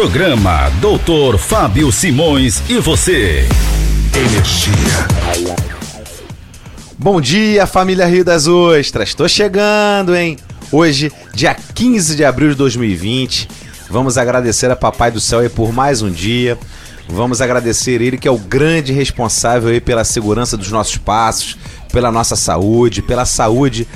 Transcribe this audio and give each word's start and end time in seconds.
Programa 0.00 0.70
Doutor 0.80 1.36
Fábio 1.36 1.92
Simões 1.92 2.62
e 2.70 2.78
você. 2.78 3.46
Energia. 4.16 5.06
Bom 6.96 7.20
dia, 7.20 7.66
família 7.66 8.06
Rio 8.06 8.24
das 8.24 8.46
Ostras. 8.46 9.12
Tô 9.12 9.28
chegando, 9.28 10.16
hein? 10.16 10.38
Hoje, 10.72 11.12
dia 11.34 11.54
15 11.54 12.16
de 12.16 12.24
abril 12.24 12.48
de 12.48 12.54
2020. 12.54 13.46
Vamos 13.90 14.16
agradecer 14.16 14.70
a 14.70 14.74
Papai 14.74 15.10
do 15.10 15.20
Céu 15.20 15.40
aí 15.40 15.50
por 15.50 15.70
mais 15.70 16.00
um 16.00 16.10
dia. 16.10 16.58
Vamos 17.06 17.42
agradecer 17.42 18.00
ele 18.00 18.16
que 18.16 18.26
é 18.26 18.30
o 18.30 18.38
grande 18.38 18.94
responsável 18.94 19.68
aí 19.68 19.82
pela 19.82 20.02
segurança 20.02 20.56
dos 20.56 20.70
nossos 20.70 20.96
passos, 20.96 21.58
pela 21.92 22.10
nossa 22.10 22.36
saúde, 22.36 23.02
pela 23.02 23.26
saúde 23.26 23.86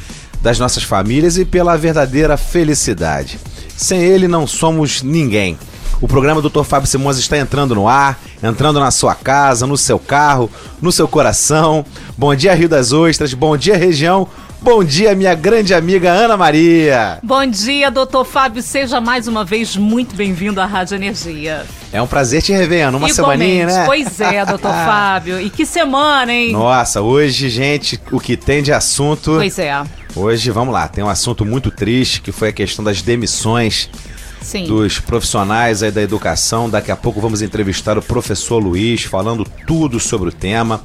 das 0.43 0.59
nossas 0.59 0.83
famílias 0.83 1.39
e 1.39 1.47
pela 1.47 1.79
verdadeira 1.79 2.37
felicidade. 2.37 3.41
Sem 3.75 4.03
ele 4.03 4.29
não 4.29 4.47
somos 4.47 5.03
ninguém. 5.03 5.57
O 6.05 6.07
programa 6.07 6.43
Dr. 6.43 6.65
Fábio 6.65 6.87
Simões 6.87 7.17
está 7.17 7.39
entrando 7.39 7.75
no 7.75 7.89
ar, 7.89 8.21
entrando 8.43 8.79
na 8.79 8.91
sua 8.91 9.15
casa, 9.15 9.67
no 9.67 9.75
seu 9.75 9.99
carro, 9.99 10.51
no 10.79 10.93
seu 10.93 11.09
coração. 11.09 11.83
Bom 12.15 12.35
dia, 12.35 12.55
Rio 12.55 12.69
das 12.69 12.93
Ostras. 12.93 13.33
Bom 13.33 13.57
dia, 13.57 13.75
região. 13.75 14.29
Bom 14.61 14.85
dia, 14.85 15.15
minha 15.15 15.35
grande 15.35 15.73
amiga 15.73 16.11
Ana 16.11 16.37
Maria. 16.37 17.21
Bom 17.23 17.47
dia, 17.47 17.91
doutor 17.91 18.27
Fábio. 18.27 18.63
Seja 18.63 19.01
mais 19.01 19.27
uma 19.27 19.47
vez 19.47 19.79
muito 19.79 20.15
bem-vindo 20.15 20.61
à 20.61 20.67
Rádio 20.67 20.97
Energia. 20.97 21.65
É 21.91 22.03
um 22.03 22.07
prazer 22.07 22.43
te 22.43 22.53
rever, 22.53 22.87
Ana. 22.87 22.99
Uma 22.99 23.09
Igualmente. 23.09 23.43
semaninha, 23.43 23.67
né? 23.67 23.87
Pois 23.87 24.21
é, 24.21 24.45
doutor 24.45 24.73
Fábio. 24.73 25.41
E 25.41 25.49
que 25.49 25.65
semana, 25.65 26.31
hein? 26.31 26.53
Nossa, 26.53 27.01
hoje, 27.01 27.49
gente, 27.49 27.99
o 28.13 28.21
que 28.21 28.37
tem 28.37 28.63
de 28.63 28.75
assunto. 28.75 29.37
Pois 29.37 29.59
é. 29.59 29.83
Hoje, 30.15 30.51
vamos 30.51 30.75
lá, 30.75 30.87
tem 30.87 31.03
um 31.03 31.09
assunto 31.09 31.47
muito 31.47 31.71
triste 31.71 32.21
que 32.21 32.31
foi 32.31 32.51
a 32.51 32.53
questão 32.53 32.85
das 32.85 33.01
demissões 33.01 33.89
Sim. 34.45 34.67
dos 34.67 35.01
profissionais 35.01 35.83
aí 35.83 35.91
da 35.91 36.03
educação. 36.03 36.69
Daqui 36.69 36.93
a 36.93 36.97
pouco 36.97 37.21
vamos 37.21 37.41
entrevistar 37.41 37.97
o 37.97 38.03
professor 38.03 38.59
Luiz 38.59 39.03
falando 39.03 39.45
tudo 39.67 39.99
sobre 39.99 40.29
o 40.29 40.33
tema. 40.33 40.83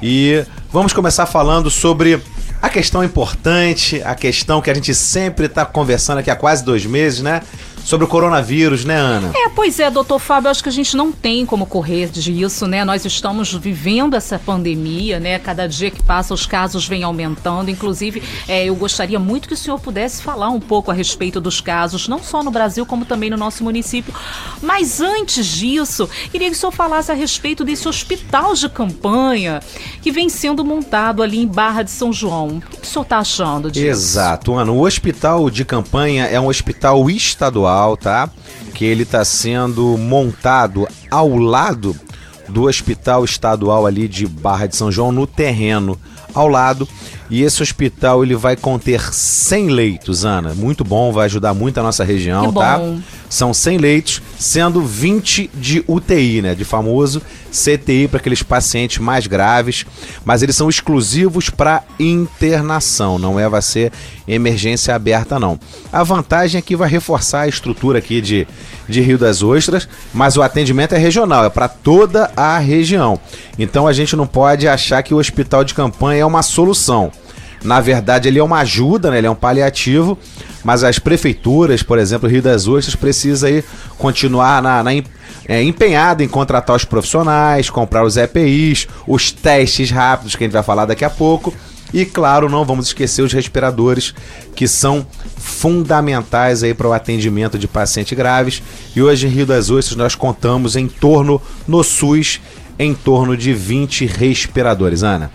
E 0.00 0.44
vamos 0.70 0.92
começar 0.92 1.26
falando 1.26 1.70
sobre 1.70 2.20
a 2.60 2.68
questão 2.68 3.02
importante, 3.02 4.00
a 4.04 4.14
questão 4.14 4.60
que 4.60 4.70
a 4.70 4.74
gente 4.74 4.94
sempre 4.94 5.46
está 5.46 5.64
conversando 5.64 6.18
aqui 6.18 6.30
há 6.30 6.36
quase 6.36 6.64
dois 6.64 6.84
meses, 6.84 7.20
né? 7.20 7.40
Sobre 7.84 8.04
o 8.04 8.08
coronavírus, 8.08 8.84
né, 8.84 8.96
Ana? 8.96 9.32
É, 9.34 9.48
pois 9.48 9.80
é, 9.80 9.90
doutor 9.90 10.18
Fábio, 10.18 10.50
acho 10.50 10.62
que 10.62 10.68
a 10.68 10.72
gente 10.72 10.96
não 10.96 11.10
tem 11.10 11.44
como 11.44 11.66
correr 11.66 12.08
disso, 12.08 12.66
né? 12.66 12.84
Nós 12.84 13.04
estamos 13.04 13.52
vivendo 13.54 14.14
essa 14.14 14.38
pandemia, 14.38 15.18
né? 15.18 15.38
Cada 15.38 15.66
dia 15.66 15.90
que 15.90 16.02
passa 16.02 16.32
os 16.32 16.46
casos 16.46 16.86
vêm 16.86 17.02
aumentando. 17.02 17.70
Inclusive, 17.70 18.22
é, 18.46 18.64
eu 18.66 18.74
gostaria 18.74 19.18
muito 19.18 19.48
que 19.48 19.54
o 19.54 19.56
senhor 19.56 19.80
pudesse 19.80 20.22
falar 20.22 20.48
um 20.48 20.60
pouco 20.60 20.90
a 20.90 20.94
respeito 20.94 21.40
dos 21.40 21.60
casos, 21.60 22.08
não 22.08 22.22
só 22.22 22.42
no 22.42 22.50
Brasil, 22.50 22.86
como 22.86 23.04
também 23.04 23.30
no 23.30 23.36
nosso 23.36 23.64
município. 23.64 24.14
Mas 24.60 25.00
antes 25.00 25.46
disso, 25.46 26.08
queria 26.30 26.48
que 26.48 26.56
o 26.56 26.58
senhor 26.58 26.72
falasse 26.72 27.10
a 27.10 27.14
respeito 27.14 27.64
desse 27.64 27.88
hospital 27.88 28.54
de 28.54 28.68
campanha 28.68 29.60
que 30.00 30.12
vem 30.12 30.28
sendo 30.28 30.64
montado 30.64 31.22
ali 31.22 31.40
em 31.40 31.46
Barra 31.46 31.82
de 31.82 31.90
São 31.90 32.12
João. 32.12 32.58
O 32.58 32.60
que 32.60 32.86
o 32.86 32.86
senhor 32.86 33.02
está 33.02 33.18
achando 33.18 33.70
disso? 33.70 33.86
Exato, 33.86 34.54
Ana. 34.54 34.70
O 34.70 34.86
hospital 34.86 35.50
de 35.50 35.64
campanha 35.64 36.26
é 36.26 36.38
um 36.38 36.46
hospital 36.46 37.10
estadual 37.10 37.71
estadual, 37.72 37.96
tá? 37.96 38.30
Que 38.74 38.84
ele 38.84 39.02
está 39.02 39.24
sendo 39.24 39.96
montado 39.96 40.86
ao 41.10 41.36
lado 41.36 41.96
do 42.48 42.64
hospital 42.64 43.24
estadual 43.24 43.86
ali 43.86 44.06
de 44.06 44.26
Barra 44.26 44.66
de 44.66 44.76
São 44.76 44.92
João 44.92 45.10
no 45.10 45.26
terreno 45.26 45.98
ao 46.34 46.48
lado. 46.48 46.86
E 47.30 47.42
esse 47.42 47.62
hospital 47.62 48.22
ele 48.22 48.34
vai 48.34 48.56
conter 48.56 49.00
100 49.00 49.68
leitos, 49.68 50.24
Ana. 50.24 50.54
Muito 50.54 50.84
bom, 50.84 51.12
vai 51.12 51.26
ajudar 51.26 51.54
muito 51.54 51.78
a 51.78 51.82
nossa 51.82 52.04
região, 52.04 52.52
tá? 52.52 52.78
São 53.28 53.54
100 53.54 53.78
leitos, 53.78 54.22
sendo 54.42 54.82
20 54.82 55.50
de 55.54 55.84
UTI, 55.86 56.42
né? 56.42 56.54
De 56.54 56.64
famoso 56.64 57.22
CTI 57.50 58.08
para 58.08 58.18
aqueles 58.18 58.42
pacientes 58.42 58.98
mais 58.98 59.26
graves, 59.26 59.86
mas 60.24 60.42
eles 60.42 60.56
são 60.56 60.68
exclusivos 60.68 61.48
para 61.48 61.84
internação, 61.98 63.18
não 63.18 63.38
é 63.38 63.48
vai 63.48 63.62
ser 63.62 63.92
emergência 64.26 64.94
aberta 64.94 65.38
não. 65.38 65.60
A 65.92 66.02
vantagem 66.02 66.58
é 66.58 66.62
que 66.62 66.74
vai 66.74 66.88
reforçar 66.88 67.42
a 67.42 67.48
estrutura 67.48 67.98
aqui 67.98 68.20
de, 68.20 68.48
de 68.88 69.00
Rio 69.00 69.18
das 69.18 69.42
Ostras, 69.42 69.88
mas 70.12 70.36
o 70.36 70.42
atendimento 70.42 70.94
é 70.94 70.98
regional, 70.98 71.44
é 71.44 71.50
para 71.50 71.68
toda 71.68 72.30
a 72.36 72.58
região. 72.58 73.20
Então 73.58 73.86
a 73.86 73.92
gente 73.92 74.16
não 74.16 74.26
pode 74.26 74.66
achar 74.66 75.02
que 75.02 75.14
o 75.14 75.18
hospital 75.18 75.62
de 75.62 75.74
campanha 75.74 76.22
é 76.22 76.26
uma 76.26 76.42
solução. 76.42 77.12
Na 77.64 77.80
verdade, 77.80 78.28
ele 78.28 78.38
é 78.38 78.42
uma 78.42 78.58
ajuda, 78.58 79.10
né? 79.10 79.18
ele 79.18 79.26
é 79.26 79.30
um 79.30 79.36
paliativo, 79.36 80.18
mas 80.64 80.82
as 80.82 80.98
prefeituras, 80.98 81.82
por 81.82 81.98
exemplo, 81.98 82.28
Rio 82.28 82.42
das 82.42 82.66
Ostras, 82.66 82.94
precisa 82.96 83.46
aí 83.46 83.64
continuar 83.98 84.60
na, 84.62 84.82
na 84.82 84.90
é, 85.46 85.62
empenhada 85.62 86.22
em 86.22 86.28
contratar 86.28 86.74
os 86.74 86.84
profissionais, 86.84 87.70
comprar 87.70 88.04
os 88.04 88.16
EPIs, 88.16 88.88
os 89.06 89.30
testes 89.30 89.90
rápidos 89.90 90.34
que 90.34 90.44
a 90.44 90.46
gente 90.46 90.54
vai 90.54 90.62
falar 90.62 90.86
daqui 90.86 91.04
a 91.04 91.10
pouco. 91.10 91.54
E 91.92 92.06
claro, 92.06 92.48
não 92.48 92.64
vamos 92.64 92.86
esquecer 92.86 93.20
os 93.20 93.32
respiradores, 93.32 94.14
que 94.54 94.66
são 94.66 95.06
fundamentais 95.36 96.62
aí 96.62 96.72
para 96.72 96.88
o 96.88 96.92
atendimento 96.92 97.58
de 97.58 97.68
pacientes 97.68 98.16
graves. 98.16 98.62
E 98.96 99.02
hoje 99.02 99.26
em 99.26 99.30
Rio 99.30 99.44
das 99.44 99.70
Ostras 99.70 99.96
nós 99.96 100.14
contamos 100.14 100.74
em 100.74 100.88
torno, 100.88 101.40
no 101.68 101.84
SUS, 101.84 102.40
em 102.78 102.94
torno 102.94 103.36
de 103.36 103.52
20 103.52 104.06
respiradores. 104.06 105.02
Ana. 105.02 105.30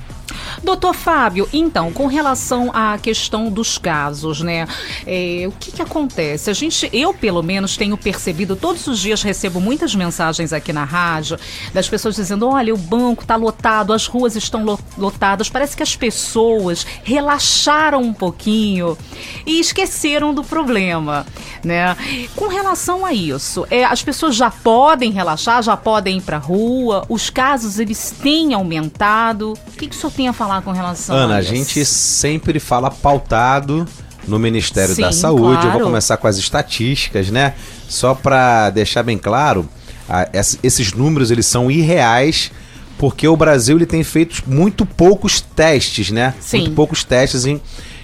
Doutor 0.63 0.94
Fábio, 0.94 1.47
então, 1.53 1.91
com 1.91 2.08
relação 2.08 2.72
à 2.74 2.97
questão 2.97 3.50
dos 3.50 3.78
casos, 3.78 4.41
né? 4.41 4.68
É, 5.06 5.46
o 5.47 5.52
que, 5.52 5.72
que 5.72 5.81
acontece? 5.81 6.50
A 6.50 6.53
gente, 6.53 6.90
eu 6.91 7.13
pelo 7.13 7.41
menos 7.41 7.78
tenho 7.78 7.97
percebido, 7.97 8.56
todos 8.56 8.88
os 8.88 9.00
dias 9.00 9.22
recebo 9.22 9.59
muitas 9.59 9.96
mensagens 9.96 10.53
aqui 10.53 10.74
na 10.74 10.84
rádio 10.84 11.38
das 11.74 11.88
pessoas 11.88 12.16
dizendo: 12.16 12.47
olha, 12.47 12.74
o 12.74 12.78
banco 12.78 13.24
está 13.24 13.35
lotado, 13.35 13.94
as 13.94 14.08
ruas 14.08 14.35
estão 14.35 14.78
lotadas. 14.97 15.50
Parece 15.50 15.75
que 15.75 15.84
as 15.84 15.96
pessoas 15.96 16.85
relaxaram 17.03 18.02
um 18.02 18.14
pouquinho 18.14 18.97
e 19.46 19.59
esqueceram 19.59 20.34
do 20.34 20.44
problema, 20.44 21.25
né? 21.64 21.96
Com 22.35 22.47
relação 22.47 23.06
a 23.06 23.14
isso, 23.14 23.66
é, 23.69 23.84
as 23.84 24.02
pessoas 24.02 24.35
já 24.35 24.50
podem 24.50 25.12
relaxar, 25.12 25.62
já 25.62 25.78
podem 25.78 26.18
ir 26.18 26.22
para 26.22 26.38
a 26.38 26.40
rua, 26.40 27.06
os 27.09 27.29
casos 27.29 27.79
eles 27.79 28.12
têm 28.22 28.53
aumentado. 28.53 29.53
O 29.68 29.72
que, 29.72 29.88
que 29.88 29.96
o 29.96 30.00
senhor 30.00 30.12
tem 30.12 30.28
a 30.28 30.34
falar 30.37 30.61
com 30.61 30.71
relação 30.71 31.15
Ana, 31.15 31.35
a 31.35 31.37
a 31.37 31.41
gente 31.41 31.83
sempre 31.83 32.59
fala 32.59 32.91
pautado 32.91 33.87
no 34.27 34.37
Ministério 34.37 34.93
Sim, 34.93 35.01
da 35.01 35.11
Saúde. 35.11 35.61
Claro. 35.61 35.67
Eu 35.67 35.71
vou 35.73 35.81
começar 35.81 36.17
com 36.17 36.27
as 36.27 36.37
estatísticas, 36.37 37.29
né? 37.29 37.55
Só 37.89 38.13
para 38.13 38.69
deixar 38.69 39.01
bem 39.01 39.17
claro, 39.17 39.67
a, 40.07 40.27
esses 40.61 40.93
números 40.93 41.31
eles 41.31 41.45
são 41.45 41.71
irreais 41.71 42.51
porque 42.97 43.27
o 43.27 43.37
Brasil 43.37 43.77
ele 43.77 43.85
tem 43.85 44.03
feito 44.03 44.43
muito 44.47 44.85
poucos 44.85 45.41
testes, 45.41 46.11
né? 46.11 46.33
Sim. 46.39 46.59
Muito 46.59 46.75
poucos 46.75 47.03
testes 47.03 47.45
em, 47.45 47.61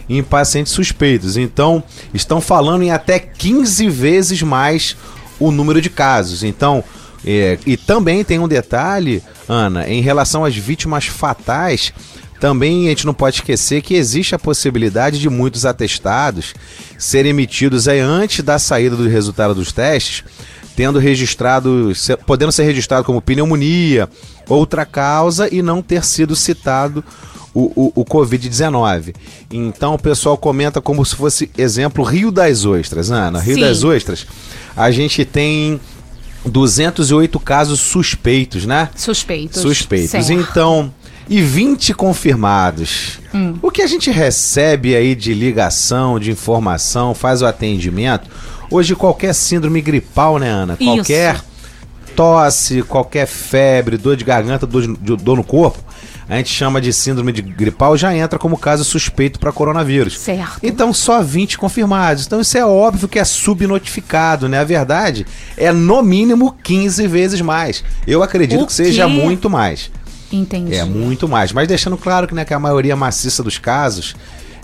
em 0.09 0.23
pacientes 0.23 0.71
suspeitos. 0.71 1.35
Então, 1.38 1.83
estão 2.13 2.39
falando 2.39 2.83
em 2.83 2.91
até 2.91 3.19
15 3.19 3.89
vezes 3.89 4.41
mais 4.41 4.95
o 5.39 5.51
número 5.51 5.81
de 5.81 5.89
casos. 5.89 6.44
Então, 6.44 6.83
é, 7.25 7.57
e 7.65 7.75
também 7.75 8.23
tem 8.23 8.38
um 8.38 8.47
detalhe, 8.47 9.23
Ana, 9.47 9.88
em 9.89 10.01
relação 10.01 10.45
às 10.45 10.55
vítimas 10.55 11.05
fatais, 11.05 11.94
também 12.44 12.88
a 12.88 12.90
gente 12.90 13.06
não 13.06 13.14
pode 13.14 13.38
esquecer 13.38 13.81
que 13.81 13.94
existe 13.94 14.36
a 14.36 14.38
possibilidade 14.38 15.18
de 15.18 15.30
muitos 15.30 15.66
atestados 15.66 16.54
serem 16.98 17.30
emitidos 17.30 17.88
aí 17.88 18.02
antes 18.02 18.44
da 18.44 18.59
saída 18.59 18.98
do 18.98 19.08
resultado 19.08 19.56
dos 19.56 19.72
testes, 19.72 20.26
tendo 20.76 21.00
registrado, 21.00 21.94
podendo 22.28 22.52
ser 22.52 22.64
registrado 22.64 23.06
como 23.06 23.22
pneumonia, 23.22 24.09
outra 24.46 24.86
causa 24.86 25.48
e 25.56 25.62
não 25.62 25.81
ter 25.81 26.04
sido 26.04 26.36
citado 26.36 27.02
o, 27.54 27.94
o, 27.96 28.02
o 28.02 28.06
Covid-19. 28.06 29.16
Então 29.50 29.94
o 29.94 30.00
pessoal 30.00 30.38
comenta 30.38 30.81
como 30.81 31.06
se 31.06 31.16
fosse 31.16 31.50
exemplo 31.58 32.04
Rio 32.04 32.30
das 32.30 32.66
Ostras, 32.66 33.10
Ana. 33.10 33.40
Rio 33.40 33.56
Sim. 33.56 33.62
das 33.62 33.86
Ostras, 33.86 34.28
a 34.75 34.92
gente 34.92 35.24
tem 35.24 35.80
208 36.46 37.39
casos 37.39 37.80
suspeitos, 37.80 38.66
né? 38.66 38.89
Suspeitos. 38.98 39.62
Suspeitos. 39.62 40.10
Certo. 40.10 40.34
Então, 40.34 40.94
e 41.30 41.42
20 41.42 41.94
confirmados. 41.94 43.20
Hum. 43.34 43.56
O 43.62 43.72
que 43.72 43.81
a 43.81 43.88
gente 43.88 44.12
recebe 44.12 44.96
aí 44.96 45.16
de 45.16 45.34
ligação, 45.34 46.20
de 46.20 46.31
informação, 46.31 47.14
faz 47.14 47.42
o 47.42 47.46
atendimento. 47.46 48.30
Hoje, 48.70 48.96
qualquer 48.96 49.34
síndrome 49.34 49.81
gripal, 49.81 50.40
né, 50.40 50.50
Ana? 50.50 50.78
Isso. 50.80 50.84
Qualquer 50.84 51.42
tosse, 52.16 52.81
qualquer 52.84 53.28
febre, 53.28 53.98
dor 53.98 54.16
de 54.16 54.24
garganta, 54.24 54.66
dor, 54.66 54.81
de, 54.81 55.16
dor 55.18 55.38
no 55.38 55.44
corpo, 55.44 55.80
a 56.28 56.38
gente 56.38 56.50
chama 56.50 56.80
de 56.80 56.94
síndrome 56.94 57.31
de 57.31 57.42
gripal, 57.42 57.98
já 57.98 58.16
entra 58.16 58.40
como 58.40 58.58
caso 58.58 58.84
suspeito 58.84 59.40
para 59.40 59.52
coronavírus. 59.52 60.18
Certo. 60.18 60.60
Então 60.64 60.94
só 60.94 61.22
20 61.22 61.58
confirmados. 61.58 62.25
Então 62.25 62.40
isso 62.40 62.58
é 62.58 62.66
óbvio 62.66 63.08
que 63.08 63.20
é 63.20 63.25
subnotificado, 63.25 64.48
né? 64.48 64.60
A 64.60 64.64
verdade 64.64 65.25
é 65.58 65.72
no 65.72 66.02
mínimo 66.02 66.56
15 66.64 67.08
vezes 67.08 67.42
mais. 67.42 67.84
Eu 68.08 68.24
acredito 68.24 68.64
o 68.64 68.68
que 68.68 68.74
seja 68.74 69.08
muito 69.08 69.50
mais. 69.50 69.92
Entendi. 70.35 70.75
É 70.75 70.83
muito 70.83 71.27
mais. 71.27 71.51
Mas 71.51 71.68
deixando 71.68 71.97
claro 71.97 72.27
que, 72.27 72.33
né, 72.33 72.44
que 72.44 72.53
a 72.53 72.59
maioria 72.59 72.95
maciça 72.95 73.44
dos 73.44 73.57
casos 73.57 74.15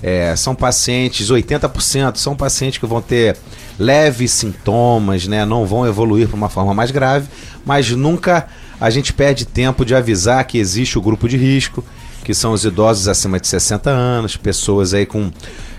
É, 0.01 0.33
são 0.38 0.56
pacientes, 0.56 1.30
80% 1.30 2.16
são 2.16 2.33
pacientes 2.33 2.77
que 2.80 2.86
vão 2.86 3.01
ter 3.01 3.36
leves 3.77 4.31
sintomas, 4.31 5.27
né? 5.27 5.44
Não 5.44 5.66
vão 5.66 5.86
evoluir 5.86 6.25
para 6.25 6.38
uma 6.38 6.48
forma 6.48 6.74
mais 6.74 6.89
grave, 6.89 7.27
mas 7.66 7.92
nunca 7.92 8.48
a 8.80 8.89
gente 8.89 9.12
perde 9.12 9.44
tempo 9.44 9.83
de 9.83 9.94
avisar 9.94 10.45
que 10.45 10.57
existe 10.57 10.98
o 10.98 11.01
grupo 11.01 11.27
de 11.27 11.36
risco, 11.36 11.83
que 12.24 12.33
são 12.33 12.54
os 12.54 12.63
idosos 12.63 13.10
acima 13.10 13.42
de 13.42 13.48
60 13.48 13.89
anos, 13.89 14.38
pessoas 14.38 14.94
aí 14.94 15.06
com 15.06 15.30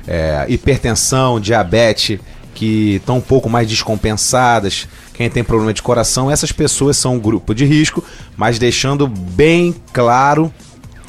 é, 0.06 0.44
hipertensão, 0.50 1.40
diabetes, 1.40 2.20
que 2.60 2.96
estão 2.96 3.16
um 3.16 3.20
pouco 3.22 3.48
mais 3.48 3.66
descompensadas, 3.66 4.86
quem 5.14 5.30
tem 5.30 5.42
problema 5.42 5.72
de 5.72 5.80
coração, 5.80 6.30
essas 6.30 6.52
pessoas 6.52 6.98
são 6.98 7.14
um 7.14 7.18
grupo 7.18 7.54
de 7.54 7.64
risco, 7.64 8.04
mas 8.36 8.58
deixando 8.58 9.06
bem 9.08 9.74
claro 9.94 10.52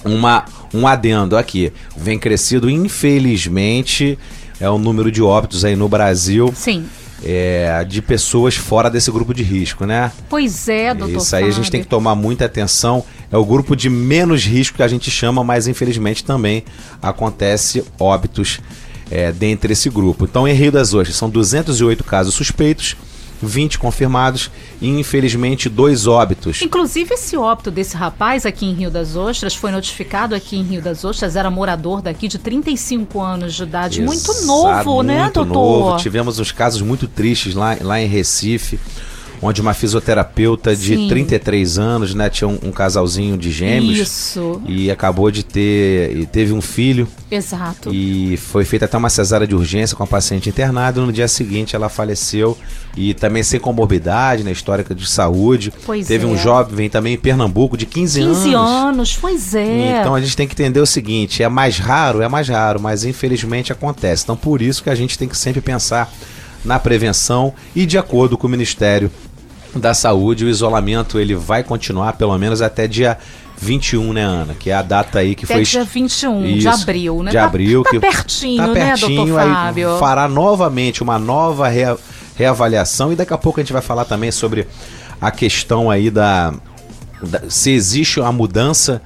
uma, 0.05 0.45
um 0.73 0.87
adendo 0.87 1.35
aqui. 1.35 1.73
Vem 1.97 2.17
crescido, 2.17 2.69
infelizmente, 2.69 4.17
é 4.61 4.69
o 4.69 4.77
número 4.77 5.11
de 5.11 5.21
óbitos 5.21 5.65
aí 5.65 5.75
no 5.75 5.89
Brasil. 5.89 6.53
Sim. 6.55 6.85
É, 7.21 7.83
de 7.83 8.01
pessoas 8.01 8.55
fora 8.55 8.89
desse 8.89 9.11
grupo 9.11 9.33
de 9.33 9.43
risco, 9.43 9.85
né? 9.85 10.09
Pois 10.29 10.69
é, 10.69 10.93
doutor. 10.93 11.17
Isso 11.17 11.35
aí 11.35 11.43
a 11.43 11.51
gente 11.51 11.69
tem 11.69 11.81
que 11.81 11.87
tomar 11.87 12.15
muita 12.15 12.45
atenção. 12.45 13.03
É 13.29 13.35
o 13.35 13.43
grupo 13.43 13.75
de 13.75 13.89
menos 13.89 14.45
risco 14.45 14.77
que 14.77 14.83
a 14.83 14.87
gente 14.87 15.11
chama, 15.11 15.43
mas 15.43 15.67
infelizmente 15.67 16.23
também 16.23 16.63
acontece 17.01 17.83
óbitos 17.99 18.61
é, 19.11 19.31
dentre 19.31 19.73
esse 19.73 19.89
grupo. 19.89 20.25
Então, 20.25 20.47
em 20.47 20.53
Rio 20.53 20.71
das 20.71 20.93
Ostras, 20.93 21.17
são 21.17 21.29
208 21.29 22.03
casos 22.03 22.33
suspeitos 22.33 22.95
20 23.41 23.79
confirmados 23.79 24.51
e 24.79 24.87
infelizmente 24.87 25.67
dois 25.67 26.07
óbitos. 26.07 26.61
Inclusive 26.61 27.15
esse 27.15 27.35
óbito 27.35 27.71
desse 27.71 27.95
rapaz 27.97 28.45
aqui 28.45 28.65
em 28.65 28.73
Rio 28.73 28.91
das 28.91 29.15
Ostras 29.15 29.55
foi 29.55 29.71
notificado 29.71 30.35
aqui 30.35 30.57
em 30.57 30.63
Rio 30.63 30.81
das 30.81 31.03
Ostras, 31.03 31.35
era 31.35 31.49
morador 31.49 32.01
daqui 32.01 32.27
de 32.27 32.37
35 32.37 33.19
anos 33.19 33.53
de 33.53 33.63
idade, 33.63 34.01
Exato, 34.01 34.15
muito 34.15 34.45
novo, 34.45 35.03
né, 35.03 35.23
muito 35.23 35.43
doutor? 35.43 35.53
Novo. 35.53 35.97
Tivemos 35.97 36.39
uns 36.39 36.51
casos 36.51 36.81
muito 36.81 37.07
tristes 37.07 37.55
lá, 37.55 37.77
lá 37.81 37.99
em 37.99 38.07
Recife 38.07 38.79
onde 39.41 39.59
uma 39.59 39.73
fisioterapeuta 39.73 40.75
de 40.75 40.95
Sim. 40.95 41.07
33 41.07 41.79
anos, 41.79 42.13
né, 42.13 42.29
tinha 42.29 42.47
um, 42.47 42.59
um, 42.63 42.71
casalzinho 42.71 43.37
de 43.37 43.51
gêmeos. 43.51 43.97
Isso. 43.97 44.61
E 44.67 44.91
acabou 44.91 45.31
de 45.31 45.43
ter, 45.43 46.15
e 46.15 46.25
teve 46.25 46.53
um 46.53 46.61
filho. 46.61 47.07
Exato. 47.29 47.93
E 47.93 48.37
foi 48.37 48.63
feita 48.63 48.85
até 48.85 48.97
uma 48.97 49.09
cesárea 49.09 49.47
de 49.47 49.55
urgência 49.55 49.97
com 49.97 50.03
a 50.03 50.07
paciente 50.07 50.47
internada. 50.47 51.01
No 51.01 51.11
dia 51.11 51.27
seguinte 51.27 51.75
ela 51.75 51.89
faleceu 51.89 52.57
e 52.95 53.13
também 53.13 53.41
sem 53.41 53.59
comorbidade, 53.59 54.43
né, 54.43 54.51
histórica 54.51 54.93
de 54.93 55.07
saúde. 55.07 55.73
Pois 55.85 56.07
teve 56.07 56.25
é. 56.25 56.27
um 56.27 56.37
jovem 56.37 56.89
também 56.89 57.15
em 57.15 57.17
Pernambuco 57.17 57.75
de 57.75 57.87
15, 57.87 58.19
15 58.19 58.21
anos. 58.21 58.43
15 58.43 58.55
anos, 58.55 59.17
pois 59.19 59.55
é. 59.55 59.99
Então 59.99 60.13
a 60.13 60.21
gente 60.21 60.37
tem 60.37 60.47
que 60.47 60.53
entender 60.53 60.79
o 60.79 60.85
seguinte, 60.85 61.41
é 61.41 61.49
mais 61.49 61.79
raro, 61.79 62.21
é 62.21 62.27
mais 62.27 62.47
raro, 62.47 62.79
mas 62.79 63.03
infelizmente 63.03 63.71
acontece. 63.71 64.23
Então 64.23 64.37
por 64.37 64.61
isso 64.61 64.83
que 64.83 64.89
a 64.89 64.95
gente 64.95 65.17
tem 65.17 65.27
que 65.27 65.37
sempre 65.37 65.61
pensar 65.61 66.11
na 66.63 66.77
prevenção 66.77 67.53
e 67.75 67.85
de 67.85 67.97
acordo 67.97 68.37
com 68.37 68.45
o 68.45 68.49
Ministério 68.49 69.11
da 69.75 69.93
Saúde, 69.93 70.45
o 70.45 70.49
isolamento 70.49 71.19
ele 71.19 71.35
vai 71.35 71.63
continuar 71.63 72.13
pelo 72.13 72.37
menos 72.37 72.61
até 72.61 72.87
dia 72.87 73.17
21, 73.57 74.13
né, 74.13 74.23
Ana? 74.23 74.53
Que 74.55 74.69
é 74.69 74.73
a 74.73 74.81
data 74.81 75.19
aí 75.19 75.35
que 75.35 75.45
até 75.45 75.55
foi. 75.55 75.63
dia 75.63 75.83
21 75.83 76.45
Isso, 76.45 76.59
de 76.59 76.67
abril, 76.67 77.23
né? 77.23 77.31
De 77.31 77.37
abril. 77.37 77.83
Tá, 77.83 77.89
que 77.91 77.99
tá 77.99 78.07
pertinho, 78.07 78.57
tá 78.57 78.73
pertinho, 78.73 79.09
né, 79.09 79.25
doutor 79.25 79.43
Fábio? 79.43 79.93
Aí 79.93 79.99
fará 79.99 80.27
novamente 80.27 81.03
uma 81.03 81.19
nova 81.19 81.67
rea, 81.67 81.97
reavaliação 82.35 83.13
e 83.13 83.15
daqui 83.15 83.33
a 83.33 83.37
pouco 83.37 83.59
a 83.59 83.63
gente 83.63 83.73
vai 83.73 83.81
falar 83.81 84.05
também 84.05 84.31
sobre 84.31 84.67
a 85.19 85.29
questão 85.29 85.91
aí 85.91 86.09
da, 86.09 86.53
da 87.21 87.43
se 87.49 87.71
existe 87.71 88.19
uma 88.19 88.31
mudança 88.31 89.01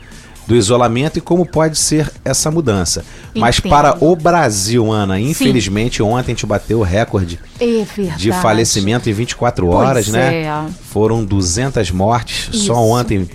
do 0.48 0.56
isolamento 0.56 1.18
e 1.18 1.22
como 1.22 1.46
pode 1.46 1.78
ser 1.78 2.12
essa 2.24 2.52
mudança. 2.52 3.04
Entendo. 3.30 3.42
Mas 3.42 3.60
para 3.60 3.98
o 4.04 4.16
Brasil, 4.16 4.92
Ana, 4.92 5.20
infelizmente 5.20 5.98
Sim. 5.98 6.04
ontem 6.04 6.32
a 6.32 6.36
gente 6.36 6.46
bateu 6.46 6.80
o 6.80 6.84
recorde 6.84 7.40
é 7.60 8.16
de 8.16 8.32
falecimento 8.32 9.10
em 9.10 9.14
24 9.14 9.68
horas, 9.68 10.06
pois 10.06 10.08
né? 10.10 10.44
É. 10.44 10.66
Foram 10.90 11.24
200 11.24 11.90
mortes 11.92 12.50
Isso. 12.54 12.68
só 12.68 12.76
ontem 12.76 13.28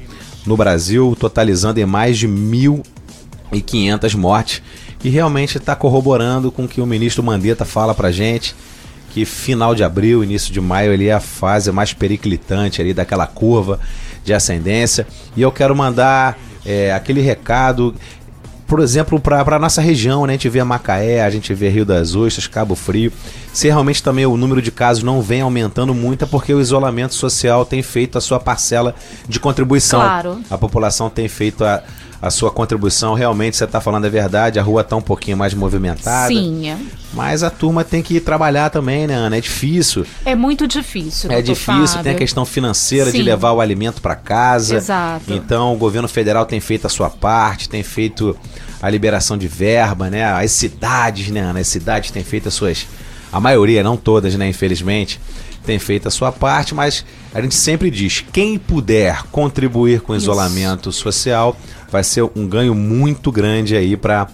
no 0.46 0.56
Brasil, 0.56 1.16
totalizando 1.18 1.80
em 1.80 1.86
mais 1.86 2.18
de 2.18 2.28
1.500 2.28 4.14
mortes. 4.14 4.62
E 5.02 5.08
realmente 5.08 5.56
está 5.56 5.74
corroborando 5.74 6.52
com 6.52 6.64
o 6.64 6.68
que 6.68 6.80
o 6.80 6.86
ministro 6.86 7.22
Mandetta 7.22 7.64
fala 7.64 7.94
pra 7.94 8.10
gente, 8.10 8.54
que 9.10 9.24
final 9.24 9.74
de 9.74 9.82
abril, 9.82 10.22
início 10.22 10.52
de 10.52 10.60
maio, 10.60 10.92
ali 10.92 11.08
é 11.08 11.14
a 11.14 11.20
fase 11.20 11.72
mais 11.72 11.94
periclitante 11.94 12.82
ali 12.82 12.92
daquela 12.92 13.26
curva 13.26 13.80
de 14.22 14.34
ascendência. 14.34 15.06
E 15.34 15.40
eu 15.40 15.50
quero 15.50 15.74
mandar 15.74 16.38
é, 16.64 16.92
aquele 16.92 17.20
recado, 17.20 17.94
por 18.66 18.80
exemplo, 18.80 19.18
para 19.18 19.56
a 19.56 19.58
nossa 19.58 19.80
região, 19.80 20.26
né? 20.26 20.34
A 20.34 20.36
gente 20.36 20.48
vê 20.48 20.62
Macaé, 20.62 21.24
a 21.24 21.30
gente 21.30 21.52
vê 21.52 21.68
Rio 21.68 21.84
das 21.84 22.14
Ostras, 22.14 22.46
Cabo 22.46 22.76
Frio. 22.76 23.12
Se 23.52 23.66
realmente 23.66 24.02
também 24.02 24.24
o 24.26 24.36
número 24.36 24.62
de 24.62 24.70
casos 24.70 25.02
não 25.02 25.20
vem 25.20 25.40
aumentando 25.40 25.92
muito, 25.92 26.24
é 26.24 26.26
porque 26.26 26.54
o 26.54 26.60
isolamento 26.60 27.14
social 27.14 27.64
tem 27.64 27.82
feito 27.82 28.16
a 28.16 28.20
sua 28.20 28.38
parcela 28.38 28.94
de 29.28 29.40
contribuição. 29.40 30.00
Claro. 30.00 30.40
A 30.48 30.56
população 30.56 31.10
tem 31.10 31.26
feito 31.26 31.64
a, 31.64 31.82
a 32.20 32.30
sua 32.30 32.50
contribuição. 32.50 33.14
Realmente, 33.14 33.56
você 33.56 33.64
está 33.64 33.80
falando 33.80 34.04
a 34.04 34.08
verdade, 34.08 34.58
a 34.58 34.62
rua 34.62 34.82
está 34.82 34.96
um 34.96 35.02
pouquinho 35.02 35.36
mais 35.36 35.54
movimentada. 35.54 36.28
Sim. 36.28 36.76
Mas 37.12 37.42
a 37.42 37.50
turma 37.50 37.82
tem 37.82 38.02
que 38.02 38.16
ir 38.16 38.20
trabalhar 38.20 38.70
também, 38.70 39.06
né, 39.06 39.14
Ana? 39.14 39.36
É 39.36 39.40
difícil. 39.40 40.06
É 40.24 40.34
muito 40.34 40.66
difícil. 40.68 41.30
É 41.32 41.42
difícil, 41.42 41.86
Fábio. 41.86 42.02
tem 42.02 42.12
a 42.12 42.18
questão 42.18 42.44
financeira 42.44 43.10
Sim. 43.10 43.18
de 43.18 43.22
levar 43.22 43.52
o 43.52 43.60
alimento 43.60 44.00
para 44.00 44.14
casa. 44.14 44.76
Exato. 44.76 45.32
Então, 45.32 45.72
o 45.74 45.76
governo 45.76 46.08
federal 46.08 46.46
tem 46.46 46.60
feito 46.60 46.86
a 46.86 46.90
sua 46.90 47.10
parte, 47.10 47.68
tem 47.68 47.82
feito 47.82 48.36
a 48.80 48.88
liberação 48.88 49.36
de 49.36 49.48
verba, 49.48 50.08
né? 50.08 50.24
As 50.24 50.52
cidades, 50.52 51.28
né, 51.28 51.40
Ana? 51.40 51.60
As 51.60 51.68
cidades 51.68 52.10
têm 52.10 52.22
feito 52.22 52.48
as 52.48 52.54
suas. 52.54 52.86
A 53.32 53.40
maioria, 53.40 53.82
não 53.82 53.96
todas, 53.96 54.34
né, 54.34 54.48
infelizmente, 54.48 55.20
tem 55.64 55.78
feito 55.78 56.08
a 56.08 56.10
sua 56.10 56.32
parte, 56.32 56.74
mas 56.74 57.04
a 57.34 57.40
gente 57.40 57.54
sempre 57.54 57.90
diz: 57.90 58.24
quem 58.32 58.58
puder 58.58 59.22
contribuir 59.30 60.00
com 60.00 60.12
o 60.12 60.16
isolamento 60.16 60.90
social 60.90 61.56
vai 61.90 62.04
ser 62.04 62.22
um 62.36 62.46
ganho 62.46 62.74
muito 62.74 63.30
grande 63.32 63.76
aí 63.76 63.96
para 63.96 64.28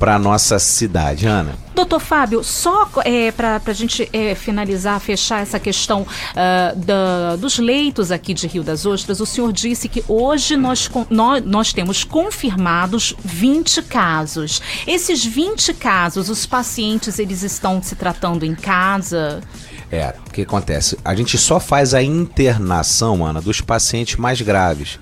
para 0.00 0.18
nossa 0.18 0.58
cidade, 0.58 1.26
Ana. 1.26 1.54
Doutor 1.74 2.00
Fábio, 2.00 2.42
só 2.42 2.88
é, 3.04 3.30
para 3.30 3.60
a 3.64 3.72
gente 3.74 4.08
é, 4.14 4.34
finalizar, 4.34 4.98
fechar 4.98 5.42
essa 5.42 5.60
questão 5.60 6.02
uh, 6.02 6.76
da, 6.76 7.36
dos 7.36 7.58
leitos 7.58 8.10
aqui 8.10 8.32
de 8.32 8.46
Rio 8.46 8.62
das 8.62 8.86
Ostras, 8.86 9.20
o 9.20 9.26
senhor 9.26 9.52
disse 9.52 9.90
que 9.90 10.02
hoje 10.08 10.56
nós, 10.56 10.90
nós, 11.10 11.44
nós 11.44 11.72
temos 11.74 12.02
confirmados 12.02 13.14
20 13.22 13.82
casos. 13.82 14.62
Esses 14.86 15.22
20 15.22 15.74
casos, 15.74 16.30
os 16.30 16.46
pacientes, 16.46 17.18
eles 17.18 17.42
estão 17.42 17.82
se 17.82 17.94
tratando 17.94 18.46
em 18.46 18.54
casa? 18.54 19.42
É, 19.92 20.14
o 20.26 20.30
que 20.30 20.42
acontece? 20.42 20.96
A 21.04 21.14
gente 21.14 21.36
só 21.36 21.60
faz 21.60 21.92
a 21.92 22.02
internação, 22.02 23.24
Ana, 23.24 23.42
dos 23.42 23.60
pacientes 23.60 24.16
mais 24.16 24.40
graves 24.40 24.98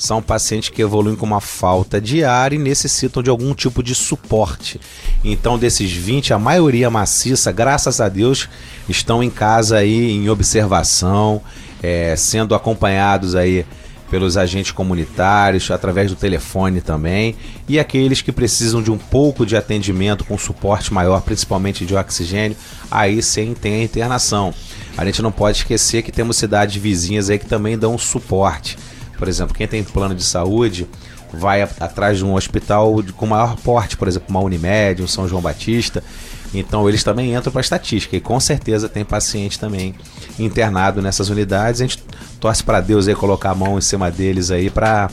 são 0.00 0.22
pacientes 0.22 0.70
que 0.70 0.80
evoluem 0.80 1.14
com 1.14 1.26
uma 1.26 1.42
falta 1.42 2.00
de 2.00 2.24
ar 2.24 2.54
e 2.54 2.58
necessitam 2.58 3.22
de 3.22 3.28
algum 3.28 3.52
tipo 3.52 3.82
de 3.82 3.94
suporte. 3.94 4.80
Então, 5.22 5.58
desses 5.58 5.92
20, 5.92 6.32
a 6.32 6.38
maioria 6.38 6.88
maciça, 6.88 7.52
graças 7.52 8.00
a 8.00 8.08
Deus, 8.08 8.48
estão 8.88 9.22
em 9.22 9.28
casa 9.28 9.76
aí 9.76 10.12
em 10.12 10.30
observação, 10.30 11.42
é, 11.82 12.16
sendo 12.16 12.54
acompanhados 12.54 13.34
aí 13.34 13.66
pelos 14.10 14.38
agentes 14.38 14.72
comunitários, 14.72 15.70
através 15.70 16.10
do 16.10 16.16
telefone 16.16 16.80
também, 16.80 17.36
e 17.68 17.78
aqueles 17.78 18.22
que 18.22 18.32
precisam 18.32 18.82
de 18.82 18.90
um 18.90 18.96
pouco 18.96 19.44
de 19.44 19.54
atendimento 19.54 20.24
com 20.24 20.38
suporte 20.38 20.94
maior, 20.94 21.20
principalmente 21.20 21.84
de 21.84 21.94
oxigênio, 21.94 22.56
aí 22.90 23.22
sim 23.22 23.52
tem 23.52 23.74
a 23.74 23.84
internação. 23.84 24.54
A 24.96 25.04
gente 25.04 25.20
não 25.20 25.30
pode 25.30 25.58
esquecer 25.58 26.02
que 26.02 26.10
temos 26.10 26.38
cidades 26.38 26.80
vizinhas 26.80 27.28
aí 27.28 27.38
que 27.38 27.46
também 27.46 27.78
dão 27.78 27.98
suporte. 27.98 28.78
Por 29.20 29.28
exemplo, 29.28 29.54
quem 29.54 29.68
tem 29.68 29.84
plano 29.84 30.14
de 30.14 30.24
saúde 30.24 30.88
vai 31.30 31.60
atrás 31.60 32.16
de 32.16 32.24
um 32.24 32.34
hospital 32.34 32.96
com 33.16 33.26
maior 33.26 33.54
porte, 33.56 33.96
por 33.96 34.08
exemplo, 34.08 34.28
uma 34.30 34.40
Unimed, 34.40 35.02
um 35.02 35.06
São 35.06 35.28
João 35.28 35.42
Batista. 35.42 36.02
Então 36.54 36.88
eles 36.88 37.04
também 37.04 37.34
entram 37.34 37.52
para 37.52 37.60
a 37.60 37.62
estatística 37.62 38.16
e 38.16 38.20
com 38.20 38.40
certeza 38.40 38.88
tem 38.88 39.04
paciente 39.04 39.58
também 39.58 39.94
internado 40.38 41.02
nessas 41.02 41.28
unidades. 41.28 41.82
A 41.82 41.84
gente 41.84 42.02
torce 42.40 42.64
para 42.64 42.80
Deus 42.80 43.06
aí 43.06 43.14
colocar 43.14 43.50
a 43.50 43.54
mão 43.54 43.76
em 43.76 43.82
cima 43.82 44.10
deles 44.10 44.50
aí 44.50 44.70
para 44.70 45.10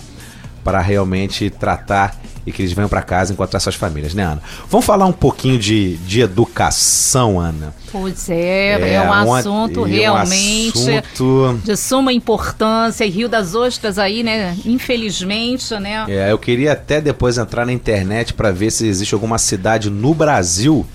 para 0.64 0.82
realmente 0.82 1.50
tratar 1.50 2.16
e 2.48 2.52
que 2.54 2.62
eles 2.62 2.72
venham 2.72 2.88
para 2.88 3.02
casa 3.02 3.34
encontrar 3.34 3.60
suas 3.60 3.76
famílias, 3.76 4.14
né, 4.14 4.24
Ana? 4.24 4.42
Vamos 4.70 4.86
falar 4.86 5.06
um 5.06 5.12
pouquinho 5.12 5.60
de, 5.60 5.98
de 5.98 6.22
educação, 6.22 7.38
Ana. 7.38 7.76
Pois 7.92 8.30
é, 8.30 8.80
é, 8.82 8.94
é 8.94 9.02
um, 9.02 9.08
um 9.08 9.34
assunto 9.34 9.86
é 9.86 9.90
realmente 9.90 10.80
um 10.80 10.98
assunto... 10.98 11.60
de 11.62 11.76
suma 11.76 12.14
importância. 12.14 13.04
E 13.04 13.10
Rio 13.10 13.28
das 13.28 13.54
Ostras 13.54 14.00
aí, 14.00 14.24
né? 14.24 14.58
Infelizmente, 14.66 15.78
né? 15.78 16.06
É, 16.08 16.32
eu 16.32 16.40
queria 16.40 16.72
até 16.72 17.02
depois 17.02 17.38
entrar 17.38 17.66
na 17.66 17.74
internet 17.74 18.34
para 18.34 18.50
ver 18.50 18.72
se 18.72 18.88
existe 18.88 19.14
alguma 19.14 19.38
cidade 19.38 19.90
no 19.90 20.14
Brasil 20.14 20.86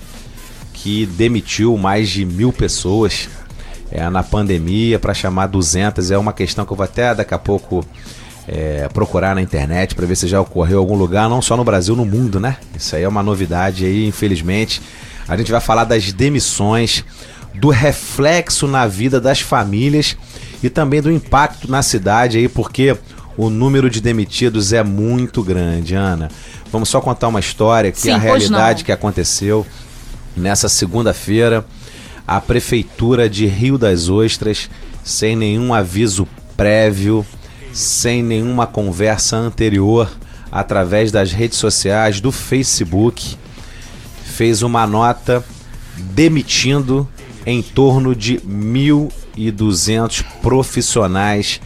que 0.73 1.05
demitiu 1.05 1.77
mais 1.77 2.09
de 2.09 2.25
mil 2.25 2.51
pessoas 2.51 3.29
é, 3.91 4.09
na 4.09 4.23
pandemia 4.23 4.97
para 4.97 5.13
chamar 5.13 5.45
200. 5.45 6.09
É 6.09 6.17
uma 6.17 6.33
questão 6.33 6.65
que 6.65 6.73
eu 6.73 6.77
vou 6.77 6.83
até 6.83 7.13
daqui 7.13 7.35
a 7.35 7.39
pouco 7.39 7.85
é, 8.47 8.87
procurar 8.93 9.35
na 9.35 9.41
internet 9.41 9.95
para 9.95 10.05
ver 10.05 10.15
se 10.15 10.27
já 10.27 10.39
ocorreu 10.39 10.77
em 10.77 10.79
algum 10.79 10.95
lugar, 10.95 11.29
não 11.29 11.41
só 11.41 11.55
no 11.55 11.63
Brasil, 11.63 11.95
no 11.95 12.05
mundo, 12.05 12.39
né? 12.39 12.57
Isso 12.75 12.95
aí 12.95 13.03
é 13.03 13.07
uma 13.07 13.23
novidade 13.23 13.85
aí, 13.85 14.05
infelizmente. 14.05 14.81
A 15.27 15.37
gente 15.37 15.51
vai 15.51 15.61
falar 15.61 15.85
das 15.85 16.11
demissões, 16.11 17.03
do 17.55 17.69
reflexo 17.69 18.67
na 18.67 18.87
vida 18.87 19.21
das 19.21 19.39
famílias 19.39 20.17
e 20.61 20.69
também 20.69 21.01
do 21.01 21.11
impacto 21.11 21.69
na 21.69 21.81
cidade 21.81 22.37
aí, 22.37 22.47
porque 22.47 22.97
o 23.37 23.49
número 23.49 23.89
de 23.89 24.01
demitidos 24.01 24.73
é 24.73 24.83
muito 24.83 25.41
grande, 25.43 25.95
Ana. 25.95 26.29
Vamos 26.71 26.89
só 26.89 26.99
contar 26.99 27.27
uma 27.27 27.39
história 27.39 27.91
que 27.91 27.99
Sim, 27.99 28.11
a 28.11 28.17
realidade 28.17 28.79
não. 28.79 28.85
que 28.85 28.91
aconteceu 28.91 29.65
nessa 30.35 30.67
segunda-feira. 30.67 31.65
A 32.27 32.39
prefeitura 32.39 33.29
de 33.29 33.45
Rio 33.45 33.77
das 33.77 34.09
Ostras, 34.09 34.69
sem 35.03 35.35
nenhum 35.35 35.73
aviso 35.73 36.27
prévio, 36.55 37.25
sem 37.73 38.21
nenhuma 38.21 38.67
conversa 38.67 39.35
anterior, 39.35 40.09
através 40.51 41.11
das 41.11 41.31
redes 41.31 41.57
sociais, 41.57 42.21
do 42.21 42.31
Facebook, 42.31 43.35
fez 44.23 44.61
uma 44.61 44.85
nota 44.85 45.43
demitindo 45.97 47.07
em 47.45 47.61
torno 47.61 48.15
de 48.15 48.37
1.200 48.37 50.23
profissionais 50.41 51.59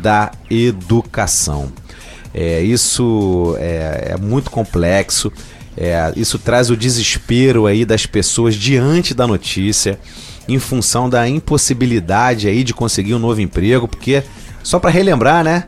da 0.00 0.32
educação. 0.50 1.70
É, 2.32 2.62
isso 2.62 3.56
é, 3.58 4.12
é 4.12 4.16
muito 4.16 4.50
complexo. 4.50 5.30
É, 5.76 6.12
isso 6.16 6.38
traz 6.38 6.70
o 6.70 6.76
desespero 6.76 7.66
aí 7.66 7.84
das 7.84 8.06
pessoas 8.06 8.54
diante 8.54 9.14
da 9.14 9.26
notícia, 9.26 9.98
em 10.48 10.58
função 10.58 11.08
da 11.08 11.28
impossibilidade 11.28 12.48
aí 12.48 12.64
de 12.64 12.74
conseguir 12.74 13.14
um 13.14 13.18
novo 13.18 13.40
emprego, 13.40 13.86
porque 13.86 14.22
só 14.62 14.78
para 14.78 14.90
relembrar, 14.90 15.44
né? 15.44 15.64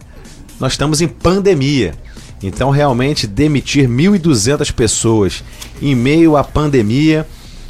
Nós 0.58 0.72
estamos 0.72 1.00
em 1.00 1.08
pandemia. 1.08 1.94
Então, 2.42 2.70
realmente, 2.70 3.26
demitir 3.26 3.88
1.200 3.88 4.72
pessoas 4.72 5.44
em 5.80 5.94
meio 5.94 6.36
à 6.36 6.42
pandemia, 6.42 7.26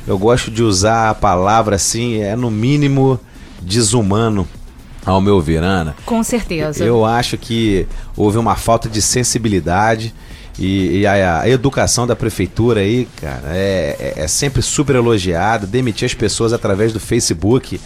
eu 0.06 0.18
gosto 0.18 0.50
de 0.50 0.62
usar 0.62 1.10
a 1.10 1.14
palavra 1.14 1.76
assim, 1.76 2.20
é 2.20 2.34
no 2.34 2.50
mínimo 2.50 3.20
desumano, 3.60 4.48
ao 5.04 5.20
meu 5.20 5.40
ver, 5.40 5.62
Ana. 5.62 5.94
Com 6.06 6.22
certeza. 6.22 6.84
Eu 6.84 7.04
acho 7.04 7.36
que 7.36 7.86
houve 8.16 8.38
uma 8.38 8.56
falta 8.56 8.88
de 8.88 9.02
sensibilidade 9.02 10.14
e, 10.58 11.00
e 11.00 11.06
a, 11.06 11.40
a 11.40 11.48
educação 11.48 12.06
da 12.06 12.14
prefeitura 12.14 12.80
aí, 12.80 13.08
cara, 13.16 13.48
é, 13.48 14.14
é, 14.16 14.22
é 14.22 14.28
sempre 14.28 14.62
super 14.62 14.96
elogiada. 14.96 15.66
Demitir 15.66 16.06
as 16.06 16.14
pessoas 16.14 16.52
através 16.52 16.92
do 16.92 17.00
Facebook 17.00 17.80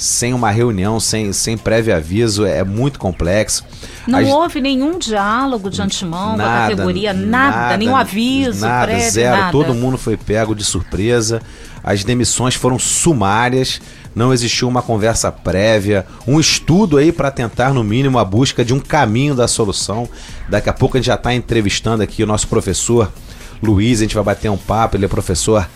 sem 0.00 0.32
uma 0.32 0.48
reunião, 0.52 1.00
sem, 1.00 1.32
sem 1.32 1.58
prévio 1.58 1.94
aviso, 1.94 2.46
é 2.46 2.62
muito 2.62 3.00
complexo. 3.00 3.64
Não 4.06 4.20
As- 4.20 4.28
houve 4.28 4.60
nenhum 4.60 4.96
diálogo 4.96 5.68
de 5.68 5.82
antemão 5.82 6.28
com 6.28 6.34
a 6.34 6.36
Nada, 6.36 6.70
categoria, 6.70 7.12
nada, 7.12 7.76
nenhum 7.76 7.96
aviso 7.96 8.60
nada, 8.64 8.86
prévio, 8.86 9.10
zero. 9.10 9.36
nada. 9.36 9.50
Todo 9.52 9.74
mundo 9.74 9.98
foi 9.98 10.16
pego 10.16 10.54
de 10.54 10.64
surpresa. 10.64 11.42
As 11.82 12.04
demissões 12.04 12.54
foram 12.54 12.78
sumárias. 12.78 13.80
Não 14.14 14.32
existiu 14.32 14.68
uma 14.68 14.82
conversa 14.82 15.30
prévia, 15.32 16.06
um 16.26 16.38
estudo 16.40 16.96
aí 16.96 17.10
para 17.12 17.30
tentar, 17.30 17.74
no 17.74 17.82
mínimo, 17.82 18.18
a 18.20 18.24
busca 18.24 18.64
de 18.64 18.72
um 18.72 18.78
caminho 18.80 19.34
da 19.34 19.48
solução. 19.48 20.08
Daqui 20.48 20.68
a 20.68 20.72
pouco 20.72 20.96
a 20.96 21.00
gente 21.00 21.06
já 21.08 21.14
está 21.14 21.34
entrevistando 21.34 22.02
aqui 22.04 22.22
o 22.22 22.26
nosso 22.26 22.46
professor 22.46 23.12
Luiz. 23.60 23.98
A 23.98 24.02
gente 24.04 24.14
vai 24.14 24.24
bater 24.24 24.48
um 24.48 24.56
papo. 24.56 24.96
Ele 24.96 25.04
é 25.06 25.08
professor 25.08 25.68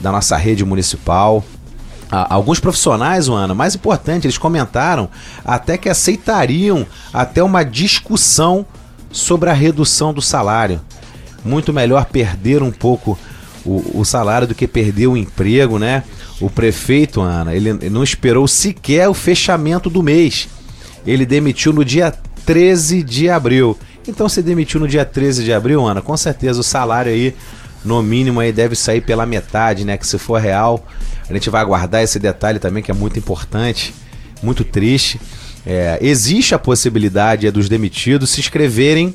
da 0.00 0.12
nossa 0.12 0.36
rede 0.36 0.64
municipal. 0.64 1.42
Alguns 2.10 2.58
profissionais, 2.58 3.28
Ana, 3.28 3.54
mais 3.54 3.76
importante, 3.76 4.26
eles 4.26 4.36
comentaram 4.36 5.08
até 5.44 5.78
que 5.78 5.88
aceitariam 5.88 6.84
até 7.12 7.42
uma 7.42 7.64
discussão 7.64 8.66
sobre 9.12 9.48
a 9.48 9.52
redução 9.52 10.12
do 10.12 10.20
salário. 10.20 10.80
Muito 11.44 11.72
melhor 11.72 12.06
perder 12.06 12.62
um 12.62 12.72
pouco 12.72 13.16
o, 13.64 14.00
o 14.00 14.04
salário 14.04 14.48
do 14.48 14.54
que 14.54 14.66
perder 14.66 15.06
o 15.06 15.16
emprego, 15.16 15.78
né? 15.78 16.02
O 16.40 16.50
prefeito, 16.50 17.20
Ana, 17.20 17.54
ele 17.54 17.72
não 17.88 18.02
esperou 18.02 18.48
sequer 18.48 19.08
o 19.08 19.14
fechamento 19.14 19.88
do 19.88 20.02
mês. 20.02 20.48
Ele 21.06 21.24
demitiu 21.24 21.72
no 21.72 21.84
dia 21.84 22.12
13 22.44 23.02
de 23.02 23.30
abril. 23.30 23.78
Então, 24.08 24.28
se 24.28 24.42
demitiu 24.42 24.80
no 24.80 24.88
dia 24.88 25.04
13 25.04 25.44
de 25.44 25.52
abril, 25.52 25.86
Ana, 25.86 26.00
com 26.00 26.16
certeza 26.16 26.60
o 26.60 26.64
salário 26.64 27.12
aí, 27.12 27.36
no 27.84 28.02
mínimo, 28.02 28.40
aí 28.40 28.52
deve 28.52 28.76
sair 28.76 29.00
pela 29.00 29.24
metade, 29.24 29.84
né? 29.84 29.96
Que 29.96 30.06
se 30.06 30.18
for 30.18 30.40
real, 30.40 30.84
a 31.28 31.32
gente 31.32 31.48
vai 31.48 31.60
aguardar 31.60 32.02
esse 32.02 32.18
detalhe 32.18 32.58
também, 32.58 32.82
que 32.82 32.90
é 32.90 32.94
muito 32.94 33.18
importante, 33.18 33.94
muito 34.42 34.64
triste. 34.64 35.20
É, 35.66 35.98
existe 36.00 36.54
a 36.54 36.58
possibilidade 36.58 37.46
é, 37.46 37.50
dos 37.50 37.68
demitidos 37.68 38.30
se 38.30 38.40
inscreverem 38.40 39.14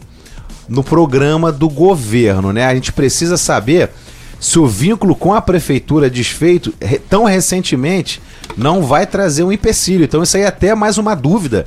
no 0.68 0.84
programa 0.84 1.52
do 1.52 1.70
governo, 1.70 2.52
né? 2.52 2.66
A 2.66 2.74
gente 2.74 2.92
precisa 2.92 3.38
saber 3.38 3.92
se 4.40 4.60
o 4.60 4.68
vínculo 4.68 5.16
com 5.16 5.34
a 5.34 5.42
prefeitura 5.42 6.10
desfeito 6.10 6.74
tão 7.10 7.24
recentemente 7.24 8.22
não 8.58 8.84
vai 8.84 9.06
trazer 9.06 9.44
um 9.44 9.52
empecilho. 9.52 10.04
Então 10.04 10.22
isso 10.24 10.38
aí 10.38 10.44
é 10.44 10.48
até 10.48 10.76
mais 10.76 10.98
uma 10.98 11.16
dúvida, 11.16 11.66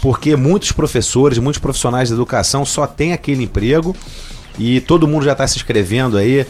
porque 0.00 0.36
muitos 0.36 0.72
professores, 0.72 1.38
muitos 1.38 1.60
profissionais 1.60 2.08
da 2.10 2.14
educação 2.14 2.64
só 2.64 2.86
têm 2.86 3.12
aquele 3.12 3.44
emprego 3.44 3.94
e 4.58 4.80
todo 4.80 5.06
mundo 5.06 5.24
já 5.24 5.32
está 5.32 5.46
se 5.46 5.56
inscrevendo 5.56 6.16
aí 6.16 6.46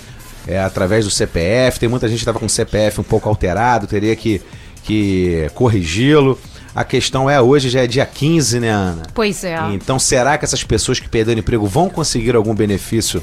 é, 0.46 0.58
através 0.58 1.04
do 1.04 1.10
CPF. 1.10 1.78
Tem 1.78 1.88
muita 1.88 2.08
gente 2.08 2.18
que 2.18 2.22
estava 2.22 2.38
com 2.38 2.46
o 2.46 2.50
CPF 2.50 3.00
um 3.00 3.04
pouco 3.04 3.28
alterado, 3.28 3.86
teria 3.86 4.16
que, 4.16 4.40
que 4.82 5.50
corrigi-lo. 5.54 6.38
A 6.74 6.84
questão 6.84 7.28
é 7.28 7.40
hoje 7.40 7.68
já 7.68 7.82
é 7.82 7.86
dia 7.86 8.06
15, 8.06 8.60
né, 8.60 8.70
Ana? 8.70 9.02
Pois 9.14 9.44
é. 9.44 9.58
Então, 9.72 9.98
será 9.98 10.38
que 10.38 10.44
essas 10.44 10.62
pessoas 10.62 11.00
que 11.00 11.08
perderam 11.08 11.40
emprego 11.40 11.66
vão 11.66 11.90
conseguir 11.90 12.36
algum 12.36 12.54
benefício 12.54 13.22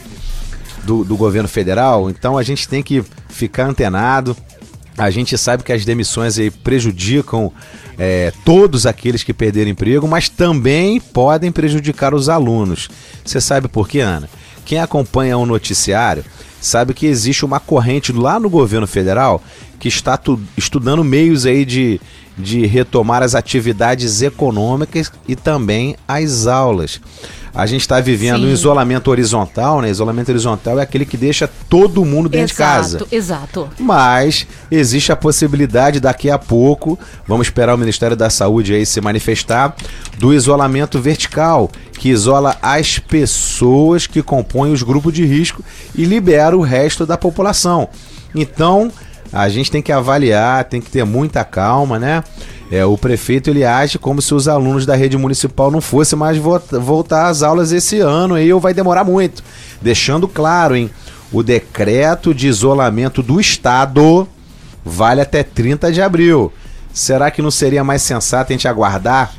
do, 0.83 1.03
do 1.03 1.15
governo 1.15 1.47
federal? 1.47 2.09
Então, 2.09 2.37
a 2.37 2.43
gente 2.43 2.67
tem 2.67 2.83
que 2.83 3.03
ficar 3.29 3.65
antenado. 3.65 4.35
A 4.97 5.09
gente 5.09 5.37
sabe 5.37 5.63
que 5.63 5.73
as 5.73 5.83
demissões 5.83 6.37
aí 6.37 6.49
prejudicam 6.49 7.51
é, 7.97 8.31
todos 8.43 8.85
aqueles 8.85 9.23
que 9.23 9.33
perderam 9.33 9.71
emprego, 9.71 10.07
mas 10.07 10.29
também 10.29 10.99
podem 10.99 11.51
prejudicar 11.51 12.13
os 12.13 12.29
alunos. 12.29 12.89
Você 13.23 13.39
sabe 13.41 13.67
por 13.67 13.87
quê, 13.87 13.99
Ana? 13.99 14.29
Quem 14.65 14.79
acompanha 14.79 15.37
o 15.37 15.45
noticiário 15.45 16.25
sabe 16.59 16.93
que 16.93 17.05
existe 17.05 17.45
uma 17.45 17.59
corrente 17.59 18.11
lá 18.11 18.39
no 18.39 18.49
governo 18.49 18.87
federal 18.87 19.41
que 19.79 19.87
está 19.87 20.17
tu- 20.17 20.41
estudando 20.57 21.03
meios 21.03 21.45
aí 21.45 21.63
de, 21.63 22.01
de 22.37 22.65
retomar 22.65 23.21
as 23.21 23.35
atividades 23.35 24.21
econômicas 24.23 25.11
e 25.27 25.35
também 25.35 25.95
as 26.07 26.47
aulas. 26.47 26.99
A 27.55 27.65
gente 27.65 27.81
está 27.81 28.01
vivendo 28.01 28.39
Sim. 28.39 28.47
um 28.47 28.51
isolamento 28.51 29.09
horizontal, 29.09 29.81
né? 29.81 29.89
Isolamento 29.89 30.29
horizontal 30.29 30.77
é 30.77 30.83
aquele 30.83 31.05
que 31.05 31.15
deixa 31.15 31.49
todo 31.69 32.03
mundo 32.03 32.27
dentro 32.27 32.47
de 32.47 32.53
casa. 32.53 32.97
exato, 32.97 33.15
exato. 33.15 33.69
Mas 33.79 34.45
existe 34.69 35.13
a 35.13 35.15
possibilidade 35.15 36.01
daqui 36.01 36.29
a 36.29 36.37
pouco, 36.37 36.99
vamos 37.25 37.47
esperar 37.47 37.73
o 37.73 37.77
Ministério 37.77 38.17
da 38.17 38.29
Saúde 38.29 38.73
aí 38.73 38.85
se 38.85 38.99
manifestar, 38.99 39.73
do 40.17 40.33
isolamento 40.33 40.99
vertical, 40.99 41.71
que 41.97 42.09
isola 42.09 42.57
as 42.61 42.99
pessoas 42.99 44.05
que 44.05 44.21
compõem 44.21 44.73
os 44.73 44.83
grupos 44.83 45.13
de 45.13 45.25
risco 45.25 45.63
e 45.95 46.03
libera 46.03 46.57
o 46.57 46.61
resto 46.61 47.05
da 47.05 47.17
população. 47.17 47.87
Então, 48.35 48.91
a 49.31 49.47
gente 49.47 49.71
tem 49.71 49.81
que 49.81 49.91
avaliar, 49.91 50.65
tem 50.65 50.81
que 50.81 50.91
ter 50.91 51.05
muita 51.05 51.43
calma, 51.43 51.97
né? 51.97 52.23
É, 52.71 52.83
o 52.83 52.97
prefeito 52.97 53.49
ele 53.49 53.63
age 53.63 53.99
como 53.99 54.21
se 54.21 54.33
os 54.33 54.47
alunos 54.47 54.85
da 54.85 54.95
rede 54.95 55.17
municipal 55.17 55.69
não 55.69 55.79
fossem 55.81 56.17
mais 56.17 56.37
vo- 56.37 56.59
voltar 56.71 57.27
às 57.27 57.43
aulas 57.43 57.71
esse 57.71 57.99
ano 57.99 58.33
aí 58.35 58.51
ou 58.51 58.59
vai 58.59 58.73
demorar 58.73 59.03
muito. 59.03 59.43
Deixando 59.81 60.27
claro, 60.27 60.75
hein? 60.75 60.89
O 61.31 61.43
decreto 61.43 62.33
de 62.33 62.47
isolamento 62.47 63.21
do 63.21 63.39
Estado 63.39 64.27
vale 64.83 65.21
até 65.21 65.43
30 65.43 65.91
de 65.91 66.01
abril. 66.01 66.51
Será 66.93 67.29
que 67.29 67.41
não 67.41 67.51
seria 67.51 67.83
mais 67.83 68.01
sensato 68.01 68.51
a 68.51 68.55
gente 68.55 68.67
aguardar 68.67 69.33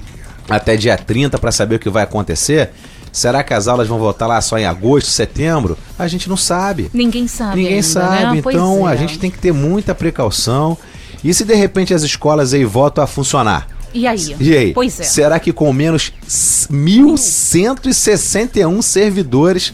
até 0.49 0.77
dia 0.77 0.97
30 0.97 1.39
para 1.39 1.51
saber 1.51 1.77
o 1.77 1.79
que 1.79 1.91
vai 1.91 2.05
acontecer? 2.05 2.71
Será 3.11 3.43
que 3.43 3.55
as 3.55 3.67
aulas 3.67 3.89
vão 3.89 3.99
voltar 3.99 4.27
lá 4.27 4.41
só 4.43 4.59
em 4.59 4.67
agosto, 4.67 5.09
setembro? 5.09 5.77
A 5.99 6.07
gente 6.07 6.29
não 6.29 6.37
sabe. 6.37 6.91
Ninguém 6.93 7.27
sabe 7.27 7.57
Ninguém 7.57 7.75
ainda, 7.77 7.87
sabe, 7.87 8.25
né? 8.35 8.39
Então 8.39 8.89
é. 8.89 8.93
a 8.93 8.97
gente 8.97 9.19
tem 9.19 9.31
que 9.31 9.39
ter 9.39 9.53
muita 9.53 9.95
precaução. 9.95 10.77
E 11.25 11.33
se 11.35 11.45
de 11.45 11.55
repente 11.55 11.93
as 11.95 12.03
escolas 12.03 12.53
aí 12.55 12.65
voltam 12.65 13.03
a 13.03 13.07
funcionar? 13.07 13.67
E 13.95 14.07
aí? 14.07 14.37
E 14.39 14.55
aí? 14.57 14.73
Pois 14.75 15.01
é. 15.01 15.05
Será 15.05 15.41
que 15.41 15.53
com 15.53 15.73
menos 15.73 16.13
1.161 16.71 18.83
servidores 18.83 19.73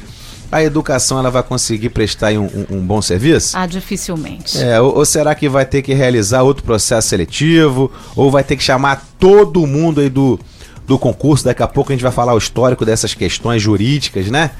a 0.50 0.62
educação 0.62 1.18
ela 1.18 1.30
vai 1.30 1.42
conseguir 1.42 1.88
prestar 1.88 2.32
um, 2.34 2.44
um- 2.44 2.66
um 2.76 2.80
bom 2.86 3.00
serviço? 3.00 3.56
Ah, 3.56 3.66
dificilmente. 3.66 4.58
É, 4.62 4.78
ou, 4.80 4.96
ou 4.98 5.04
será 5.06 5.34
que 5.34 5.48
vai 5.48 5.64
ter 5.64 5.80
que 5.80 5.94
realizar 5.94 6.42
outro 6.42 6.62
processo 6.62 7.08
seletivo? 7.08 7.90
Ou 8.14 8.30
vai 8.30 8.44
ter 8.44 8.56
que 8.56 8.62
chamar 8.62 9.02
todo 9.18 9.66
mundo 9.66 10.02
aí 10.02 10.10
do, 10.10 10.38
do 10.86 10.98
concurso? 10.98 11.44
Daqui 11.46 11.62
a 11.62 11.68
pouco 11.68 11.90
a 11.90 11.94
gente 11.94 12.02
vai 12.02 12.12
falar 12.12 12.34
o 12.34 12.38
histórico 12.38 12.84
dessas 12.84 13.14
questões 13.14 13.62
jurídicas, 13.62 14.26
né? 14.26 14.50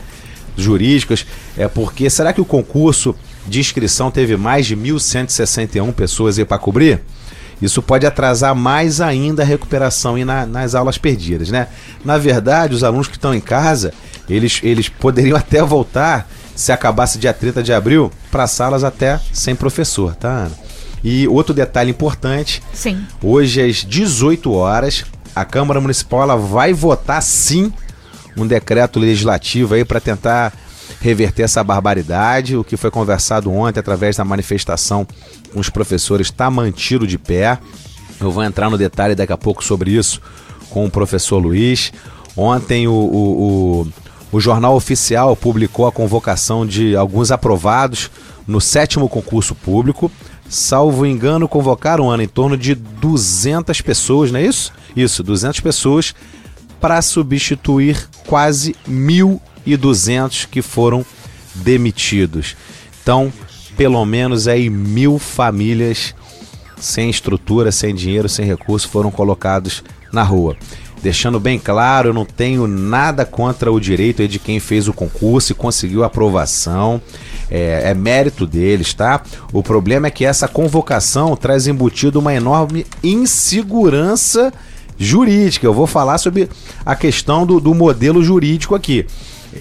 Jurídicas. 0.56 1.26
É 1.58 1.68
porque 1.68 2.08
será 2.08 2.32
que 2.32 2.40
o 2.40 2.44
concurso 2.44 3.14
de 3.46 3.60
inscrição 3.60 4.10
teve 4.10 4.36
mais 4.36 4.66
de 4.66 4.76
1.161 4.76 5.92
pessoas 5.92 6.38
aí 6.38 6.44
para 6.44 6.58
cobrir? 6.58 7.00
isso 7.62 7.80
pode 7.80 8.04
atrasar 8.04 8.54
mais 8.54 9.00
ainda 9.00 9.42
a 9.42 9.46
recuperação 9.46 10.18
e 10.18 10.24
na, 10.24 10.44
nas 10.44 10.74
aulas 10.74 10.98
perdidas, 10.98 11.48
né? 11.48 11.68
Na 12.04 12.18
verdade, 12.18 12.74
os 12.74 12.82
alunos 12.82 13.06
que 13.06 13.16
estão 13.16 13.32
em 13.32 13.40
casa, 13.40 13.94
eles, 14.28 14.58
eles 14.64 14.88
poderiam 14.88 15.36
até 15.38 15.62
voltar, 15.62 16.28
se 16.56 16.72
acabasse 16.72 17.18
dia 17.18 17.32
30 17.32 17.62
de 17.62 17.72
abril, 17.72 18.10
para 18.30 18.48
salas 18.48 18.82
até 18.82 19.20
sem 19.32 19.54
professor, 19.54 20.16
tá, 20.16 20.28
Ana? 20.28 20.52
E 21.04 21.26
outro 21.28 21.54
detalhe 21.54 21.90
importante: 21.90 22.62
Sim. 22.72 23.04
hoje 23.22 23.62
às 23.62 23.76
18 23.76 24.52
horas, 24.52 25.04
a 25.34 25.44
Câmara 25.44 25.80
Municipal 25.80 26.22
ela 26.22 26.36
vai 26.36 26.72
votar 26.72 27.22
sim 27.22 27.72
um 28.36 28.46
decreto 28.46 28.98
legislativo 28.98 29.74
aí 29.74 29.84
para 29.84 30.00
tentar 30.00 30.52
reverter 31.02 31.42
essa 31.42 31.62
barbaridade. 31.62 32.56
O 32.56 32.64
que 32.64 32.76
foi 32.76 32.90
conversado 32.90 33.52
ontem 33.52 33.80
através 33.80 34.16
da 34.16 34.24
manifestação 34.24 35.06
com 35.52 35.60
os 35.60 35.68
professores 35.68 36.28
está 36.28 36.50
mantido 36.50 37.06
de 37.06 37.18
pé. 37.18 37.58
Eu 38.20 38.30
vou 38.30 38.44
entrar 38.44 38.70
no 38.70 38.78
detalhe 38.78 39.14
daqui 39.14 39.32
a 39.32 39.36
pouco 39.36 39.62
sobre 39.64 39.90
isso 39.90 40.20
com 40.70 40.86
o 40.86 40.90
professor 40.90 41.38
Luiz. 41.38 41.92
Ontem 42.36 42.86
o, 42.86 42.92
o, 42.92 43.82
o, 43.82 43.88
o 44.32 44.40
Jornal 44.40 44.74
Oficial 44.76 45.36
publicou 45.36 45.86
a 45.86 45.92
convocação 45.92 46.64
de 46.64 46.96
alguns 46.96 47.30
aprovados 47.30 48.10
no 48.46 48.60
sétimo 48.60 49.08
concurso 49.08 49.54
público. 49.54 50.10
Salvo 50.48 51.04
engano, 51.04 51.48
convocaram 51.48 52.10
ano 52.10 52.22
em 52.22 52.28
torno 52.28 52.56
de 52.56 52.74
200 52.74 53.80
pessoas, 53.80 54.30
não 54.30 54.38
é 54.38 54.44
isso? 54.44 54.72
Isso, 54.94 55.22
200 55.22 55.60
pessoas 55.60 56.14
para 56.80 57.00
substituir 57.00 58.08
quase 58.26 58.74
1.200 59.66 60.46
que 60.50 60.62
foram 60.62 61.04
demitidos. 61.54 62.56
Então, 63.02 63.32
pelo 63.76 64.04
menos 64.04 64.48
aí 64.48 64.70
mil 64.70 65.18
famílias 65.18 66.14
sem 66.78 67.08
estrutura, 67.08 67.70
sem 67.70 67.94
dinheiro, 67.94 68.28
sem 68.28 68.44
recurso 68.44 68.88
foram 68.88 69.10
colocados 69.10 69.82
na 70.12 70.22
rua. 70.22 70.56
Deixando 71.02 71.40
bem 71.40 71.58
claro, 71.58 72.10
eu 72.10 72.14
não 72.14 72.24
tenho 72.24 72.68
nada 72.68 73.24
contra 73.24 73.72
o 73.72 73.80
direito 73.80 74.26
de 74.28 74.38
quem 74.38 74.60
fez 74.60 74.86
o 74.86 74.92
concurso 74.92 75.50
e 75.50 75.54
conseguiu 75.54 76.04
a 76.04 76.06
aprovação. 76.06 77.02
É, 77.50 77.90
é, 77.90 77.94
mérito 77.94 78.46
deles, 78.46 78.94
tá? 78.94 79.20
O 79.52 79.62
problema 79.62 80.06
é 80.06 80.10
que 80.10 80.24
essa 80.24 80.46
convocação 80.46 81.36
traz 81.36 81.66
embutido 81.66 82.20
uma 82.20 82.32
enorme 82.32 82.86
insegurança 83.02 84.52
jurídica. 84.96 85.66
Eu 85.66 85.74
vou 85.74 85.88
falar 85.88 86.18
sobre 86.18 86.48
a 86.86 86.94
questão 86.94 87.44
do, 87.44 87.58
do 87.58 87.74
modelo 87.74 88.22
jurídico 88.22 88.74
aqui. 88.74 89.04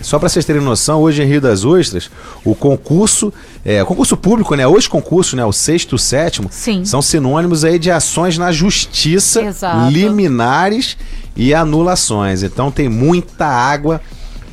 Só 0.01 0.17
para 0.17 0.29
vocês 0.29 0.45
terem 0.45 0.61
noção, 0.61 1.01
hoje 1.01 1.21
em 1.21 1.25
Rio 1.25 1.41
das 1.41 1.65
Ostras, 1.65 2.09
o 2.45 2.55
concurso, 2.55 3.33
é, 3.65 3.83
o 3.83 3.85
concurso 3.85 4.15
público, 4.15 4.55
né? 4.55 4.65
Os 4.65 4.87
concursos, 4.87 5.33
né? 5.33 5.43
O 5.45 5.51
sexto 5.51 5.93
e 5.93 5.95
o 5.95 5.99
sétimo, 5.99 6.47
Sim. 6.51 6.85
são 6.85 7.01
sinônimos 7.01 7.65
aí 7.65 7.77
de 7.77 7.91
ações 7.91 8.37
na 8.37 8.51
justiça, 8.51 9.41
Exato. 9.41 9.91
liminares 9.91 10.97
e 11.35 11.53
anulações. 11.53 12.43
Então 12.43 12.71
tem 12.71 12.87
muita 12.87 13.45
água 13.45 14.01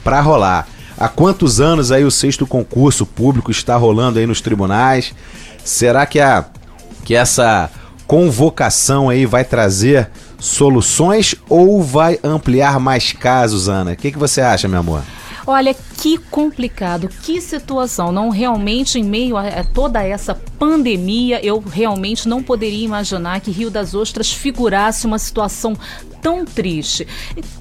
para 0.02 0.20
rolar. 0.20 0.66
Há 0.98 1.08
quantos 1.08 1.60
anos 1.60 1.92
aí 1.92 2.04
o 2.04 2.10
sexto 2.10 2.46
concurso 2.46 3.06
público 3.06 3.50
está 3.50 3.76
rolando 3.76 4.18
aí 4.18 4.26
nos 4.26 4.40
tribunais? 4.40 5.14
Será 5.64 6.04
que 6.06 6.18
a 6.18 6.46
que 7.04 7.14
essa 7.14 7.70
convocação 8.06 9.08
aí 9.08 9.24
vai 9.24 9.44
trazer 9.44 10.10
soluções 10.38 11.34
ou 11.48 11.82
vai 11.82 12.18
ampliar 12.22 12.78
mais 12.80 13.12
casos, 13.12 13.68
Ana? 13.68 13.92
O 13.92 13.96
que, 13.96 14.12
que 14.12 14.18
você 14.18 14.40
acha, 14.40 14.68
meu 14.68 14.80
amor? 14.80 15.02
Olha, 15.50 15.72
que 15.72 16.18
complicado, 16.18 17.08
que 17.08 17.40
situação. 17.40 18.12
Não 18.12 18.28
realmente, 18.28 18.98
em 18.98 19.02
meio 19.02 19.34
a, 19.34 19.64
toda 19.64 20.04
essa 20.04 20.34
pandemia, 20.34 21.42
eu 21.42 21.58
realmente 21.58 22.28
não 22.28 22.42
poderia 22.42 22.84
imaginar 22.84 23.40
que 23.40 23.50
Rio 23.50 23.70
das 23.70 23.94
Ostras 23.94 24.30
figurasse 24.30 25.06
uma 25.06 25.18
situação 25.18 25.74
tão 26.20 26.44
triste. 26.44 27.06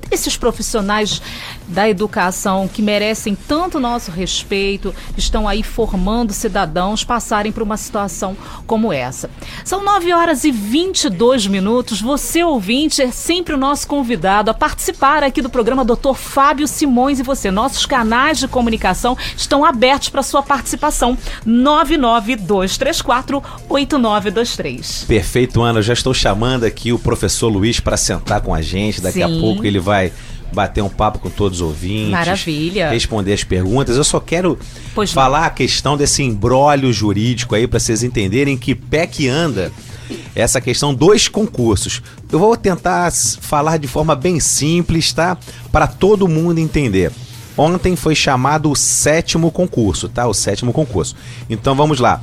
Esses 0.09 0.37
profissionais 0.37 1.21
da 1.67 1.89
educação 1.89 2.67
que 2.67 2.81
merecem 2.81 3.35
tanto 3.35 3.79
nosso 3.79 4.09
respeito, 4.11 4.95
estão 5.17 5.47
aí 5.47 5.63
formando 5.63 6.33
cidadãos 6.33 7.03
passarem 7.03 7.51
por 7.51 7.63
uma 7.63 7.77
situação 7.77 8.37
como 8.65 8.93
essa. 8.93 9.29
São 9.65 9.83
9 9.83 10.13
horas 10.13 10.43
e 10.43 10.51
22 10.51 11.47
minutos. 11.47 12.01
Você, 12.01 12.43
ouvinte, 12.43 13.01
é 13.01 13.11
sempre 13.11 13.53
o 13.53 13.57
nosso 13.57 13.87
convidado 13.87 14.49
a 14.49 14.53
participar 14.53 15.23
aqui 15.23 15.41
do 15.41 15.49
programa 15.49 15.83
Dr. 15.83 16.13
Fábio 16.15 16.67
Simões 16.67 17.19
e 17.19 17.23
você. 17.23 17.51
Nossos 17.51 17.85
canais 17.85 18.39
de 18.39 18.47
comunicação 18.47 19.17
estão 19.35 19.65
abertos 19.65 20.09
para 20.09 20.23
sua 20.23 20.41
participação. 20.41 21.17
99234 21.45 23.43
8923. 23.69 25.05
Perfeito, 25.05 25.61
Ana. 25.61 25.81
Já 25.81 25.93
estou 25.93 26.13
chamando 26.13 26.63
aqui 26.63 26.93
o 26.93 26.99
professor 26.99 27.49
Luiz 27.49 27.79
para 27.79 27.97
sentar 27.97 28.41
com 28.41 28.53
a 28.53 28.56
gente. 28.61 29.01
Daqui 29.01 29.21
a 29.21 29.27
Sim. 29.27 29.39
pouco 29.39 29.65
ele 29.65 29.79
vai 29.79 30.11
bater 30.53 30.81
um 30.81 30.89
papo 30.89 31.19
com 31.19 31.29
todos 31.29 31.59
os 31.59 31.67
ouvintes. 31.67 32.09
Maravilha. 32.11 32.89
Responder 32.89 33.33
as 33.33 33.43
perguntas. 33.43 33.97
Eu 33.97 34.03
só 34.03 34.19
quero 34.19 34.57
Pois 34.95 35.09
não. 35.09 35.13
falar 35.13 35.45
a 35.45 35.49
questão 35.49 35.97
desse 35.97 36.23
embrólio 36.23 36.91
jurídico 36.93 37.53
aí 37.55 37.67
para 37.67 37.79
vocês 37.79 38.03
entenderem 38.03 38.57
que 38.57 38.73
pé 38.73 39.05
que 39.05 39.27
anda 39.27 39.71
essa 40.33 40.61
questão 40.61 40.93
dos 40.93 41.27
concursos. 41.27 42.01
Eu 42.31 42.39
vou 42.39 42.55
tentar 42.55 43.11
falar 43.11 43.77
de 43.77 43.87
forma 43.87 44.15
bem 44.15 44.39
simples, 44.39 45.11
tá? 45.11 45.37
Para 45.71 45.85
todo 45.85 46.27
mundo 46.29 46.59
entender. 46.59 47.11
Ontem 47.57 47.95
foi 47.95 48.15
chamado 48.15 48.71
o 48.71 48.75
sétimo 48.75 49.51
concurso, 49.51 50.07
tá? 50.07 50.27
O 50.27 50.33
sétimo 50.33 50.71
concurso. 50.71 51.15
Então 51.49 51.75
vamos 51.75 51.99
lá. 51.99 52.21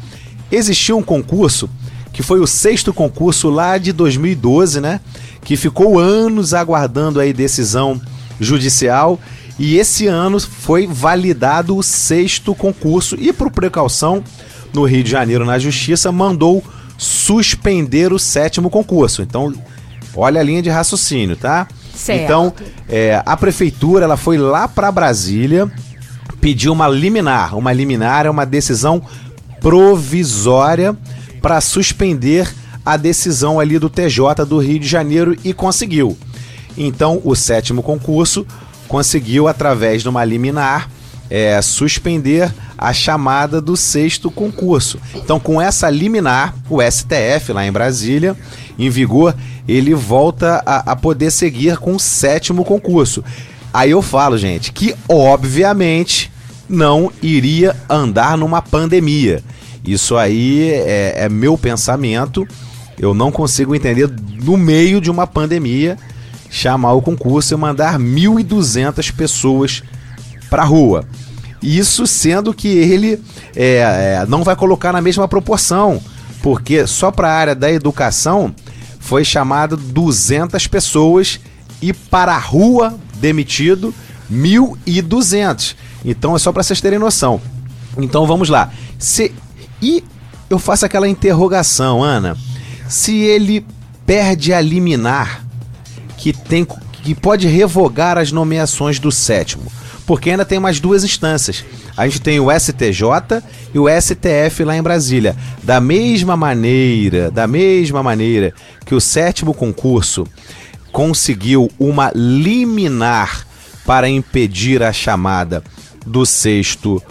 Existiu 0.50 0.96
um 0.96 1.02
concurso 1.02 1.68
que 2.12 2.22
foi 2.22 2.38
o 2.38 2.46
sexto 2.46 2.94
concurso 2.94 3.50
lá 3.50 3.76
de 3.76 3.92
2012, 3.92 4.80
né? 4.80 5.00
Que 5.44 5.56
ficou 5.56 5.98
anos 5.98 6.54
aguardando 6.54 7.20
aí 7.20 7.32
decisão 7.32 8.00
judicial 8.40 9.20
e 9.58 9.76
esse 9.76 10.06
ano 10.06 10.40
foi 10.40 10.86
validado 10.86 11.76
o 11.76 11.82
sexto 11.82 12.54
concurso 12.54 13.16
e 13.18 13.32
por 13.32 13.50
precaução 13.50 14.24
no 14.72 14.84
Rio 14.84 15.04
de 15.04 15.10
Janeiro 15.10 15.44
na 15.44 15.58
Justiça 15.58 16.10
mandou 16.10 16.62
suspender 16.98 18.12
o 18.12 18.18
sétimo 18.18 18.68
concurso. 18.68 19.22
Então, 19.22 19.52
olha 20.16 20.40
a 20.40 20.44
linha 20.44 20.62
de 20.62 20.70
raciocínio, 20.70 21.36
tá? 21.36 21.68
Certo. 21.94 22.22
Então, 22.24 22.52
é, 22.88 23.22
a 23.24 23.36
prefeitura 23.36 24.04
ela 24.04 24.16
foi 24.16 24.36
lá 24.36 24.66
para 24.66 24.90
Brasília 24.90 25.70
pediu 26.44 26.74
uma 26.74 26.86
liminar. 26.86 27.56
Uma 27.56 27.72
liminar 27.72 28.26
é 28.26 28.30
uma 28.30 28.44
decisão 28.44 29.00
provisória 29.62 30.94
para 31.40 31.58
suspender 31.58 32.52
a 32.84 32.96
decisão 32.96 33.58
ali 33.58 33.78
do 33.78 33.88
TJ 33.88 34.44
do 34.46 34.58
Rio 34.58 34.78
de 34.78 34.86
Janeiro 34.86 35.36
e 35.44 35.52
conseguiu. 35.52 36.16
Então, 36.76 37.20
o 37.24 37.34
sétimo 37.34 37.82
concurso 37.82 38.46
conseguiu, 38.88 39.48
através 39.48 40.02
de 40.02 40.08
uma 40.08 40.24
liminar, 40.24 40.90
é, 41.30 41.60
suspender 41.62 42.52
a 42.76 42.92
chamada 42.92 43.60
do 43.60 43.76
sexto 43.76 44.30
concurso. 44.30 44.98
Então, 45.14 45.40
com 45.40 45.60
essa 45.60 45.88
liminar, 45.88 46.54
o 46.68 46.80
STF 46.82 47.52
lá 47.52 47.66
em 47.66 47.72
Brasília, 47.72 48.36
em 48.78 48.90
vigor, 48.90 49.34
ele 49.66 49.94
volta 49.94 50.62
a, 50.66 50.92
a 50.92 50.96
poder 50.96 51.30
seguir 51.30 51.78
com 51.78 51.94
o 51.94 52.00
sétimo 52.00 52.64
concurso. 52.64 53.24
Aí 53.72 53.90
eu 53.90 54.02
falo, 54.02 54.36
gente, 54.36 54.72
que 54.72 54.94
obviamente 55.08 56.30
não 56.68 57.10
iria 57.22 57.74
andar 57.88 58.36
numa 58.36 58.60
pandemia. 58.60 59.42
Isso 59.84 60.16
aí 60.16 60.70
é, 60.70 61.24
é 61.24 61.28
meu 61.28 61.58
pensamento. 61.58 62.46
Eu 62.98 63.14
não 63.14 63.32
consigo 63.32 63.74
entender 63.74 64.08
no 64.42 64.56
meio 64.56 65.00
de 65.00 65.10
uma 65.10 65.26
pandemia 65.26 65.96
chamar 66.50 66.92
o 66.92 67.02
concurso 67.02 67.52
e 67.52 67.56
mandar 67.56 67.98
1.200 67.98 69.12
pessoas 69.12 69.82
para 70.48 70.62
rua. 70.62 71.04
Isso 71.60 72.06
sendo 72.06 72.54
que 72.54 72.68
ele 72.68 73.20
é, 73.56 74.20
é, 74.22 74.26
não 74.28 74.44
vai 74.44 74.54
colocar 74.54 74.92
na 74.92 75.00
mesma 75.00 75.26
proporção, 75.26 76.00
porque 76.42 76.86
só 76.86 77.10
para 77.10 77.28
a 77.28 77.34
área 77.34 77.54
da 77.54 77.72
educação 77.72 78.54
foi 79.00 79.24
chamado 79.24 79.76
200 79.76 80.66
pessoas 80.66 81.40
e 81.82 81.92
para 81.92 82.34
a 82.34 82.38
rua 82.38 82.98
demitido 83.16 83.92
1.200. 84.32 85.74
Então 86.04 86.36
é 86.36 86.38
só 86.38 86.52
para 86.52 86.62
vocês 86.62 86.80
terem 86.80 86.98
noção. 86.98 87.40
Então 87.98 88.26
vamos 88.26 88.48
lá. 88.48 88.70
Se 88.98 89.32
e 89.82 90.04
eu 90.48 90.58
faço 90.58 90.86
aquela 90.86 91.08
interrogação, 91.08 92.02
Ana, 92.02 92.36
se 92.88 93.16
ele 93.16 93.66
perde 94.06 94.52
a 94.52 94.60
liminar 94.60 95.44
que 96.16 96.32
tem 96.32 96.66
que 97.04 97.14
pode 97.14 97.46
revogar 97.46 98.16
as 98.16 98.32
nomeações 98.32 98.98
do 98.98 99.12
sétimo, 99.12 99.70
porque 100.06 100.30
ainda 100.30 100.44
tem 100.44 100.58
mais 100.58 100.80
duas 100.80 101.04
instâncias. 101.04 101.62
A 101.94 102.08
gente 102.08 102.20
tem 102.20 102.40
o 102.40 102.50
STJ 102.50 103.42
e 103.74 103.78
o 103.78 103.86
STF 103.88 104.64
lá 104.64 104.74
em 104.74 104.82
Brasília. 104.82 105.36
Da 105.62 105.80
mesma 105.80 106.34
maneira, 106.34 107.30
da 107.30 107.46
mesma 107.46 108.02
maneira 108.02 108.54
que 108.86 108.94
o 108.94 109.00
sétimo 109.00 109.52
concurso 109.52 110.26
conseguiu 110.90 111.70
uma 111.78 112.10
liminar 112.14 113.46
para 113.84 114.08
impedir 114.08 114.82
a 114.82 114.92
chamada 114.92 115.62
do 116.06 116.24
sexto 116.24 117.02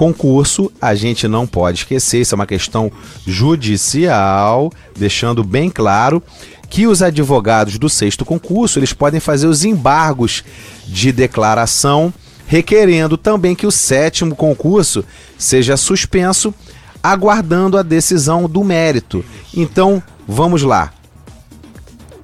concurso, 0.00 0.72
a 0.80 0.94
gente 0.94 1.28
não 1.28 1.46
pode 1.46 1.80
esquecer, 1.80 2.22
isso 2.22 2.34
é 2.34 2.36
uma 2.36 2.46
questão 2.46 2.90
judicial, 3.26 4.72
deixando 4.96 5.44
bem 5.44 5.68
claro 5.68 6.22
que 6.70 6.86
os 6.86 7.02
advogados 7.02 7.78
do 7.78 7.86
sexto 7.86 8.24
concurso, 8.24 8.78
eles 8.78 8.94
podem 8.94 9.20
fazer 9.20 9.46
os 9.46 9.62
embargos 9.62 10.42
de 10.86 11.12
declaração, 11.12 12.14
requerendo 12.46 13.18
também 13.18 13.54
que 13.54 13.66
o 13.66 13.70
sétimo 13.70 14.34
concurso 14.34 15.04
seja 15.36 15.76
suspenso, 15.76 16.54
aguardando 17.02 17.76
a 17.76 17.82
decisão 17.82 18.48
do 18.48 18.64
mérito. 18.64 19.22
Então, 19.54 20.02
vamos 20.26 20.62
lá. 20.62 20.94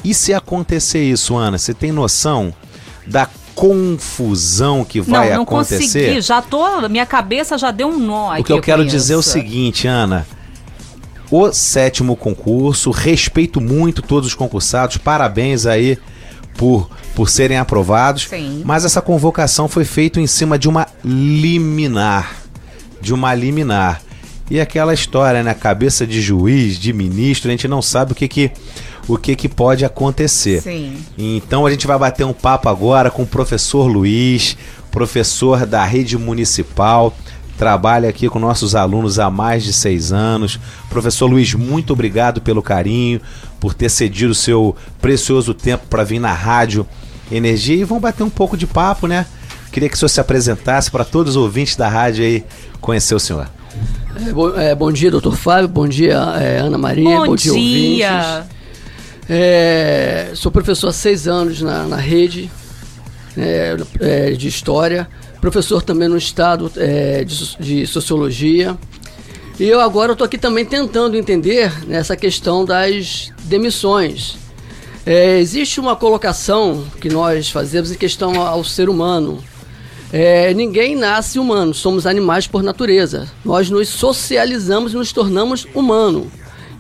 E 0.03 0.15
se 0.15 0.33
acontecer 0.33 1.05
isso, 1.05 1.37
Ana, 1.37 1.59
você 1.59 1.75
tem 1.75 1.93
noção 1.93 2.55
da 3.07 3.29
confusão 3.57 4.85
que 4.85 5.01
vai 5.01 5.31
não, 5.31 5.37
não 5.37 5.43
acontecer? 5.45 5.79
Consegui, 5.79 6.21
já 6.21 6.43
tô, 6.43 6.87
minha 6.91 7.07
cabeça 7.07 7.57
já 7.57 7.71
deu 7.71 7.89
um 7.89 7.99
nó. 7.99 8.39
O 8.39 8.45
que 8.45 8.53
eu 8.53 8.61
quero 8.61 8.85
dizer 8.85 9.15
é 9.15 9.17
o 9.17 9.23
seguinte, 9.23 9.89
Ana. 9.89 10.27
O 11.31 11.51
sétimo 11.51 12.15
concurso, 12.15 12.91
respeito 12.91 13.61
muito 13.61 14.03
todos 14.03 14.29
os 14.29 14.35
concursados, 14.35 14.99
parabéns 14.99 15.67
aí 15.67 15.99
por, 16.57 16.89
por 17.15 17.29
serem 17.29 17.57
aprovados. 17.57 18.29
Sim. 18.29 18.63
Mas 18.65 18.85
essa 18.85 19.01
convocação 19.01 19.67
foi 19.67 19.85
feita 19.85 20.21
em 20.21 20.27
cima 20.27 20.59
de 20.59 20.69
uma 20.69 20.87
liminar. 21.03 22.37
De 23.01 23.13
uma 23.13 23.35
liminar. 23.35 24.03
E 24.49 24.61
aquela 24.61 24.95
história, 24.95 25.43
né? 25.43 25.55
Cabeça 25.55 26.07
de 26.07 26.21
juiz, 26.21 26.79
de 26.79 26.93
ministro, 26.93 27.49
a 27.49 27.51
gente 27.51 27.67
não 27.67 27.83
sabe 27.83 28.13
o 28.13 28.15
que 28.15 28.29
que, 28.29 28.53
o 29.09 29.17
que, 29.17 29.37
que 29.37 29.49
pode 29.49 29.85
acontecer. 29.85 30.63
Sim. 30.63 30.97
Então 31.17 31.67
a 31.67 31.71
gente 31.71 31.87
vai 31.87 31.99
bater 31.99 32.25
um 32.25 32.33
papo 32.33 32.69
agora 32.69 33.11
com 33.11 33.23
o 33.23 33.27
professor 33.27 33.87
Luiz, 33.87 34.57
professor 34.91 35.67
da 35.67 35.85
rede 35.85 36.19
municipal, 36.19 37.15
trabalha 37.57 38.09
aqui 38.09 38.29
com 38.29 38.39
nossos 38.39 38.75
alunos 38.75 39.19
há 39.19 39.31
mais 39.31 39.65
de 39.65 39.73
seis 39.73 40.13
anos. 40.13 40.59
Professor 40.91 41.27
Luiz, 41.27 41.55
muito 41.55 41.93
obrigado 41.93 42.41
pelo 42.41 42.63
carinho, 42.63 43.21
por 43.61 43.75
ter 43.75 43.89
cedido 43.89 44.33
o 44.33 44.35
seu 44.35 44.77
precioso 45.01 45.55
tempo 45.55 45.87
para 45.89 46.05
vir 46.05 46.19
na 46.19 46.33
rádio 46.33 46.87
Energia 47.31 47.75
e 47.75 47.83
vamos 47.83 48.03
bater 48.03 48.23
um 48.23 48.31
pouco 48.31 48.57
de 48.57 48.69
papo, 48.69 49.09
né? 49.09 49.27
Queria 49.73 49.89
que 49.89 49.97
o 49.97 49.99
senhor 49.99 50.09
se 50.09 50.21
apresentasse 50.21 50.89
para 50.89 51.05
todos 51.05 51.35
os 51.35 51.43
ouvintes 51.43 51.75
da 51.75 51.89
rádio 51.89 52.25
aí 52.25 52.45
conhecer 52.81 53.17
o 53.17 53.21
senhor. 53.21 53.49
É, 54.25 54.33
bom, 54.33 54.57
é, 54.57 54.75
bom, 54.77 54.93
dia, 54.93 55.11
doutor 55.11 55.37
Fábio. 55.37 55.67
Bom 55.67 55.89
dia, 55.89 56.15
é, 56.41 56.59
Ana 56.59 56.79
Maria. 56.79 57.19
Bom, 57.19 57.27
bom 57.27 57.35
dia, 57.35 57.53
dia 57.53 58.47
é, 59.29 60.31
sou 60.35 60.53
professor 60.53 60.89
há 60.89 60.93
seis 60.93 61.27
anos 61.27 61.61
na, 61.61 61.85
na 61.87 61.97
rede 61.97 62.51
é, 63.37 63.77
é, 64.01 64.31
de 64.33 64.49
História. 64.49 65.09
Professor 65.41 65.83
também 65.83 66.09
no 66.09 66.17
estado 66.17 66.73
de, 67.27 67.57
de, 67.59 67.87
Sociologia. 67.87 68.77
E 69.59 69.65
eu 69.65 69.81
agora 69.81 70.13
estou 70.13 70.25
aqui 70.25 70.39
também 70.39 70.65
tentando 70.65 71.17
entender 71.17 71.73
nessa 71.87 72.17
questão 72.17 72.65
das 72.65 73.33
demissões. 73.45 74.37
existe 75.07 75.79
uma 75.79 75.95
colocação 75.95 76.85
que 77.01 77.09
nós 77.09 77.51
fazemos 77.51 77.91
em 77.91 77.97
questão 77.97 78.41
ao 78.41 78.65
ser 78.65 78.89
humano. 78.89 79.43
É, 80.13 80.55
ninguém 80.55 80.95
nasce 80.95 81.39
humano, 81.39 81.75
somos 81.75 82.07
animais 82.07 82.47
por 82.47 82.63
natureza. 82.63 83.29
Nós 83.45 83.71
nos 83.71 83.89
socializamos 83.89 84.93
e 84.93 84.97
nos 84.97 85.13
tornamos 85.13 85.67
humano. 85.75 86.31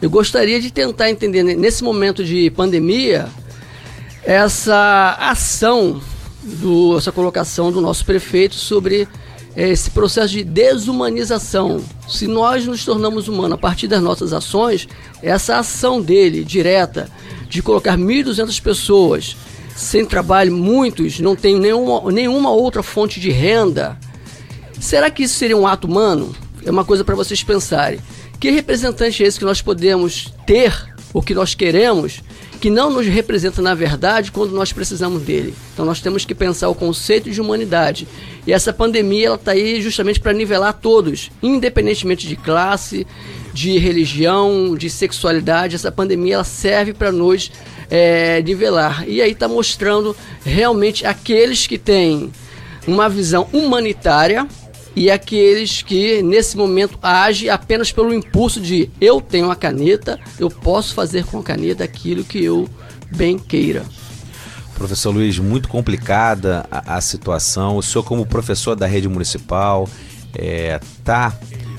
Eu 0.01 0.11
gostaria 0.11 0.61
de 0.61 0.71
tentar 0.71 1.11
entender 1.11 1.43
nesse 1.43 1.83
momento 1.83 2.23
de 2.23 2.51
pandemia 2.51 3.29
essa 4.23 5.17
ação, 5.19 6.01
do, 6.43 6.99
essa 6.99 7.11
colocação 7.11 7.73
do 7.73 7.81
nosso 7.81 8.05
prefeito 8.05 8.57
sobre 8.57 9.09
é, 9.57 9.71
esse 9.71 9.91
processo 9.91 10.35
de 10.35 10.45
desumanização. 10.45 11.83
Se 12.07 12.27
nós 12.27 12.67
nos 12.67 12.85
tornamos 12.85 13.27
humanos 13.27 13.53
a 13.53 13.59
partir 13.59 13.89
das 13.89 14.03
nossas 14.03 14.35
ações, 14.35 14.87
essa 15.23 15.59
ação 15.59 16.03
dele 16.03 16.45
direta 16.45 17.09
de 17.49 17.63
colocar 17.63 17.97
1.200 17.97 18.61
pessoas 18.61 19.37
sem 19.75 20.05
trabalho, 20.05 20.53
muitos 20.53 21.21
não 21.21 21.35
têm 21.35 21.59
nenhuma, 21.59 22.13
nenhuma 22.13 22.51
outra 22.51 22.83
fonte 22.83 23.19
de 23.19 23.31
renda. 23.31 23.99
Será 24.79 25.11
que 25.11 25.23
isso 25.23 25.35
seria 25.35 25.57
um 25.57 25.67
ato 25.67 25.87
humano? 25.87 26.35
É 26.65 26.71
uma 26.71 26.85
coisa 26.85 27.05
para 27.05 27.15
vocês 27.15 27.43
pensarem. 27.43 28.01
Que 28.39 28.51
representante 28.51 29.23
é 29.23 29.27
esse 29.27 29.39
que 29.39 29.45
nós 29.45 29.63
podemos 29.63 30.33
ter, 30.47 30.73
o 31.13 31.23
que 31.23 31.35
nós 31.35 31.55
queremos, 31.55 32.23
que 32.61 32.71
não 32.71 32.91
nos 32.91 33.07
representa 33.07 33.63
na 33.63 33.75
verdade 33.75 34.31
quando 34.31 34.53
nós 34.53 34.73
precisamos 34.73 35.23
dele? 35.23 35.55
Então 35.73 35.85
nós 35.85 36.01
temos 36.01 36.25
que 36.25 36.35
pensar 36.35 36.69
o 36.69 36.75
conceito 36.75 37.31
de 37.31 37.41
humanidade. 37.41 38.07
E 38.47 38.53
essa 38.53 38.73
pandemia 38.73 39.29
ela 39.29 39.37
está 39.37 39.53
aí 39.53 39.81
justamente 39.81 40.21
para 40.21 40.33
nivelar 40.33 40.75
todos, 40.75 41.31
independentemente 41.43 42.27
de 42.29 42.37
classe, 42.37 43.07
de 43.53 43.79
religião, 43.79 44.77
de 44.77 44.91
sexualidade. 44.91 45.75
Essa 45.75 45.91
pandemia 45.91 46.35
ela 46.35 46.45
serve 46.45 46.93
para 46.93 47.11
nos 47.11 47.51
é, 47.91 48.43
nivelar. 48.43 49.09
E 49.09 49.23
aí 49.23 49.33
está 49.33 49.49
mostrando 49.49 50.15
realmente 50.45 51.07
aqueles 51.07 51.67
que 51.67 51.79
têm 51.79 52.31
uma 52.87 53.09
visão 53.09 53.49
humanitária 53.53 54.47
e 54.97 55.11
aqueles 55.11 55.83
que 55.83 56.23
nesse 56.23 56.57
momento 56.57 56.99
agem 57.03 57.51
apenas 57.51 57.93
pelo 57.93 58.15
impulso 58.15 58.59
de 58.59 58.91
eu 58.99 59.21
tenho 59.21 59.51
a 59.51 59.55
caneta, 59.55 60.19
eu 60.39 60.51
posso 60.51 60.95
fazer 60.95 61.27
com 61.27 61.39
a 61.39 61.43
caneta 61.43 61.85
aquilo 61.85 62.25
que 62.25 62.43
eu 62.43 62.67
bem 63.15 63.39
queira. 63.39 63.85
Professor 64.75 65.11
Luiz, 65.11 65.39
muito 65.39 65.69
complicada 65.69 66.67
a, 66.71 66.97
a 66.97 67.01
situação. 67.03 67.77
O 67.77 67.83
senhor, 67.83 68.05
como 68.05 68.25
professor 68.25 68.75
da 68.75 68.87
rede 68.87 69.07
municipal, 69.07 69.87
está 70.35 71.35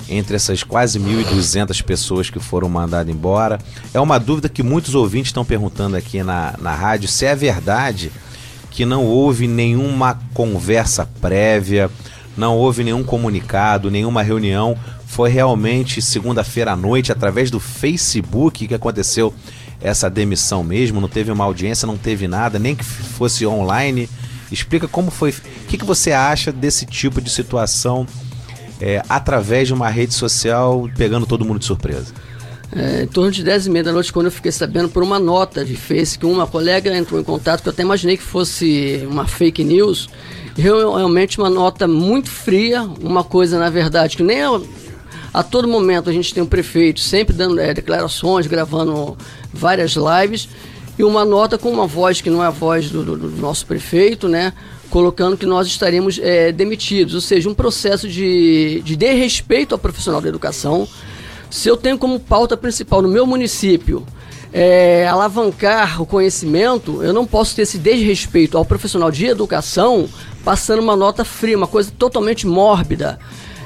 é, 0.08 0.16
entre 0.16 0.36
essas 0.36 0.62
quase 0.62 1.00
1.200 1.00 1.82
pessoas 1.82 2.30
que 2.30 2.38
foram 2.38 2.68
mandadas 2.68 3.12
embora. 3.12 3.58
É 3.92 4.00
uma 4.00 4.18
dúvida 4.18 4.48
que 4.48 4.62
muitos 4.62 4.94
ouvintes 4.94 5.30
estão 5.30 5.44
perguntando 5.44 5.96
aqui 5.96 6.22
na, 6.22 6.54
na 6.60 6.74
rádio: 6.74 7.08
se 7.08 7.26
é 7.26 7.34
verdade 7.34 8.12
que 8.70 8.84
não 8.84 9.04
houve 9.04 9.48
nenhuma 9.48 10.20
conversa 10.32 11.08
prévia, 11.20 11.90
não 12.38 12.56
houve 12.56 12.84
nenhum 12.84 13.02
comunicado, 13.02 13.90
nenhuma 13.90 14.22
reunião. 14.22 14.76
Foi 15.06 15.28
realmente 15.28 16.00
segunda-feira 16.00 16.72
à 16.72 16.76
noite, 16.76 17.12
através 17.12 17.50
do 17.50 17.58
Facebook, 17.58 18.66
que 18.66 18.74
aconteceu 18.74 19.34
essa 19.80 20.08
demissão 20.08 20.62
mesmo. 20.64 21.00
Não 21.00 21.08
teve 21.08 21.30
uma 21.30 21.44
audiência, 21.44 21.86
não 21.86 21.96
teve 21.96 22.28
nada, 22.28 22.58
nem 22.58 22.74
que 22.74 22.84
fosse 22.84 23.46
online. 23.46 24.08
Explica 24.50 24.88
como 24.88 25.10
foi. 25.10 25.30
O 25.30 25.66
que, 25.66 25.76
que 25.76 25.84
você 25.84 26.12
acha 26.12 26.50
desse 26.50 26.86
tipo 26.86 27.20
de 27.20 27.28
situação? 27.28 28.06
é, 28.80 29.02
através 29.08 29.68
de 29.68 29.74
uma 29.74 29.88
rede 29.88 30.14
social, 30.14 30.88
pegando 30.96 31.26
todo 31.26 31.44
mundo 31.44 31.58
de 31.58 31.64
surpresa? 31.64 32.12
É, 32.70 33.04
em 33.04 33.06
torno 33.06 33.30
de 33.30 33.42
10 33.42 33.66
e 33.66 33.70
meia 33.70 33.84
da 33.84 33.92
noite, 33.92 34.12
quando 34.12 34.26
eu 34.26 34.32
fiquei 34.32 34.52
sabendo 34.52 34.90
por 34.90 35.02
uma 35.02 35.18
nota 35.18 35.64
de 35.64 35.74
Face 35.74 36.18
que 36.18 36.26
uma 36.26 36.46
colega 36.46 36.94
entrou 36.94 37.18
em 37.18 37.24
contato, 37.24 37.62
que 37.62 37.68
eu 37.68 37.72
até 37.72 37.82
imaginei 37.82 38.16
que 38.16 38.22
fosse 38.22 39.06
uma 39.10 39.26
fake 39.26 39.64
news, 39.64 40.10
realmente 40.54 41.38
uma 41.38 41.48
nota 41.48 41.88
muito 41.88 42.28
fria, 42.28 42.82
uma 43.00 43.24
coisa, 43.24 43.58
na 43.58 43.70
verdade, 43.70 44.18
que 44.18 44.22
nem 44.22 44.42
a, 44.42 44.60
a 45.32 45.42
todo 45.42 45.66
momento 45.66 46.10
a 46.10 46.12
gente 46.12 46.34
tem 46.34 46.42
um 46.42 46.46
prefeito 46.46 47.00
sempre 47.00 47.34
dando 47.34 47.58
é, 47.58 47.72
declarações, 47.72 48.46
gravando 48.46 49.16
várias 49.52 49.94
lives, 49.96 50.48
e 50.98 51.04
uma 51.04 51.24
nota 51.24 51.56
com 51.56 51.70
uma 51.70 51.86
voz 51.86 52.20
que 52.20 52.28
não 52.28 52.44
é 52.44 52.48
a 52.48 52.50
voz 52.50 52.90
do, 52.90 53.02
do, 53.02 53.16
do 53.16 53.40
nosso 53.40 53.64
prefeito, 53.64 54.28
né? 54.28 54.52
colocando 54.90 55.36
que 55.36 55.46
nós 55.46 55.66
estaremos 55.66 56.18
é, 56.18 56.50
demitidos, 56.50 57.14
ou 57.14 57.20
seja, 57.20 57.48
um 57.48 57.54
processo 57.54 58.08
de, 58.08 58.80
de 58.84 58.96
desrespeito 58.96 59.74
ao 59.74 59.78
profissional 59.78 60.20
da 60.20 60.28
educação. 60.28 60.88
Se 61.50 61.68
eu 61.68 61.76
tenho 61.76 61.98
como 61.98 62.20
pauta 62.20 62.56
principal 62.56 63.00
no 63.00 63.08
meu 63.08 63.26
município 63.26 64.06
é, 64.52 65.06
alavancar 65.06 66.00
o 66.00 66.06
conhecimento, 66.06 67.02
eu 67.02 67.12
não 67.12 67.26
posso 67.26 67.54
ter 67.54 67.62
esse 67.62 67.78
desrespeito 67.78 68.56
ao 68.56 68.64
profissional 68.64 69.10
de 69.10 69.26
educação 69.26 70.08
passando 70.44 70.80
uma 70.80 70.96
nota 70.96 71.24
fria, 71.24 71.56
uma 71.56 71.66
coisa 71.66 71.92
totalmente 71.96 72.46
mórbida. 72.46 73.18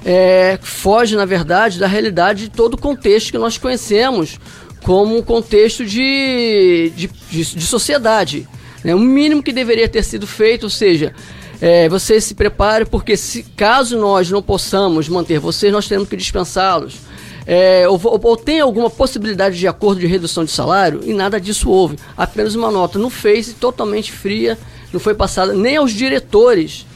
É, 0.05 0.59
foge, 0.63 1.15
na 1.15 1.25
verdade, 1.25 1.79
da 1.79 1.87
realidade 1.87 2.45
de 2.45 2.51
todo 2.51 2.75
o 2.75 2.79
contexto 2.79 3.31
que 3.31 3.39
nós 3.39 3.57
conhecemos 3.57 4.39
como 4.83 5.17
um 5.17 5.23
contexto 5.23 5.85
de, 5.85 6.93
de, 6.97 7.11
de, 7.31 7.45
de 7.55 7.67
sociedade. 7.67 8.49
Né? 8.83 8.95
O 8.95 8.99
mínimo 8.99 9.43
que 9.43 9.53
deveria 9.53 9.89
ter 9.89 10.03
sido 10.03 10.27
feito, 10.27 10.65
ou 10.65 10.71
seja, 10.71 11.15
é, 11.61 11.89
você 11.89 12.21
se 12.21 12.35
prepare, 12.35 12.85
porque 12.85 13.17
se 13.17 13.45
caso 13.57 13.97
nós 13.97 14.29
não 14.29 14.43
possamos 14.43 15.09
manter 15.09 15.39
vocês, 15.39 15.73
nós 15.73 15.87
temos 15.87 16.09
que 16.09 16.17
dispensá-los. 16.17 16.97
É, 17.47 17.89
ou, 17.89 18.01
ou, 18.05 18.37
tem 18.37 18.61
alguma 18.61 18.89
possibilidade 18.89 19.59
de 19.59 19.67
acordo 19.67 20.01
de 20.01 20.07
redução 20.07 20.45
de 20.45 20.51
salário? 20.51 21.01
E 21.05 21.13
nada 21.13 21.41
disso 21.41 21.71
houve. 21.71 21.99
Apenas 22.17 22.55
uma 22.55 22.71
nota 22.71 22.99
no 22.99 23.11
Face, 23.11 23.55
totalmente 23.55 24.13
fria, 24.13 24.59
não 24.93 25.01
foi 25.01 25.15
passada 25.15 25.53
nem 25.53 25.77
aos 25.77 25.93
diretores. 25.93 26.87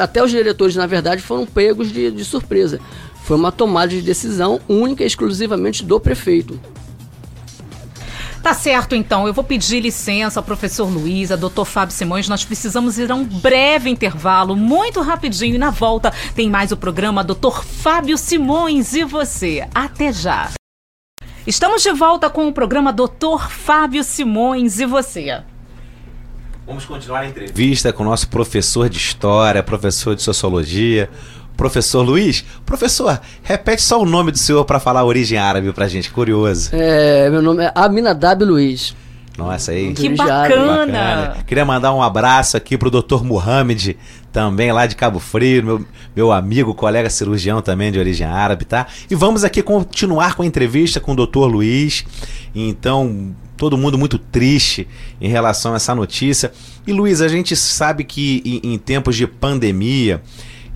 Até 0.00 0.22
os 0.22 0.30
diretores, 0.30 0.76
na 0.76 0.86
verdade, 0.86 1.22
foram 1.22 1.46
pegos 1.46 1.92
de, 1.92 2.10
de 2.10 2.24
surpresa. 2.24 2.80
Foi 3.24 3.36
uma 3.36 3.52
tomada 3.52 3.88
de 3.88 4.00
decisão 4.00 4.60
única 4.68 5.02
e 5.02 5.06
exclusivamente 5.06 5.84
do 5.84 5.98
prefeito. 5.98 6.58
Tá 8.46 8.54
certo, 8.54 8.94
então. 8.94 9.26
Eu 9.26 9.34
vou 9.34 9.42
pedir 9.42 9.80
licença 9.80 10.38
ao 10.38 10.44
professor 10.44 10.88
Luiz, 10.88 11.32
a 11.32 11.36
doutor 11.36 11.64
Fábio 11.64 11.92
Simões. 11.92 12.28
Nós 12.28 12.44
precisamos 12.44 12.96
ir 12.96 13.10
a 13.10 13.14
um 13.16 13.24
breve 13.24 13.90
intervalo, 13.90 14.54
muito 14.54 15.00
rapidinho. 15.00 15.56
E 15.56 15.58
na 15.58 15.72
volta 15.72 16.12
tem 16.32 16.48
mais 16.48 16.70
o 16.70 16.76
programa 16.76 17.24
Doutor 17.24 17.64
Fábio 17.64 18.16
Simões 18.16 18.94
e 18.94 19.02
você. 19.02 19.66
Até 19.74 20.12
já. 20.12 20.52
Estamos 21.44 21.82
de 21.82 21.90
volta 21.90 22.30
com 22.30 22.46
o 22.46 22.52
programa 22.52 22.92
Doutor 22.92 23.50
Fábio 23.50 24.04
Simões 24.04 24.78
e 24.78 24.86
você. 24.86 25.42
Vamos 26.64 26.84
continuar 26.84 27.22
a 27.22 27.26
entrevista 27.26 27.92
com 27.92 28.04
o 28.04 28.06
nosso 28.06 28.28
professor 28.28 28.88
de 28.88 28.96
História, 28.96 29.60
professor 29.60 30.14
de 30.14 30.22
Sociologia, 30.22 31.10
professor 31.56 32.02
Luiz. 32.02 32.44
Professor, 32.64 33.20
repete 33.42 33.82
só 33.82 34.00
o 34.00 34.04
nome 34.04 34.30
do 34.30 34.38
senhor 34.38 34.64
para 34.64 34.78
falar 34.78 35.00
a 35.00 35.04
origem 35.04 35.38
árabe 35.38 35.72
pra 35.72 35.88
gente, 35.88 36.10
curioso. 36.10 36.70
É, 36.72 37.28
meu 37.30 37.42
nome 37.42 37.64
é 37.64 37.72
Aminadab 37.74 38.44
Luiz. 38.44 38.94
Nossa, 39.36 39.72
aí. 39.72 39.92
Que 39.92 40.06
Origem 40.06 40.16
bacana. 40.16 40.86
Bacana. 40.86 41.36
Queria 41.46 41.64
mandar 41.64 41.92
um 41.92 42.02
abraço 42.02 42.56
aqui 42.56 42.78
pro 42.78 42.90
Dr. 42.90 43.22
Muhammad, 43.22 43.94
também 44.32 44.72
lá 44.72 44.86
de 44.86 44.96
Cabo 44.96 45.18
Frio, 45.18 45.62
meu, 45.62 45.84
meu 46.14 46.32
amigo, 46.32 46.74
colega 46.74 47.10
cirurgião 47.10 47.60
também 47.60 47.92
de 47.92 47.98
origem 47.98 48.26
árabe, 48.26 48.64
tá? 48.64 48.86
E 49.10 49.14
vamos 49.14 49.44
aqui 49.44 49.62
continuar 49.62 50.34
com 50.34 50.42
a 50.42 50.46
entrevista 50.46 51.00
com 51.00 51.12
o 51.12 51.26
Dr. 51.26 51.46
Luiz. 51.46 52.04
Então, 52.54 53.34
todo 53.56 53.76
mundo 53.76 53.98
muito 53.98 54.18
triste 54.18 54.88
em 55.20 55.28
relação 55.28 55.74
a 55.74 55.76
essa 55.76 55.94
notícia. 55.94 56.52
E 56.86 56.92
Luiz, 56.92 57.20
a 57.20 57.28
gente 57.28 57.54
sabe 57.56 58.04
que 58.04 58.42
em, 58.44 58.74
em 58.74 58.78
tempos 58.78 59.16
de 59.16 59.26
pandemia, 59.26 60.22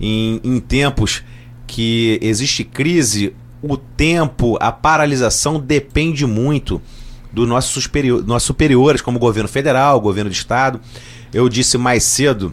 em, 0.01 0.41
em 0.43 0.59
tempos 0.59 1.23
que 1.67 2.17
existe 2.21 2.63
crise, 2.63 3.33
o 3.61 3.77
tempo, 3.77 4.57
a 4.59 4.71
paralisação 4.71 5.59
depende 5.59 6.25
muito 6.25 6.81
dos 7.31 7.47
nossos, 7.47 7.83
superior, 7.83 8.25
nossos 8.25 8.47
superiores, 8.47 9.01
como 9.01 9.17
o 9.17 9.21
governo 9.21 9.47
federal, 9.47 10.01
governo 10.01 10.31
de 10.31 10.35
estado. 10.35 10.81
Eu 11.31 11.47
disse 11.47 11.77
mais 11.77 12.03
cedo 12.03 12.51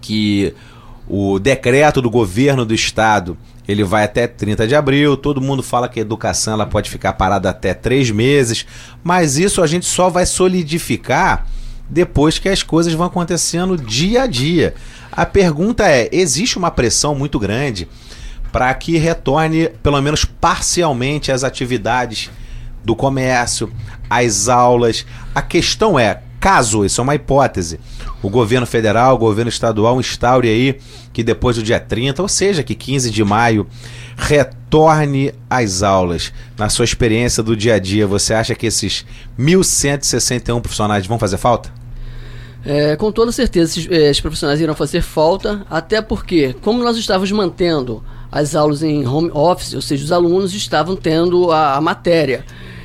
que 0.00 0.54
o 1.06 1.38
decreto 1.38 2.00
do 2.00 2.08
governo 2.08 2.64
do 2.64 2.74
estado 2.74 3.36
ele 3.68 3.84
vai 3.84 4.04
até 4.04 4.26
30 4.26 4.66
de 4.66 4.74
abril. 4.74 5.16
Todo 5.16 5.40
mundo 5.40 5.62
fala 5.62 5.88
que 5.88 6.00
a 6.00 6.02
educação 6.02 6.54
ela 6.54 6.66
pode 6.66 6.90
ficar 6.90 7.12
parada 7.12 7.50
até 7.50 7.74
três 7.74 8.10
meses, 8.10 8.66
mas 9.04 9.36
isso 9.36 9.62
a 9.62 9.66
gente 9.66 9.86
só 9.86 10.08
vai 10.08 10.26
solidificar 10.26 11.46
depois 11.90 12.38
que 12.38 12.48
as 12.48 12.62
coisas 12.62 12.92
vão 12.94 13.06
acontecendo 13.06 13.76
dia 13.76 14.22
a 14.22 14.26
dia. 14.26 14.74
A 15.10 15.26
pergunta 15.26 15.88
é: 15.88 16.08
existe 16.12 16.56
uma 16.56 16.70
pressão 16.70 17.14
muito 17.14 17.38
grande 17.38 17.88
para 18.52 18.72
que 18.74 18.96
retorne, 18.96 19.68
pelo 19.82 20.00
menos 20.00 20.24
parcialmente, 20.24 21.32
as 21.32 21.44
atividades 21.44 22.30
do 22.84 22.94
comércio, 22.94 23.72
as 24.08 24.48
aulas? 24.48 25.04
A 25.34 25.42
questão 25.42 25.98
é: 25.98 26.22
caso, 26.38 26.84
isso 26.84 27.00
é 27.00 27.04
uma 27.04 27.14
hipótese, 27.16 27.80
o 28.22 28.30
governo 28.30 28.66
federal, 28.66 29.16
o 29.16 29.18
governo 29.18 29.48
estadual 29.48 29.98
instaure 29.98 30.48
aí 30.48 30.78
que 31.12 31.24
depois 31.24 31.56
do 31.56 31.62
dia 31.62 31.80
30, 31.80 32.22
ou 32.22 32.28
seja, 32.28 32.62
que 32.62 32.74
15 32.74 33.10
de 33.10 33.24
maio, 33.24 33.66
retorne 34.16 35.34
às 35.48 35.82
aulas. 35.82 36.32
Na 36.56 36.68
sua 36.68 36.84
experiência 36.84 37.42
do 37.42 37.56
dia 37.56 37.74
a 37.74 37.78
dia, 37.80 38.06
você 38.06 38.32
acha 38.32 38.54
que 38.54 38.66
esses 38.66 39.04
1.161 39.38 40.60
profissionais 40.60 41.06
vão 41.06 41.18
fazer 41.18 41.36
falta? 41.36 41.79
É, 42.64 42.94
com 42.96 43.10
toda 43.10 43.32
certeza, 43.32 43.70
esses, 43.78 43.90
eh, 43.90 44.10
esses 44.10 44.20
profissionais 44.20 44.60
irão 44.60 44.74
fazer 44.74 45.00
falta, 45.00 45.64
até 45.70 46.02
porque, 46.02 46.54
como 46.60 46.82
nós 46.84 46.96
estávamos 46.96 47.32
mantendo 47.32 48.02
as 48.30 48.54
aulas 48.54 48.82
em 48.82 49.06
home 49.06 49.30
office, 49.32 49.74
ou 49.74 49.80
seja, 49.80 50.04
os 50.04 50.12
alunos 50.12 50.52
estavam 50.54 50.94
tendo 50.94 51.50
a, 51.50 51.76
a 51.76 51.80
matéria. 51.80 52.44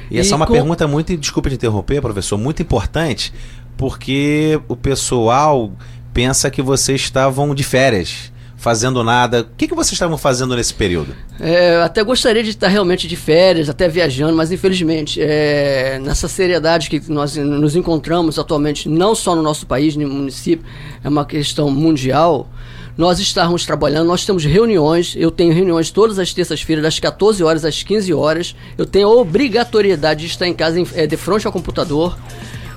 E 0.09 0.17
essa 0.17 0.33
é 0.33 0.35
uma 0.37 0.45
com- 0.47 0.53
pergunta 0.53 0.87
muito, 0.87 1.15
desculpa 1.17 1.49
te 1.49 1.55
interromper, 1.55 2.01
professor, 2.01 2.37
muito 2.37 2.61
importante, 2.61 3.33
porque 3.75 4.59
o 4.67 4.75
pessoal 4.75 5.71
pensa 6.13 6.49
que 6.49 6.61
vocês 6.61 7.01
estavam 7.01 7.53
de 7.53 7.63
férias, 7.63 8.31
fazendo 8.65 9.03
nada. 9.03 9.41
O 9.41 9.55
que, 9.55 9.67
que 9.67 9.75
vocês 9.75 9.91
estavam 9.91 10.17
fazendo 10.17 10.55
nesse 10.55 10.73
período? 10.73 11.15
É, 11.39 11.75
até 11.83 12.03
gostaria 12.03 12.41
de 12.41 12.49
estar 12.49 12.67
realmente 12.67 13.07
de 13.07 13.15
férias, 13.15 13.69
até 13.69 13.87
viajando, 13.87 14.35
mas 14.35 14.51
infelizmente, 14.51 15.19
é, 15.21 15.99
nessa 16.01 16.27
seriedade 16.27 16.89
que 16.89 16.99
nós 17.07 17.35
nos 17.37 17.75
encontramos 17.75 18.39
atualmente, 18.39 18.89
não 18.89 19.13
só 19.13 19.35
no 19.35 19.43
nosso 19.43 19.67
país, 19.67 19.95
no 19.95 20.09
município, 20.09 20.65
é 21.03 21.07
uma 21.07 21.23
questão 21.25 21.69
mundial. 21.69 22.49
Nós 22.97 23.19
estamos 23.19 23.63
trabalhando, 23.67 24.07
nós 24.07 24.25
temos 24.25 24.43
reuniões, 24.43 25.13
eu 25.15 25.29
tenho 25.29 25.53
reuniões 25.53 25.91
todas 25.91 26.17
as 26.17 26.33
terças-feiras, 26.33 26.81
das 26.81 26.97
14 26.99 27.43
horas 27.43 27.63
às 27.65 27.83
15 27.83 28.11
horas. 28.15 28.55
Eu 28.79 28.85
tenho 28.87 29.07
a 29.07 29.11
obrigatoriedade 29.11 30.21
de 30.21 30.31
estar 30.31 30.47
em 30.47 30.53
casa 30.55 30.79
em- 30.79 30.87
é, 30.95 31.05
de 31.05 31.15
frente 31.17 31.45
ao 31.45 31.53
computador. 31.53 32.17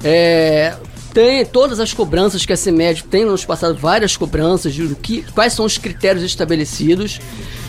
É, 0.05 0.75
tem 1.13 1.45
todas 1.45 1.81
as 1.81 1.93
cobranças 1.93 2.45
que 2.45 2.53
a 2.53 2.57
CEMED 2.57 3.05
tem 3.05 3.25
nos 3.25 3.45
passado 3.45 3.75
várias 3.77 4.17
cobranças 4.17 4.75
de 4.75 4.95
que, 4.97 5.23
quais 5.33 5.53
são 5.53 5.65
os 5.65 5.79
critérios 5.79 6.23
estabelecidos. 6.25 7.21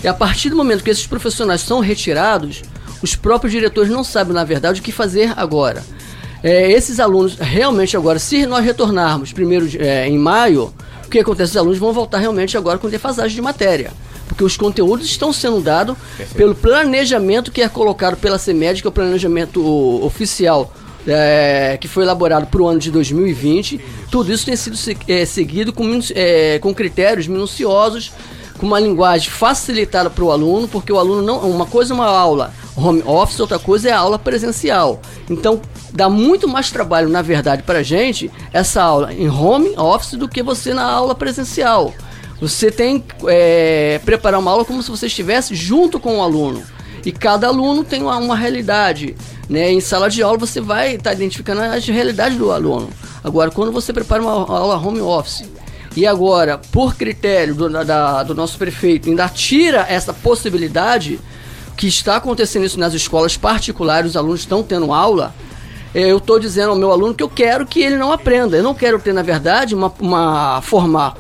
E 0.04 0.08
a 0.08 0.14
partir 0.14 0.50
do 0.50 0.56
momento 0.56 0.84
que 0.84 0.90
esses 0.90 1.08
profissionais 1.08 1.62
são 1.62 1.80
retirados, 1.80 2.62
os 3.02 3.16
próprios 3.16 3.52
diretores 3.52 3.90
não 3.90 4.04
sabem, 4.04 4.34
na 4.34 4.44
verdade, 4.44 4.82
o 4.82 4.84
que 4.84 4.92
fazer 4.92 5.34
agora. 5.38 5.84
É, 6.44 6.72
esses 6.72 7.00
alunos, 7.00 7.36
realmente 7.36 7.98
agora, 7.98 8.20
se 8.20 8.46
nós 8.46 8.64
retornarmos 8.64 9.34
primeiro 9.34 9.68
de- 9.68 9.78
é, 9.78 10.08
em 10.08 10.18
maio, 10.18 10.74
o 11.06 11.10
que 11.10 11.20
acontece? 11.20 11.52
Os 11.52 11.58
alunos 11.58 11.78
vão 11.78 11.92
voltar 11.92 12.20
realmente 12.20 12.58
agora 12.58 12.78
com 12.78 12.90
defasagem 12.90 13.36
de 13.36 13.42
matéria. 13.42 13.92
Porque 14.28 14.44
os 14.44 14.56
conteúdos 14.56 15.08
estão 15.08 15.34
sendo 15.34 15.60
dados 15.60 15.98
pelo 16.36 16.54
planejamento 16.56 17.52
que 17.52 17.62
é 17.62 17.68
colocado 17.68 18.16
pela 18.16 18.38
CEMED, 18.38 18.82
que 18.82 18.88
é 18.88 18.90
o 18.90 18.92
planejamento 18.92 19.60
oficial 20.06 20.72
é, 21.10 21.78
que 21.80 21.88
foi 21.88 22.04
elaborado 22.04 22.48
para 22.48 22.62
o 22.62 22.68
ano 22.68 22.80
de 22.80 22.92
2020. 22.92 23.80
Tudo 24.12 24.32
isso 24.32 24.46
tem 24.46 24.56
sido 24.56 24.78
é, 25.08 25.26
seguido 25.26 25.74
com, 25.74 26.00
é, 26.16 26.60
com 26.60 26.74
critérios 26.74 27.28
minuciosos, 27.28 28.12
com 28.58 28.66
uma 28.66 28.80
linguagem 28.80 29.30
facilitada 29.30 30.10
para 30.10 30.24
o 30.24 30.32
aluno, 30.32 30.68
porque 30.68 30.92
o 30.92 31.00
aluno 31.00 31.22
não. 31.22 31.40
Uma 31.50 31.66
coisa 31.66 31.94
é 31.94 31.96
uma 31.96 32.08
aula 32.08 32.54
home 32.76 33.04
office, 33.06 33.40
outra 33.40 33.60
coisa 33.60 33.90
é 33.90 33.92
a 33.92 34.00
aula 34.00 34.18
presencial. 34.18 35.02
Então 35.30 35.62
dá 35.92 36.10
muito 36.10 36.48
mais 36.48 36.72
trabalho, 36.72 37.10
na 37.10 37.22
verdade, 37.22 37.64
para 37.64 37.80
a 37.80 37.84
gente 37.84 38.32
essa 38.54 38.82
aula 38.82 39.14
em 39.14 39.30
home 39.30 39.74
office 39.78 40.14
do 40.14 40.28
que 40.28 40.42
você 40.42 40.74
na 40.74 40.84
aula 40.84 41.14
presencial. 41.14 41.94
Você 42.40 42.72
tem 42.72 43.00
que 43.00 43.16
é, 43.28 44.00
preparar 44.06 44.40
uma 44.40 44.52
aula 44.52 44.64
como 44.64 44.82
se 44.82 44.90
você 44.90 45.08
estivesse 45.08 45.54
junto 45.56 46.00
com 46.00 46.18
o 46.18 46.24
aluno. 46.24 46.64
E 47.06 47.12
cada 47.12 47.48
aluno 47.48 47.84
tem 47.84 48.02
uma, 48.02 48.18
uma 48.18 48.36
realidade. 48.36 49.16
Né? 49.50 49.72
Em 49.72 49.82
sala 49.82 50.10
de 50.10 50.22
aula 50.22 50.38
você 50.38 50.62
vai 50.62 50.96
estar 50.96 51.14
identificando 51.14 51.62
as 51.62 51.86
realidades 51.88 52.38
do 52.38 52.52
aluno. 52.52 52.90
Agora, 53.24 53.50
quando 53.50 53.72
você 53.72 53.92
prepara 53.92 54.22
uma 54.22 54.32
aula 54.32 54.78
home 54.78 55.02
office 55.02 55.44
e 55.98 56.06
agora, 56.06 56.58
por 56.72 56.96
critério 56.96 57.56
do, 57.56 57.68
da- 57.84 58.22
do 58.24 58.36
nosso 58.36 58.58
prefeito, 58.60 59.10
ainda 59.10 59.28
tira 59.28 59.86
essa 59.90 60.14
possibilidade 60.14 61.20
que 61.76 61.88
está 61.88 62.18
acontecendo 62.18 62.66
isso 62.66 62.80
nas 62.80 62.94
escolas 62.94 63.36
particulares, 63.38 64.12
os 64.12 64.18
alunos 64.18 64.42
estão 64.42 64.62
tendo 64.62 64.94
aula. 64.94 65.34
eh, 65.96 66.10
Eu 66.12 66.18
estou 66.20 66.38
dizendo 66.40 66.70
ao 66.72 66.76
meu 66.76 66.92
aluno 66.92 67.16
que 67.16 67.24
eu 67.24 67.30
quero 67.30 67.66
que 67.66 67.82
ele 67.82 67.96
não 67.98 68.12
aprenda. 68.12 68.56
Eu 68.56 68.64
não 68.64 68.76
quero 68.76 69.00
ter, 69.00 69.14
na 69.14 69.24
verdade, 69.24 69.74
uma, 69.74 69.92
uma 70.00 70.62
formar 70.62 71.16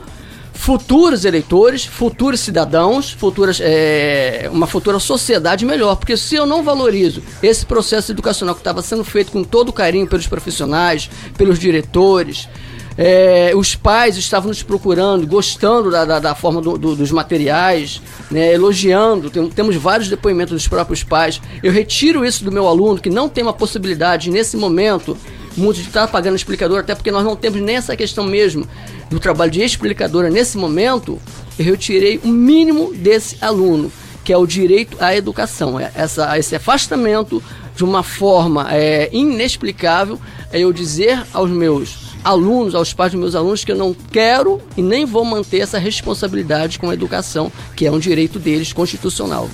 futuros 0.60 1.24
eleitores, 1.24 1.86
futuros 1.86 2.42
cidadãos, 2.42 3.12
futuras, 3.12 3.60
é, 3.62 4.50
uma 4.52 4.68
futura 4.68 5.00
sociedade 5.00 5.66
melhor. 5.66 5.96
Porque 5.96 6.18
se 6.18 6.36
eu 6.36 6.46
não 6.46 6.62
valorizo 6.64 7.24
esse 7.42 7.66
processo 7.66 8.12
educacional 8.12 8.54
que 8.54 8.60
estava 8.60 8.82
sendo 8.82 9.06
feito 9.06 9.32
com 9.32 9.42
todo 9.42 9.72
carinho 9.72 10.06
pelos 10.06 10.28
profissionais, 10.28 11.10
pelos 11.38 11.58
diretores, 11.58 12.50
é, 12.98 13.54
os 13.56 13.74
pais 13.74 14.18
estavam 14.18 14.50
nos 14.50 14.62
procurando, 14.62 15.26
gostando 15.26 15.90
da, 15.90 16.04
da, 16.04 16.20
da 16.20 16.36
forma 16.36 16.62
do- 16.62 16.78
do- 16.78 16.96
dos 16.98 17.10
materiais, 17.10 18.02
né, 18.30 18.54
elogiando. 18.54 19.30
Tem- 19.30 19.50
temos 19.50 19.78
vários 19.78 20.10
depoimentos 20.10 20.54
dos 20.54 20.68
próprios 20.68 21.04
pais. 21.04 21.42
Eu 21.64 21.72
retiro 21.72 22.26
isso 22.26 22.44
do 22.44 22.52
meu 22.52 22.68
aluno, 22.68 23.00
que 23.00 23.10
não 23.10 23.30
tem 23.30 23.42
uma 23.46 23.54
possibilidade 23.54 24.30
nesse 24.30 24.58
momento 24.58 25.16
muito 25.56 25.82
de 25.82 25.88
estar 25.88 26.08
pagando 26.08 26.36
explicador, 26.36 26.80
até 26.80 26.96
porque 26.96 27.12
nós 27.12 27.24
não 27.24 27.36
temos 27.36 27.62
nem 27.62 27.76
essa 27.76 27.96
questão 27.96 28.24
mesmo 28.24 28.68
do 29.10 29.20
trabalho 29.20 29.52
de 29.52 29.62
explicadora 29.62 30.30
nesse 30.30 30.58
momento. 30.58 31.20
Eu 31.58 31.66
retirei 31.66 32.20
o 32.24 32.28
mínimo 32.28 32.94
desse 32.94 33.38
aluno, 33.42 33.92
que 34.24 34.32
é 34.32 34.38
o 34.38 34.46
direito 34.46 34.98
à 35.00 35.16
educação. 35.16 35.80
É 35.80 35.92
Essa, 35.96 36.38
esse 36.38 36.56
afastamento 36.56 37.44
de 37.76 37.84
uma 37.84 38.04
forma 38.04 38.68
é, 38.72 39.10
inexplicável 39.12 40.20
é 40.52 40.60
eu 40.60 40.74
dizer 40.74 41.24
aos 41.34 41.50
meus 41.50 42.10
alunos, 42.24 42.76
aos 42.76 42.94
pais 42.94 43.12
dos 43.12 43.20
meus 43.20 43.36
alunos, 43.36 43.64
que 43.64 43.72
eu 43.72 43.78
não 43.78 43.94
quero 43.94 44.62
e 44.76 44.82
nem 44.82 45.06
vou 45.06 45.24
manter 45.24 45.60
essa 45.60 45.78
responsabilidade 45.78 46.78
com 46.78 46.90
a 46.90 46.94
educação, 46.94 47.52
que 47.76 47.86
é 47.86 47.92
um 47.92 48.00
direito 48.00 48.40
deles 48.40 48.74
constitucional. 48.74 49.50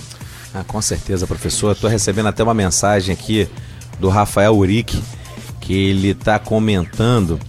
Ah, 0.53 0.63
com 0.65 0.81
certeza, 0.81 1.27
professor. 1.27 1.73
Estou 1.73 1.89
recebendo 1.89 2.27
até 2.27 2.41
uma 2.41 2.53
mensagem 2.53 3.13
aqui 3.13 3.47
do 3.99 4.09
Rafael 4.09 4.55
Uric, 4.55 5.01
que 5.65 5.73
ele 5.73 6.09
está 6.09 6.37
comentando 6.37 7.39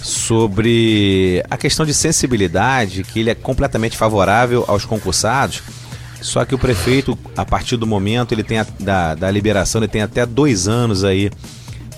sobre 0.00 1.44
a 1.50 1.56
questão 1.56 1.84
de 1.84 1.92
sensibilidade, 1.92 3.04
que 3.04 3.20
ele 3.20 3.30
é 3.30 3.34
completamente 3.34 3.96
favorável 3.96 4.64
aos 4.66 4.84
concursados. 4.84 5.62
Só 6.20 6.44
que 6.44 6.54
o 6.54 6.58
prefeito, 6.58 7.16
a 7.36 7.44
partir 7.44 7.76
do 7.76 7.86
momento, 7.86 8.32
ele 8.32 8.42
tem 8.42 8.58
a- 8.58 8.66
da, 8.80 9.14
da 9.14 9.30
liberação, 9.30 9.80
ele 9.80 9.88
tem 9.88 10.02
até 10.02 10.24
dois 10.24 10.66
anos 10.66 11.04
aí 11.04 11.30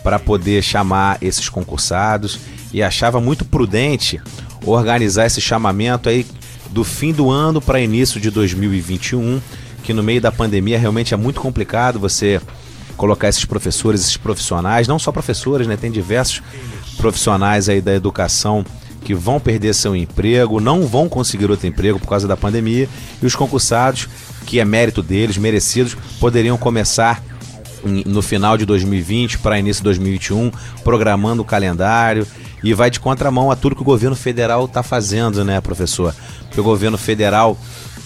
para 0.02 0.18
poder 0.18 0.62
chamar 0.62 1.18
esses 1.22 1.48
concursados 1.48 2.38
e 2.72 2.82
achava 2.82 3.20
muito 3.20 3.44
prudente 3.44 4.20
organizar 4.66 5.26
esse 5.26 5.40
chamamento 5.40 6.08
aí 6.08 6.26
do 6.70 6.84
fim 6.84 7.12
do 7.12 7.30
ano 7.30 7.60
para 7.60 7.80
início 7.80 8.20
de 8.20 8.30
2021, 8.30 9.40
que 9.82 9.92
no 9.94 10.02
meio 10.02 10.20
da 10.20 10.30
pandemia 10.32 10.78
realmente 10.78 11.14
é 11.14 11.16
muito 11.16 11.40
complicado 11.40 11.98
você 11.98 12.40
colocar 13.00 13.30
esses 13.30 13.46
professores, 13.46 14.02
esses 14.02 14.18
profissionais, 14.18 14.86
não 14.86 14.98
só 14.98 15.10
professores, 15.10 15.66
né? 15.66 15.74
Tem 15.74 15.90
diversos 15.90 16.42
profissionais 16.98 17.66
aí 17.66 17.80
da 17.80 17.94
educação 17.94 18.62
que 19.02 19.14
vão 19.14 19.40
perder 19.40 19.74
seu 19.74 19.96
emprego, 19.96 20.60
não 20.60 20.86
vão 20.86 21.08
conseguir 21.08 21.50
outro 21.50 21.66
emprego 21.66 21.98
por 21.98 22.06
causa 22.06 22.28
da 22.28 22.36
pandemia, 22.36 22.86
e 23.22 23.24
os 23.24 23.34
concursados, 23.34 24.06
que 24.44 24.60
é 24.60 24.66
mérito 24.66 25.02
deles, 25.02 25.38
merecidos, 25.38 25.96
poderiam 26.20 26.58
começar 26.58 27.22
no 28.04 28.20
final 28.20 28.58
de 28.58 28.66
2020 28.66 29.38
para 29.38 29.58
início 29.58 29.80
de 29.80 29.84
2021, 29.84 30.52
programando 30.84 31.40
o 31.40 31.44
calendário 31.46 32.26
e 32.62 32.74
vai 32.74 32.90
de 32.90 33.00
contramão 33.00 33.50
a 33.50 33.56
tudo 33.56 33.74
que 33.74 33.80
o 33.80 33.84
governo 33.84 34.14
federal 34.14 34.66
está 34.66 34.82
fazendo, 34.82 35.42
né, 35.42 35.58
professor? 35.62 36.14
Porque 36.42 36.60
o 36.60 36.64
governo 36.64 36.98
federal 36.98 37.56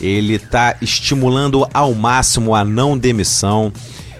ele 0.00 0.34
está 0.34 0.76
estimulando 0.80 1.66
ao 1.74 1.92
máximo 1.94 2.54
a 2.54 2.64
não 2.64 2.96
demissão. 2.96 3.72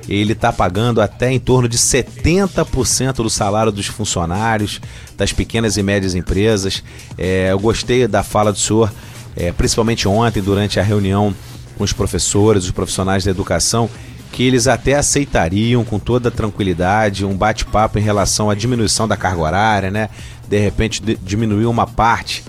Ele 0.08 0.32
está 0.32 0.52
pagando 0.52 1.00
até 1.00 1.32
em 1.32 1.40
torno 1.40 1.68
de 1.68 1.78
70% 1.78 3.14
do 3.16 3.30
salário 3.30 3.72
dos 3.72 3.86
funcionários 3.86 4.80
das 5.16 5.32
pequenas 5.32 5.76
e 5.76 5.82
médias 5.82 6.14
empresas. 6.14 6.82
É, 7.16 7.50
eu 7.50 7.58
gostei 7.58 8.06
da 8.06 8.22
fala 8.22 8.52
do 8.52 8.58
senhor, 8.58 8.92
é, 9.36 9.52
principalmente 9.52 10.06
ontem, 10.06 10.42
durante 10.42 10.78
a 10.78 10.82
reunião 10.82 11.34
com 11.76 11.84
os 11.84 11.92
professores, 11.92 12.64
os 12.64 12.70
profissionais 12.70 13.24
da 13.24 13.30
educação, 13.30 13.88
que 14.32 14.42
eles 14.42 14.66
até 14.66 14.94
aceitariam 14.94 15.84
com 15.84 15.98
toda 15.98 16.30
tranquilidade 16.30 17.24
um 17.24 17.36
bate-papo 17.36 17.98
em 17.98 18.02
relação 18.02 18.50
à 18.50 18.54
diminuição 18.54 19.06
da 19.06 19.16
carga 19.16 19.40
horária, 19.40 19.90
né? 19.90 20.08
De 20.48 20.58
repente 20.58 21.00
de, 21.00 21.16
diminuir 21.16 21.66
uma 21.66 21.86
parte 21.86 22.44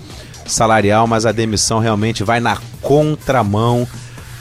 salarial, 0.47 1.07
mas 1.07 1.25
a 1.25 1.31
demissão 1.31 1.79
realmente 1.79 2.23
vai 2.23 2.39
na 2.39 2.57
contramão 2.81 3.87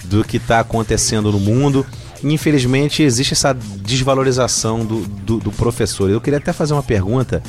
do 0.05 0.25
que 0.25 0.39
está 0.39 0.61
acontecendo 0.61 1.33
no 1.33 1.39
mundo. 1.39 1.87
Infelizmente 2.33 3.03
existe 3.03 3.35
essa 3.35 3.53
desvalorização 3.55 4.85
do, 4.85 5.01
do, 5.03 5.39
do 5.39 5.53
professor. 5.53 6.11
Eu 6.11 6.21
queria 6.21 6.39
até 6.39 6.53
fazer 6.53 6.73
uma 6.73 6.83
pergunta 6.83 7.43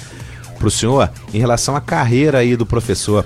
para 0.57 0.67
o 0.67 0.71
senhor 0.71 1.09
em 1.33 1.39
relação 1.39 1.75
à 1.75 1.81
carreira 1.81 2.39
aí 2.39 2.55
do 2.55 2.65
professor. 2.65 3.25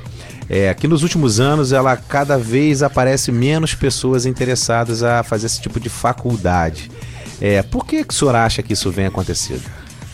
É, 0.49 0.75
nos 0.87 1.03
últimos 1.03 1.39
anos 1.39 1.71
ela 1.71 1.95
cada 1.95 2.37
vez 2.37 2.81
aparece 2.81 3.31
menos 3.31 3.75
pessoas 3.75 4.25
interessadas 4.25 5.03
a 5.03 5.23
fazer 5.23 5.45
esse 5.45 5.61
tipo 5.61 5.79
de 5.79 5.89
faculdade. 5.89 6.89
É, 7.39 7.61
por 7.61 7.85
que, 7.85 8.03
que 8.03 8.13
o 8.13 8.17
senhor 8.17 8.35
acha 8.35 8.61
que 8.61 8.73
isso 8.73 8.89
vem 8.91 9.05
acontecendo? 9.05 9.63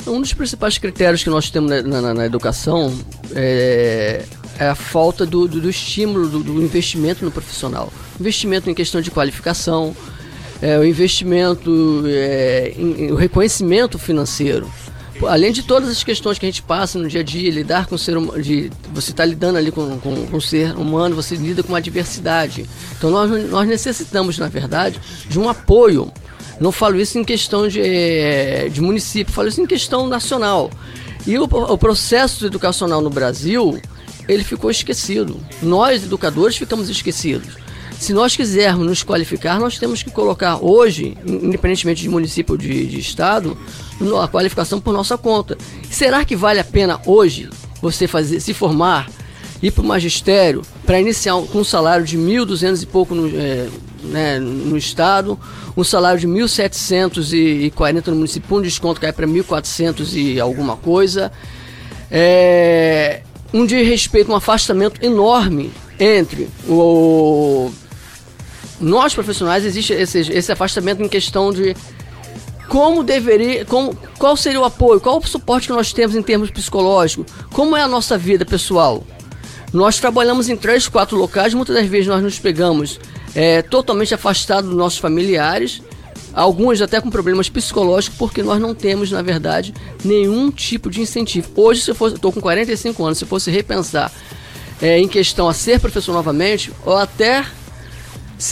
Um 0.06 0.21
dos 0.21 0.34
principais 0.34 0.78
critérios 0.78 1.24
que 1.24 1.30
nós 1.30 1.50
temos 1.50 1.71
na, 1.71 1.82
na, 1.82 2.13
na 2.13 2.26
educação 2.26 2.93
é, 3.34 4.24
é, 4.60 4.67
a 4.67 4.76
falta 4.76 5.26
do, 5.26 5.48
do, 5.48 5.62
do 5.62 5.69
estímulo, 5.69 6.28
do, 6.28 6.43
do, 6.43 6.62
investimento 6.62 7.26
no 7.26 7.32
profissional. 7.32 7.91
Investimento 8.19 8.69
em 8.69 8.74
questão 8.74 9.02
de 9.02 9.10
qualificação, 9.10 9.95
é, 10.62 10.78
o 10.78 10.86
investimento, 10.86 12.04
é, 12.08 12.74
em, 12.78 13.12
o 13.12 13.15
reconhecimento 13.15 13.98
financeiro 14.00 14.70
além 15.28 15.52
de 15.52 15.63
todas 15.63 15.89
as 15.89 16.04
questões 16.04 16.38
que 16.38 16.46
a 16.46 16.50
gente 16.50 16.62
passa 16.62 17.00
no 17.00 17.08
dia 17.08 17.22
a 17.22 17.24
dia, 17.24 17.50
lidar 17.50 17.86
com 17.88 17.96
o 17.96 17.98
ser 17.98 18.18
humano, 18.18 18.41
de, 18.41 18.70
você 18.94 19.12
está 19.12 19.24
lidando 19.24 19.58
ali 19.58 19.72
com, 19.72 19.98
com, 20.00 20.26
com, 20.26 20.38
o 20.38 20.41
ser 20.41 20.76
humano, 20.76 21.15
você 21.15 21.36
lida 21.36 21.63
com 21.63 21.76
a 21.76 21.80
diversidade. 21.80 22.65
Então 22.98 23.10
nós, 23.10 23.50
nós 23.50 23.68
necessitamos, 23.68 24.38
na 24.38 24.50
verdade, 24.50 25.00
de 25.30 25.39
um 25.39 25.48
apoio. 25.48 26.12
Não 26.60 26.72
falo 26.72 27.00
isso 27.00 27.18
em 27.18 27.24
questão 27.24 27.68
de, 27.68 27.82
eh, 27.82 28.70
de 28.72 28.82
município, 28.82 29.34
falo 29.34 29.48
isso 29.48 29.62
em 29.62 29.65
questão 29.65 30.08
nacional. 30.08 30.70
E 31.26 31.38
o, 31.38 31.44
o 31.44 31.78
processo 31.78 32.46
educacional 32.46 33.02
no 33.02 33.10
Brasil, 33.10 33.80
ele 34.28 34.44
ficou 34.44 34.70
esquecido. 34.70 35.39
Nós, 35.62 36.04
educadores, 36.04 36.56
ficamos 36.56 36.89
esquecidos. 36.89 37.64
Se 37.99 38.13
nós 38.13 38.36
quisermos 38.36 38.86
nos 38.86 39.03
qualificar, 39.03 39.60
nós 39.60 39.79
temos 39.79 40.03
que 40.03 40.12
colocar 40.12 40.58
hoje, 40.63 41.17
independentemente 41.25 42.01
de 42.01 42.10
município 42.10 42.53
ou 42.53 42.58
de, 42.58 42.86
de 42.86 42.99
estado, 42.99 43.58
a 44.21 44.27
qualificação 44.27 44.79
por 44.79 44.93
nossa 44.93 45.17
conta. 45.17 45.58
Será 45.89 46.23
que 46.25 46.36
vale 46.36 46.60
a 46.60 46.63
pena 46.63 46.99
hoje 47.05 47.49
você 47.81 48.08
fazer, 48.08 48.39
se 48.39 48.53
formar, 48.53 49.10
ir 49.62 49.71
para 49.71 49.81
o 49.81 49.86
magistério 49.86 50.62
para 50.86 50.99
iniciar 50.99 51.34
com 51.51 51.60
um 51.60 51.63
salário 51.63 52.05
de 52.05 52.17
1.200 52.17 52.84
e 52.84 52.86
pouco 52.86 53.15
no, 53.15 53.27
é, 53.27 53.67
né, 54.03 54.39
no 54.39 54.77
estado, 54.77 55.39
um 55.75 55.84
salário 55.84 56.19
de 56.19 56.27
1.740 56.27 58.08
no 58.08 58.15
município, 58.15 58.58
um 58.58 58.62
desconto 58.62 59.01
cai 59.01 59.12
para 59.12 59.25
1.400 59.25 60.13
e 60.13 60.39
alguma 60.39 60.77
coisa. 60.77 61.31
É, 62.12 63.21
um 63.53 63.65
desrespeito, 63.65 64.31
um 64.31 64.36
afastamento 64.36 65.03
enorme 65.03 65.71
entre 65.99 66.49
o 66.67 67.71
nós 68.86 69.15
profissionais 69.15 69.65
existe 69.65 69.93
esse, 69.93 70.19
esse 70.19 70.52
afastamento 70.52 71.02
em 71.02 71.10
questão 71.10 71.52
de 71.52 71.76
como 72.69 73.04
deveria, 73.04 73.65
como, 73.65 73.98
qual 74.19 74.38
seria 74.38 74.62
o 74.62 74.63
apoio, 74.63 75.02
qual 75.02 75.17
o 75.17 75.28
suporte 75.28 75.67
que 75.67 75.74
nós 75.74 75.91
temos 75.91 76.15
em 76.15 76.21
termos 76.21 76.52
psicológicos, 76.52 77.26
como 77.52 77.76
é 77.76 77.82
a 77.82 77.88
nossa 77.88 78.15
vida 78.15 78.45
pessoal. 78.45 79.04
Nós 79.74 80.00
trabalhamos 80.00 80.50
em 80.50 80.56
três, 80.56 80.88
quatro 80.88 81.17
locais, 81.17 81.56
muitas 81.56 81.76
das 81.76 81.88
vezes 81.88 82.06
nós 82.06 82.21
nos 82.21 82.38
pegamos 82.38 83.00
é, 83.34 83.63
totalmente 83.63 84.13
afastados 84.13 84.69
dos 84.69 84.78
nossos 84.78 85.00
familiares, 85.00 85.82
alguns 86.32 86.80
até 86.80 87.02
com 87.02 87.10
problemas 87.10 87.50
psicológicos, 87.50 88.19
porque 88.19 88.43
nós 88.43 88.62
não 88.62 88.76
temos, 88.76 89.10
na 89.12 89.24
verdade, 89.24 89.74
nenhum 90.04 90.52
tipo 90.52 90.91
de 90.91 91.02
incentivo. 91.02 91.50
Hoje, 91.56 91.82
se 91.82 91.89
eu 91.89 91.95
fosse, 91.95 92.15
estou 92.17 92.32
com 92.32 92.39
45 92.39 93.04
anos, 93.04 93.17
se 93.17 93.26
fosse 93.26 93.50
repensar 93.50 94.12
é, 94.80 95.00
em 95.00 95.08
questão 95.08 95.50
a 95.50 95.56
ser 95.56 95.80
professor 95.80 96.13
novamente, 96.13 96.71
ou 96.86 96.95
até 96.95 97.43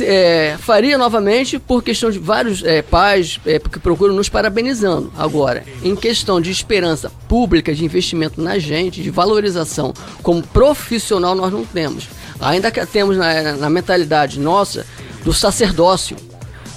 é, 0.01 0.55
faria 0.59 0.97
novamente 0.97 1.59
por 1.59 1.83
questão 1.83 2.09
de 2.09 2.19
vários 2.19 2.63
é, 2.63 2.81
pais 2.81 3.39
é, 3.45 3.59
que 3.59 3.79
procuram 3.79 4.13
nos 4.13 4.29
parabenizando. 4.29 5.11
Agora, 5.17 5.63
em 5.83 5.95
questão 5.95 6.39
de 6.39 6.51
esperança 6.51 7.11
pública, 7.27 7.73
de 7.73 7.83
investimento 7.83 8.41
na 8.41 8.57
gente, 8.57 9.01
de 9.01 9.09
valorização 9.09 9.93
como 10.21 10.41
profissional, 10.41 11.35
nós 11.35 11.51
não 11.51 11.65
temos. 11.65 12.07
Ainda 12.39 12.71
que 12.71 12.85
temos 12.85 13.17
na, 13.17 13.53
na 13.53 13.69
mentalidade 13.69 14.39
nossa 14.39 14.85
do 15.23 15.33
sacerdócio. 15.33 16.15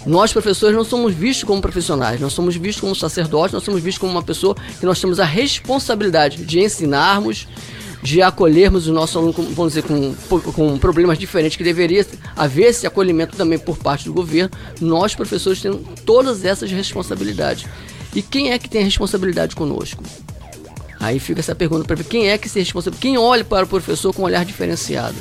Nós, 0.05 0.33
professores, 0.33 0.77
não 0.77 0.85
somos 0.85 1.13
vistos 1.13 1.43
como 1.43 1.61
profissionais, 1.61 2.21
nós 2.21 2.33
somos 2.33 2.55
vistos 2.55 2.81
como 2.81 2.95
sacerdotes, 2.95 3.53
nós 3.53 3.65
somos 3.65 3.83
vistos 3.83 3.99
como 3.99 4.13
uma 4.13 4.23
pessoa 4.23 4.55
que 4.79 4.87
nós 4.87 5.01
temos 5.01 5.19
a 5.19 5.25
responsabilidade 5.25 6.45
de 6.45 6.61
ensinarmos, 6.61 7.49
de 8.07 8.23
acolhermos 8.23 8.87
o 8.87 8.93
nosso 8.93 9.19
aluno, 9.19 9.33
vamos 9.33 9.73
dizer, 9.73 9.83
com, 9.83 10.15
com 10.53 10.79
problemas 10.79 11.19
diferentes, 11.19 11.57
que 11.57 11.65
deveria 11.65 12.07
haver 12.37 12.67
esse 12.67 12.87
acolhimento 12.87 13.37
também 13.37 13.59
por 13.59 13.77
parte 13.77 14.05
do 14.05 14.15
governo, 14.15 14.51
nós, 14.81 15.17
professores, 15.17 15.61
temos 15.61 15.81
todas 16.05 16.45
essas 16.45 16.71
responsabilidades. 16.71 17.67
E 18.15 18.23
quem 18.23 18.53
é 18.53 18.59
que 18.61 18.71
tem 18.71 18.83
a 18.83 18.85
responsabilidade 18.85 19.57
conosco? 19.57 20.05
Aí 21.01 21.19
fica 21.19 21.41
essa 21.41 21.53
pergunta 21.53 21.85
para 21.85 21.97
ver 21.97 22.05
quem 22.05 22.29
é 22.29 22.39
que 22.39 22.49
se 22.49 22.61
responsável, 22.61 22.99
quem 23.01 23.19
olha 23.19 23.45
para 23.45 23.65
o 23.65 23.69
professor 23.69 24.15
com 24.15 24.23
um 24.23 24.25
olhar 24.27 24.45
diferenciado. 24.45 25.17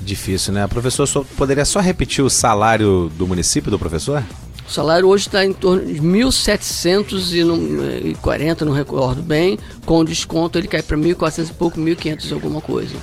Difícil, 0.00 0.54
né? 0.54 0.66
Professor, 0.66 1.06
só, 1.06 1.24
poderia 1.36 1.66
só 1.66 1.78
repetir 1.78 2.24
o 2.24 2.30
salário 2.30 3.12
do 3.18 3.26
município 3.26 3.70
do 3.70 3.78
professor? 3.78 4.24
O 4.66 4.70
salário 4.70 5.08
hoje 5.08 5.28
está 5.28 5.44
em 5.44 5.52
torno 5.52 5.86
de 5.86 6.00
1.740, 6.00 8.62
não 8.62 8.72
recordo 8.72 9.22
bem. 9.22 9.58
Com 9.84 10.04
desconto 10.04 10.58
ele 10.58 10.66
cai 10.66 10.82
para 10.82 10.96
1.400 10.96 11.50
e 11.50 11.52
pouco, 11.52 11.80
1.500 11.80 12.32
alguma 12.32 12.60
coisa. 12.60 12.96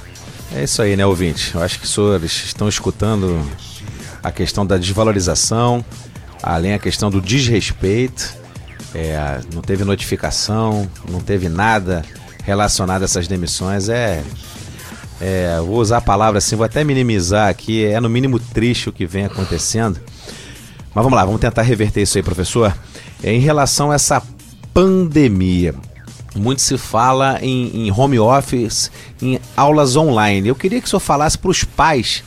É 0.54 0.64
isso 0.64 0.82
aí, 0.82 0.96
né, 0.96 1.06
ouvinte? 1.06 1.56
Eu 1.56 1.64
acho 1.64 1.80
que 1.80 1.86
os 1.86 1.92
senhores 1.92 2.32
estão 2.46 2.68
escutando 2.68 3.42
a 4.22 4.32
questão 4.32 4.66
da 4.66 4.78
desvalorização, 4.78 5.84
além 6.42 6.74
a 6.74 6.80
questão 6.80 7.10
do 7.10 7.22
desrespeito. 7.22 8.36
É, 8.94 9.40
não 9.54 9.62
teve 9.62 9.84
notificação, 9.84 10.90
não 11.10 11.20
teve 11.20 11.50
nada 11.50 12.04
relacionado 12.44 13.02
a 13.02 13.06
essas 13.06 13.28
demissões. 13.28 13.90
É, 13.90 14.24
é, 15.20 15.58
vou 15.60 15.78
usar 15.78 15.98
a 15.98 16.02
palavra 16.02 16.38
assim, 16.38 16.56
vou 16.56 16.66
até 16.66 16.84
minimizar 16.84 17.50
aqui. 17.50 17.86
É 17.86 18.00
no 18.00 18.10
mínimo 18.10 18.40
triste 18.40 18.90
o 18.90 18.92
que 18.92 19.06
vem 19.06 19.26
acontecendo. 19.26 20.00
Mas 20.94 21.04
vamos 21.04 21.14
lá, 21.14 21.26
vamos 21.26 21.42
tentar 21.42 21.64
reverter 21.64 22.02
isso 22.02 22.18
aí, 22.18 22.24
professor. 22.24 22.76
Em 23.24 23.40
relação 23.40 23.92
a 23.92 23.96
essa 23.96 24.22
pandemia, 24.74 25.74
muito 26.36 26.62
se 26.62 26.78
fala 26.78 27.40
em, 27.42 27.88
em 27.88 27.92
home 27.92 28.20
office, 28.20 28.92
em 29.22 29.40
aulas 29.56 29.96
online. 29.96 30.48
Eu 30.48 30.56
queria 30.56 30.80
que 30.80 30.88
o 30.88 30.90
senhor 30.90 31.00
falasse 31.00 31.38
para 31.38 31.50
os 31.52 31.64
pais 31.64 32.24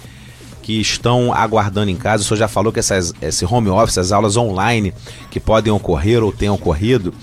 que 0.62 0.81
estão 0.81 1.33
aguardando 1.33 1.90
em 1.90 1.96
casa. 1.96 2.24
O 2.24 2.26
senhor 2.26 2.38
já 2.38 2.48
falou 2.48 2.72
que 2.72 2.81
essas, 2.81 3.12
esse 3.22 3.44
home 3.44 3.68
office, 3.68 3.99
as 3.99 4.11
aulas 4.11 4.36
online 4.36 4.93
que 5.30 5.38
podem 5.38 5.72
ocorrer 5.72 6.22
ou 6.24 6.32
tenham 6.32 6.57
ocorrido, 6.57 7.14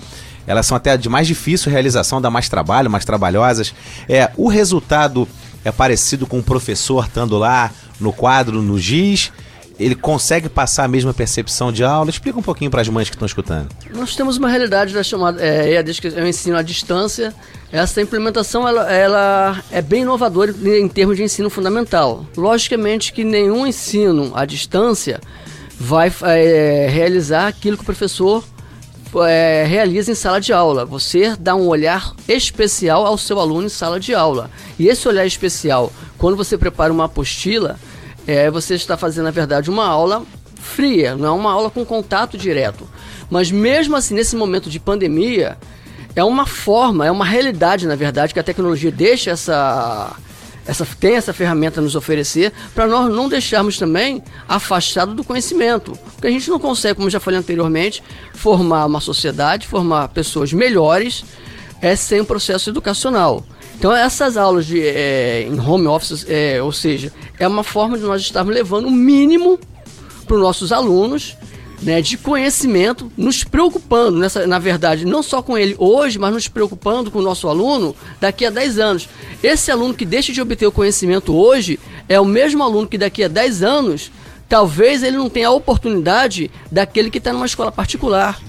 elas 0.46 0.66
são 0.66 0.76
até 0.76 0.96
de 0.96 1.08
mais 1.08 1.26
difícil 1.26 1.70
realização, 1.70 2.20
dá 2.20 2.30
mais 2.30 2.48
trabalho, 2.48 2.90
mais 2.90 3.04
trabalhosas. 3.04 3.74
É, 4.08 4.30
o 4.36 4.48
resultado 4.48 5.28
é 5.64 5.70
parecido 5.72 6.26
com 6.26 6.38
o 6.38 6.42
professor 6.42 7.06
estando 7.06 7.36
lá 7.38 7.70
no 8.00 8.12
quadro, 8.12 8.62
no 8.62 8.78
giz, 8.78 9.30
ele 9.78 9.94
consegue 9.94 10.48
passar 10.48 10.84
a 10.84 10.88
mesma 10.88 11.12
percepção 11.12 11.72
de 11.72 11.82
aula? 11.82 12.10
Explica 12.10 12.38
um 12.38 12.42
pouquinho 12.42 12.70
para 12.70 12.80
as 12.80 12.88
mães 12.88 13.08
que 13.08 13.16
estão 13.16 13.26
escutando. 13.26 13.68
Nós 13.92 14.14
temos 14.14 14.36
uma 14.36 14.48
realidade 14.48 14.94
da 14.94 15.02
chamada 15.02 15.44
é, 15.44 15.72
EAD, 15.72 16.00
que 16.00 16.08
é 16.08 16.22
o 16.22 16.26
ensino 16.26 16.56
à 16.56 16.62
distância. 16.62 17.34
Essa 17.72 18.00
implementação 18.00 18.68
ela, 18.68 18.92
ela 18.92 19.62
é 19.70 19.82
bem 19.82 20.02
inovadora 20.02 20.54
em 20.64 20.88
termos 20.88 21.16
de 21.16 21.24
ensino 21.24 21.50
fundamental. 21.50 22.24
Logicamente 22.36 23.12
que 23.12 23.24
nenhum 23.24 23.66
ensino 23.66 24.32
à 24.34 24.44
distância 24.44 25.20
vai 25.78 26.12
é, 26.22 26.88
realizar 26.88 27.48
aquilo 27.48 27.76
que 27.76 27.82
o 27.82 27.86
professor 27.86 28.44
é, 29.22 29.64
realiza 29.66 30.10
em 30.10 30.14
sala 30.14 30.40
de 30.40 30.52
aula. 30.52 30.84
Você 30.84 31.36
dá 31.36 31.54
um 31.54 31.66
olhar 31.66 32.14
especial 32.28 33.06
ao 33.06 33.18
seu 33.18 33.38
aluno 33.38 33.66
em 33.66 33.70
sala 33.70 34.00
de 34.00 34.14
aula. 34.14 34.50
E 34.78 34.88
esse 34.88 35.06
olhar 35.06 35.26
especial, 35.26 35.92
quando 36.16 36.36
você 36.36 36.56
prepara 36.56 36.92
uma 36.92 37.04
apostila, 37.04 37.78
é, 38.26 38.50
você 38.50 38.74
está 38.74 38.96
fazendo, 38.96 39.24
na 39.24 39.30
verdade, 39.30 39.70
uma 39.70 39.86
aula 39.86 40.24
fria, 40.56 41.14
não 41.14 41.28
é 41.28 41.30
uma 41.30 41.52
aula 41.52 41.70
com 41.70 41.84
contato 41.84 42.38
direto. 42.38 42.88
Mas 43.30 43.50
mesmo 43.50 43.96
assim, 43.96 44.14
nesse 44.14 44.34
momento 44.34 44.70
de 44.70 44.80
pandemia, 44.80 45.58
é 46.16 46.24
uma 46.24 46.46
forma, 46.46 47.06
é 47.06 47.10
uma 47.10 47.24
realidade, 47.24 47.86
na 47.86 47.96
verdade, 47.96 48.32
que 48.32 48.40
a 48.40 48.42
tecnologia 48.42 48.90
deixa 48.90 49.30
essa, 49.30 50.16
essa 50.66 50.86
tem 50.98 51.16
essa 51.16 51.32
ferramenta 51.32 51.80
a 51.80 51.82
nos 51.82 51.94
oferecer 51.94 52.52
para 52.74 52.86
nós 52.86 53.12
não 53.12 53.28
deixarmos 53.28 53.78
também 53.78 54.22
afastado 54.48 55.14
do 55.14 55.24
conhecimento. 55.24 55.92
Porque 56.14 56.28
a 56.28 56.30
gente 56.30 56.48
não 56.48 56.58
consegue, 56.58 56.94
como 56.94 57.10
já 57.10 57.20
falei 57.20 57.38
anteriormente, 57.38 58.02
formar 58.34 58.86
uma 58.86 59.00
sociedade, 59.00 59.66
formar 59.66 60.08
pessoas 60.08 60.52
melhores 60.52 61.24
é 61.84 61.94
sem 61.94 62.22
um 62.22 62.24
processo 62.24 62.70
educacional. 62.70 63.44
Então 63.78 63.92
essas 63.92 64.38
aulas 64.38 64.64
de, 64.64 64.80
é, 64.80 65.42
em 65.42 65.60
home 65.60 65.86
office, 65.86 66.24
é, 66.26 66.62
ou 66.62 66.72
seja, 66.72 67.12
é 67.38 67.46
uma 67.46 67.62
forma 67.62 67.98
de 67.98 68.04
nós 68.04 68.22
estarmos 68.22 68.54
levando 68.54 68.86
o 68.86 68.90
mínimo 68.90 69.58
para 70.26 70.36
os 70.36 70.42
nossos 70.42 70.72
alunos 70.72 71.36
né, 71.82 72.00
de 72.00 72.16
conhecimento, 72.16 73.12
nos 73.14 73.44
preocupando, 73.44 74.18
nessa, 74.18 74.46
na 74.46 74.58
verdade, 74.58 75.04
não 75.04 75.22
só 75.22 75.42
com 75.42 75.58
ele 75.58 75.74
hoje, 75.78 76.18
mas 76.18 76.32
nos 76.32 76.48
preocupando 76.48 77.10
com 77.10 77.18
o 77.18 77.22
nosso 77.22 77.46
aluno 77.48 77.94
daqui 78.18 78.46
a 78.46 78.50
10 78.50 78.78
anos. 78.78 79.08
Esse 79.42 79.70
aluno 79.70 79.92
que 79.92 80.06
deixa 80.06 80.32
de 80.32 80.40
obter 80.40 80.66
o 80.66 80.72
conhecimento 80.72 81.36
hoje 81.36 81.78
é 82.08 82.18
o 82.18 82.24
mesmo 82.24 82.62
aluno 82.62 82.88
que 82.88 82.96
daqui 82.96 83.22
a 83.22 83.28
10 83.28 83.62
anos, 83.62 84.10
talvez 84.48 85.02
ele 85.02 85.18
não 85.18 85.28
tenha 85.28 85.48
a 85.48 85.52
oportunidade 85.52 86.50
daquele 86.72 87.10
que 87.10 87.18
está 87.18 87.30
numa 87.30 87.44
escola 87.44 87.70
particular. 87.70 88.40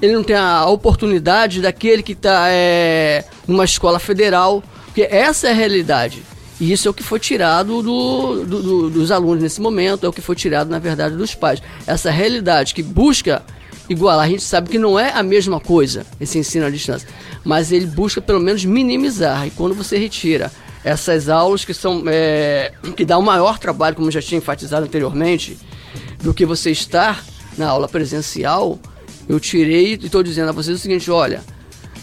Ele 0.00 0.12
não 0.12 0.22
tem 0.22 0.36
a 0.36 0.66
oportunidade 0.66 1.60
daquele 1.60 2.02
que 2.02 2.12
está 2.12 2.46
é, 2.48 3.24
numa 3.46 3.64
escola 3.64 3.98
federal, 3.98 4.62
porque 4.86 5.02
essa 5.02 5.48
é 5.48 5.50
a 5.50 5.54
realidade. 5.54 6.22
E 6.60 6.72
isso 6.72 6.88
é 6.88 6.90
o 6.90 6.94
que 6.94 7.02
foi 7.02 7.20
tirado 7.20 7.82
do, 7.82 8.44
do, 8.44 8.62
do, 8.62 8.90
dos 8.90 9.10
alunos 9.10 9.42
nesse 9.42 9.60
momento, 9.60 10.06
é 10.06 10.08
o 10.08 10.12
que 10.12 10.22
foi 10.22 10.34
tirado, 10.34 10.70
na 10.70 10.78
verdade, 10.78 11.16
dos 11.16 11.34
pais. 11.34 11.62
Essa 11.86 12.10
realidade 12.10 12.74
que 12.74 12.82
busca 12.82 13.42
igualar, 13.88 14.26
a 14.26 14.28
gente 14.28 14.42
sabe 14.42 14.70
que 14.70 14.78
não 14.78 14.98
é 14.98 15.12
a 15.12 15.22
mesma 15.22 15.60
coisa, 15.60 16.04
esse 16.20 16.38
ensino 16.38 16.66
à 16.66 16.70
distância, 16.70 17.08
mas 17.44 17.72
ele 17.72 17.86
busca 17.86 18.20
pelo 18.20 18.40
menos 18.40 18.64
minimizar. 18.64 19.46
E 19.46 19.50
quando 19.50 19.74
você 19.74 19.98
retira 19.98 20.50
essas 20.82 21.28
aulas 21.28 21.64
que 21.64 21.74
são 21.74 22.04
é, 22.06 22.72
que 22.96 23.04
dá 23.04 23.18
um 23.18 23.22
maior 23.22 23.58
trabalho, 23.58 23.96
como 23.96 24.10
já 24.10 24.22
tinha 24.22 24.38
enfatizado 24.38 24.86
anteriormente, 24.86 25.58
do 26.22 26.32
que 26.32 26.46
você 26.46 26.70
estar 26.70 27.24
na 27.58 27.68
aula 27.68 27.88
presencial, 27.88 28.78
eu 29.28 29.40
tirei 29.40 29.92
e 29.92 29.94
estou 29.94 30.22
dizendo 30.22 30.48
a 30.48 30.52
vocês 30.52 30.78
o 30.78 30.80
seguinte: 30.80 31.10
olha, 31.10 31.42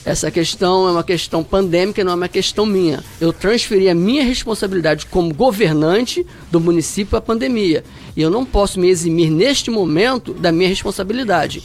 essa 0.05 0.30
questão 0.30 0.88
é 0.88 0.91
uma 0.91 1.03
questão 1.03 1.43
pandêmica, 1.43 2.03
não 2.03 2.11
é 2.11 2.15
uma 2.15 2.28
questão 2.28 2.65
minha. 2.65 3.01
Eu 3.21 3.32
transferi 3.32 3.88
a 3.88 3.95
minha 3.95 4.24
responsabilidade 4.24 5.05
como 5.05 5.34
governante 5.34 6.26
do 6.51 6.59
município 6.59 7.17
à 7.17 7.21
pandemia. 7.21 7.86
E 8.15 8.21
eu 8.21 8.30
não 8.30 8.45
posso 8.45 8.80
me 8.80 8.89
eximir 8.89 9.30
neste 9.30 9.71
momento 9.71 10.34
da 10.34 10.51
minha 10.51 10.67
responsabilidade. 10.67 11.63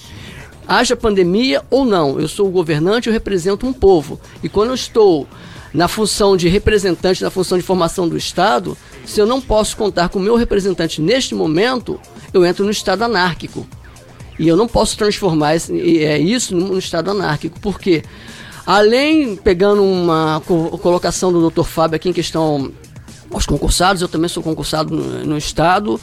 Haja 0.69 0.95
pandemia 0.95 1.63
ou 1.69 1.85
não, 1.85 2.21
eu 2.21 2.29
sou 2.29 2.47
o 2.47 2.51
governante, 2.51 3.09
eu 3.09 3.13
represento 3.13 3.67
um 3.67 3.73
povo. 3.73 4.21
E 4.43 4.49
quando 4.49 4.69
eu 4.69 4.75
estou 4.75 5.27
na 5.75 5.89
função 5.89 6.37
de 6.37 6.49
representante, 6.49 7.23
na 7.23 7.31
função 7.31 7.59
de 7.59 7.65
formação 7.65 8.09
do 8.09 8.17
Estado, 8.17 8.77
se 9.05 9.21
eu 9.21 9.27
não 9.27 9.41
posso 9.41 9.77
contar 9.77 10.11
com 10.11 10.19
o 10.19 10.23
meu 10.23 10.37
representante 10.37 11.01
neste 11.01 11.35
momento, 11.35 11.99
eu 12.33 12.45
entro 12.45 12.65
no 12.65 12.71
estado 12.71 13.03
anárquico. 13.03 13.67
E 14.39 14.47
eu 14.47 14.57
não 14.57 14.69
posso 14.69 14.97
transformar 14.97 15.55
é, 15.55 16.19
isso 16.19 16.55
num 16.55 16.79
estado 16.79 17.11
anárquico, 17.11 17.59
porque 17.61 18.03
além, 18.65 19.35
pegando 19.37 19.83
uma 19.83 20.41
colocação 20.81 21.33
do 21.33 21.51
Dr. 21.51 21.65
Fábio 21.65 21.97
aqui 21.97 22.09
em 22.09 22.13
questão 22.13 22.71
aos 23.33 23.47
concursados, 23.47 24.01
eu 24.01 24.09
também 24.09 24.29
sou 24.29 24.43
concursado 24.43 24.95
no, 24.95 25.25
no 25.25 25.39
estado 25.39 26.01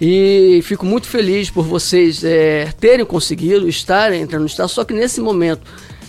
e 0.00 0.60
fico 0.64 0.84
muito 0.84 1.06
feliz 1.06 1.48
por 1.48 1.64
vocês 1.64 2.24
é, 2.24 2.72
terem 2.78 3.06
conseguido 3.06 3.68
estar 3.68 4.12
entrando 4.12 4.42
no 4.42 4.48
estado, 4.48 4.68
só 4.68 4.84
que 4.84 4.92
nesse 4.92 5.20
momento, 5.20 5.62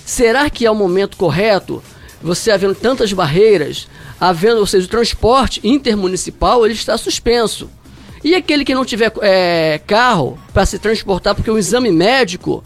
será 0.05 0.49
que 0.49 0.65
é 0.65 0.71
o 0.71 0.75
momento 0.75 1.15
correto? 1.15 1.81
Você 2.21 2.49
havendo 2.51 2.73
tantas 2.73 3.13
barreiras, 3.13 3.87
havendo, 4.19 4.59
ou 4.59 4.65
seja, 4.65 4.87
o 4.87 4.89
transporte 4.89 5.59
intermunicipal, 5.63 6.65
ele 6.65 6.73
está 6.73 6.97
suspenso. 6.97 7.69
E 8.23 8.35
aquele 8.35 8.63
que 8.63 8.73
não 8.73 8.85
tiver 8.85 9.11
é, 9.21 9.81
carro 9.85 10.39
para 10.53 10.65
se 10.65 10.79
transportar, 10.79 11.35
porque 11.35 11.51
o 11.51 11.57
exame 11.57 11.91
médico 11.91 12.63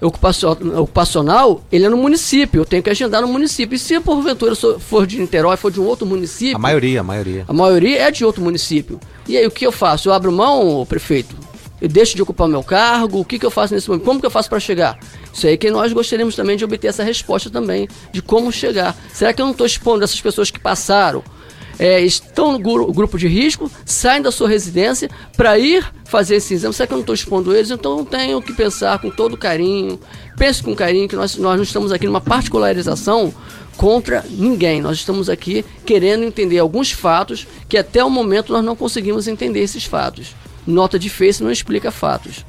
ocupacional, 0.00 1.62
ele 1.70 1.84
é 1.84 1.88
no 1.88 1.96
município, 1.96 2.60
eu 2.60 2.64
tenho 2.64 2.82
que 2.82 2.90
agendar 2.90 3.20
no 3.20 3.28
município. 3.28 3.76
E 3.76 3.78
se 3.78 4.00
porventura 4.00 4.54
for 4.54 5.06
de 5.06 5.18
Niterói, 5.18 5.56
for 5.56 5.70
de 5.70 5.80
um 5.80 5.84
outro 5.84 6.06
município. 6.06 6.56
A 6.56 6.58
maioria, 6.58 7.00
a 7.00 7.02
maioria. 7.02 7.44
A 7.46 7.52
maioria 7.52 8.02
é 8.02 8.10
de 8.10 8.24
outro 8.24 8.42
município. 8.42 8.98
E 9.28 9.36
aí 9.36 9.46
o 9.46 9.50
que 9.50 9.66
eu 9.66 9.72
faço? 9.72 10.08
Eu 10.08 10.12
abro 10.12 10.32
mão, 10.32 10.86
prefeito? 10.88 11.36
Eu 11.80 11.88
deixo 11.88 12.14
de 12.14 12.22
ocupar 12.22 12.46
meu 12.46 12.62
cargo? 12.62 13.20
O 13.20 13.24
que, 13.24 13.38
que 13.38 13.46
eu 13.46 13.50
faço 13.50 13.74
nesse 13.74 13.88
momento? 13.88 14.04
Como 14.04 14.20
que 14.20 14.26
eu 14.26 14.30
faço 14.30 14.50
para 14.50 14.60
chegar? 14.60 14.98
Isso 15.32 15.46
aí 15.46 15.56
que 15.56 15.70
nós 15.70 15.92
gostaríamos 15.92 16.36
também 16.36 16.56
de 16.56 16.64
obter 16.64 16.88
essa 16.88 17.02
resposta 17.02 17.48
também, 17.48 17.88
de 18.12 18.20
como 18.20 18.52
chegar. 18.52 18.94
Será 19.12 19.32
que 19.32 19.40
eu 19.40 19.46
não 19.46 19.52
estou 19.52 19.66
expondo 19.66 20.04
essas 20.04 20.20
pessoas 20.20 20.50
que 20.50 20.58
passaram? 20.58 21.24
É, 21.80 21.98
estão 22.02 22.52
no 22.52 22.58
grupo 22.92 23.16
de 23.16 23.26
risco, 23.26 23.70
saem 23.86 24.20
da 24.20 24.30
sua 24.30 24.46
residência 24.46 25.08
para 25.34 25.58
ir 25.58 25.82
fazer 26.04 26.36
esse 26.36 26.52
exame. 26.52 26.74
Será 26.74 26.86
que 26.86 26.92
eu 26.92 26.96
não 26.96 27.00
estou 27.02 27.14
expondo 27.14 27.56
eles? 27.56 27.70
Então 27.70 28.04
tenho 28.04 28.42
que 28.42 28.52
pensar 28.52 28.98
com 28.98 29.08
todo 29.08 29.34
carinho, 29.34 29.98
pense 30.36 30.62
com 30.62 30.76
carinho 30.76 31.08
que 31.08 31.16
nós, 31.16 31.36
nós 31.36 31.56
não 31.56 31.62
estamos 31.62 31.90
aqui 31.90 32.04
numa 32.04 32.20
particularização 32.20 33.32
contra 33.78 34.22
ninguém. 34.28 34.82
Nós 34.82 34.98
estamos 34.98 35.30
aqui 35.30 35.64
querendo 35.86 36.22
entender 36.22 36.58
alguns 36.58 36.92
fatos 36.92 37.46
que 37.66 37.78
até 37.78 38.04
o 38.04 38.10
momento 38.10 38.52
nós 38.52 38.62
não 38.62 38.76
conseguimos 38.76 39.26
entender 39.26 39.60
esses 39.60 39.86
fatos. 39.86 40.36
Nota 40.66 40.98
de 40.98 41.08
face 41.08 41.42
não 41.42 41.50
explica 41.50 41.90
fatos. 41.90 42.44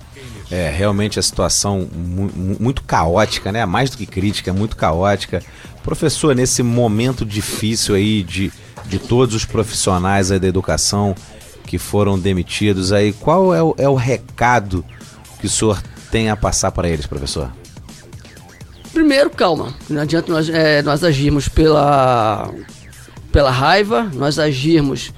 É, 0.51 0.69
realmente 0.69 1.17
a 1.17 1.21
situação 1.21 1.87
mu 1.89 2.29
muito 2.59 2.83
caótica, 2.83 3.49
né? 3.53 3.65
Mais 3.65 3.89
do 3.89 3.95
que 3.95 4.05
crítica, 4.05 4.51
muito 4.51 4.75
caótica. 4.75 5.41
Professor, 5.81 6.35
nesse 6.35 6.61
momento 6.61 7.25
difícil 7.25 7.95
aí 7.95 8.21
de 8.21 8.51
de 8.85 8.99
todos 8.99 9.35
os 9.35 9.45
profissionais 9.45 10.29
da 10.29 10.47
educação 10.47 11.15
que 11.65 11.77
foram 11.77 12.19
demitidos 12.19 12.91
aí, 12.91 13.13
qual 13.13 13.53
é 13.53 13.63
o, 13.63 13.75
é 13.77 13.87
o 13.87 13.95
recado 13.95 14.83
que 15.39 15.45
o 15.45 15.49
senhor 15.49 15.81
tem 16.11 16.29
a 16.29 16.35
passar 16.35 16.71
para 16.71 16.89
eles, 16.89 17.05
professor? 17.05 17.51
Primeiro, 18.93 19.29
calma. 19.29 19.73
Não 19.89 20.01
adianta 20.01 20.31
nós, 20.31 20.49
é, 20.49 20.81
nós 20.81 21.03
agirmos 21.03 21.47
pela, 21.47 22.53
pela 23.31 23.49
raiva, 23.49 24.11
nós 24.13 24.37
agirmos 24.37 25.13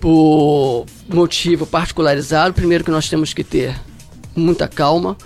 por 0.00 0.86
motivo 1.08 1.66
particularizado. 1.66 2.54
Primeiro 2.54 2.84
que 2.84 2.90
nós 2.90 3.08
temos 3.08 3.34
que 3.34 3.42
ter 3.42 3.74
muita 4.36 4.68
calma. 4.68 5.16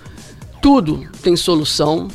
Tudo 0.62 1.06
tem 1.22 1.36
solução. 1.36 2.08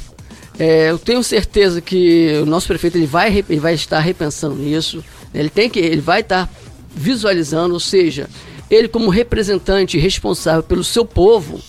É, 0.58 0.90
eu 0.90 0.98
tenho 0.98 1.24
certeza 1.24 1.80
que 1.80 2.40
o 2.42 2.46
nosso 2.46 2.68
prefeito 2.68 2.98
ele 2.98 3.08
vai, 3.08 3.44
ele 3.48 3.60
vai 3.60 3.76
estar 3.76 4.00
repensando 4.00 4.56
nisso. 4.56 5.04
Ele 5.34 5.50
tem 5.50 5.70
que, 5.70 5.80
ele 5.80 6.02
vai 6.02 6.22
estar 6.22 6.48
tá 6.48 6.54
visualizando, 6.96 7.74
ou 7.74 7.80
seja, 7.80 8.30
ele 8.70 8.88
como 8.88 9.10
representante 9.10 9.98
responsável 9.98 10.64
pelo 10.64 10.84
seu 10.84 11.06
povo, 11.06 11.60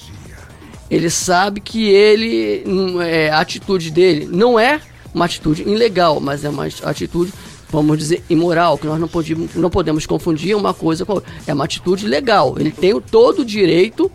ele 0.91 1.09
sabe 1.09 1.61
que 1.61 1.89
ele, 1.89 2.65
hum, 2.67 3.01
é, 3.01 3.31
a 3.31 3.41
atitude 3.41 3.91
dele 3.91 4.29
não 4.31 4.59
é 4.59 4.81
uma 5.15 5.25
atitude 5.25 5.63
ilegal, 5.63 6.21
mas 6.21 6.45
é 6.45 6.49
uma 6.49 6.67
atitude, 6.85 7.33
vamos 7.71 7.99
dizer, 7.99 8.23
imoral, 8.29 8.77
que 8.79 8.87
nós 8.87 9.01
não 9.01 9.09
podemos, 9.09 9.55
não 9.55 9.71
podemos 9.71 10.07
confundir 10.07 10.57
uma 10.57 10.75
coisa 10.75 11.05
com 11.05 11.15
outra. 11.15 11.33
É 11.47 11.55
uma 11.55 11.65
atitude 11.65 12.07
legal. 12.07 12.57
Ele 12.59 12.71
tem 12.71 12.99
todo 13.01 13.41
o 13.41 13.45
direito 13.45 14.11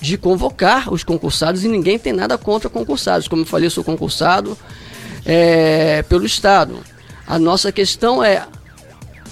de 0.00 0.16
convocar 0.16 0.92
os 0.92 1.04
concursados 1.04 1.64
e 1.64 1.68
ninguém 1.68 1.98
tem 1.98 2.12
nada 2.12 2.38
contra 2.38 2.70
concursados. 2.70 3.28
Como 3.28 3.42
eu 3.42 3.46
falei, 3.46 3.66
eu 3.66 3.70
sou 3.70 3.84
concursado 3.84 4.56
é, 5.24 6.02
pelo 6.02 6.24
Estado. 6.24 6.78
A 7.26 7.38
nossa 7.38 7.70
questão 7.70 8.24
é 8.24 8.46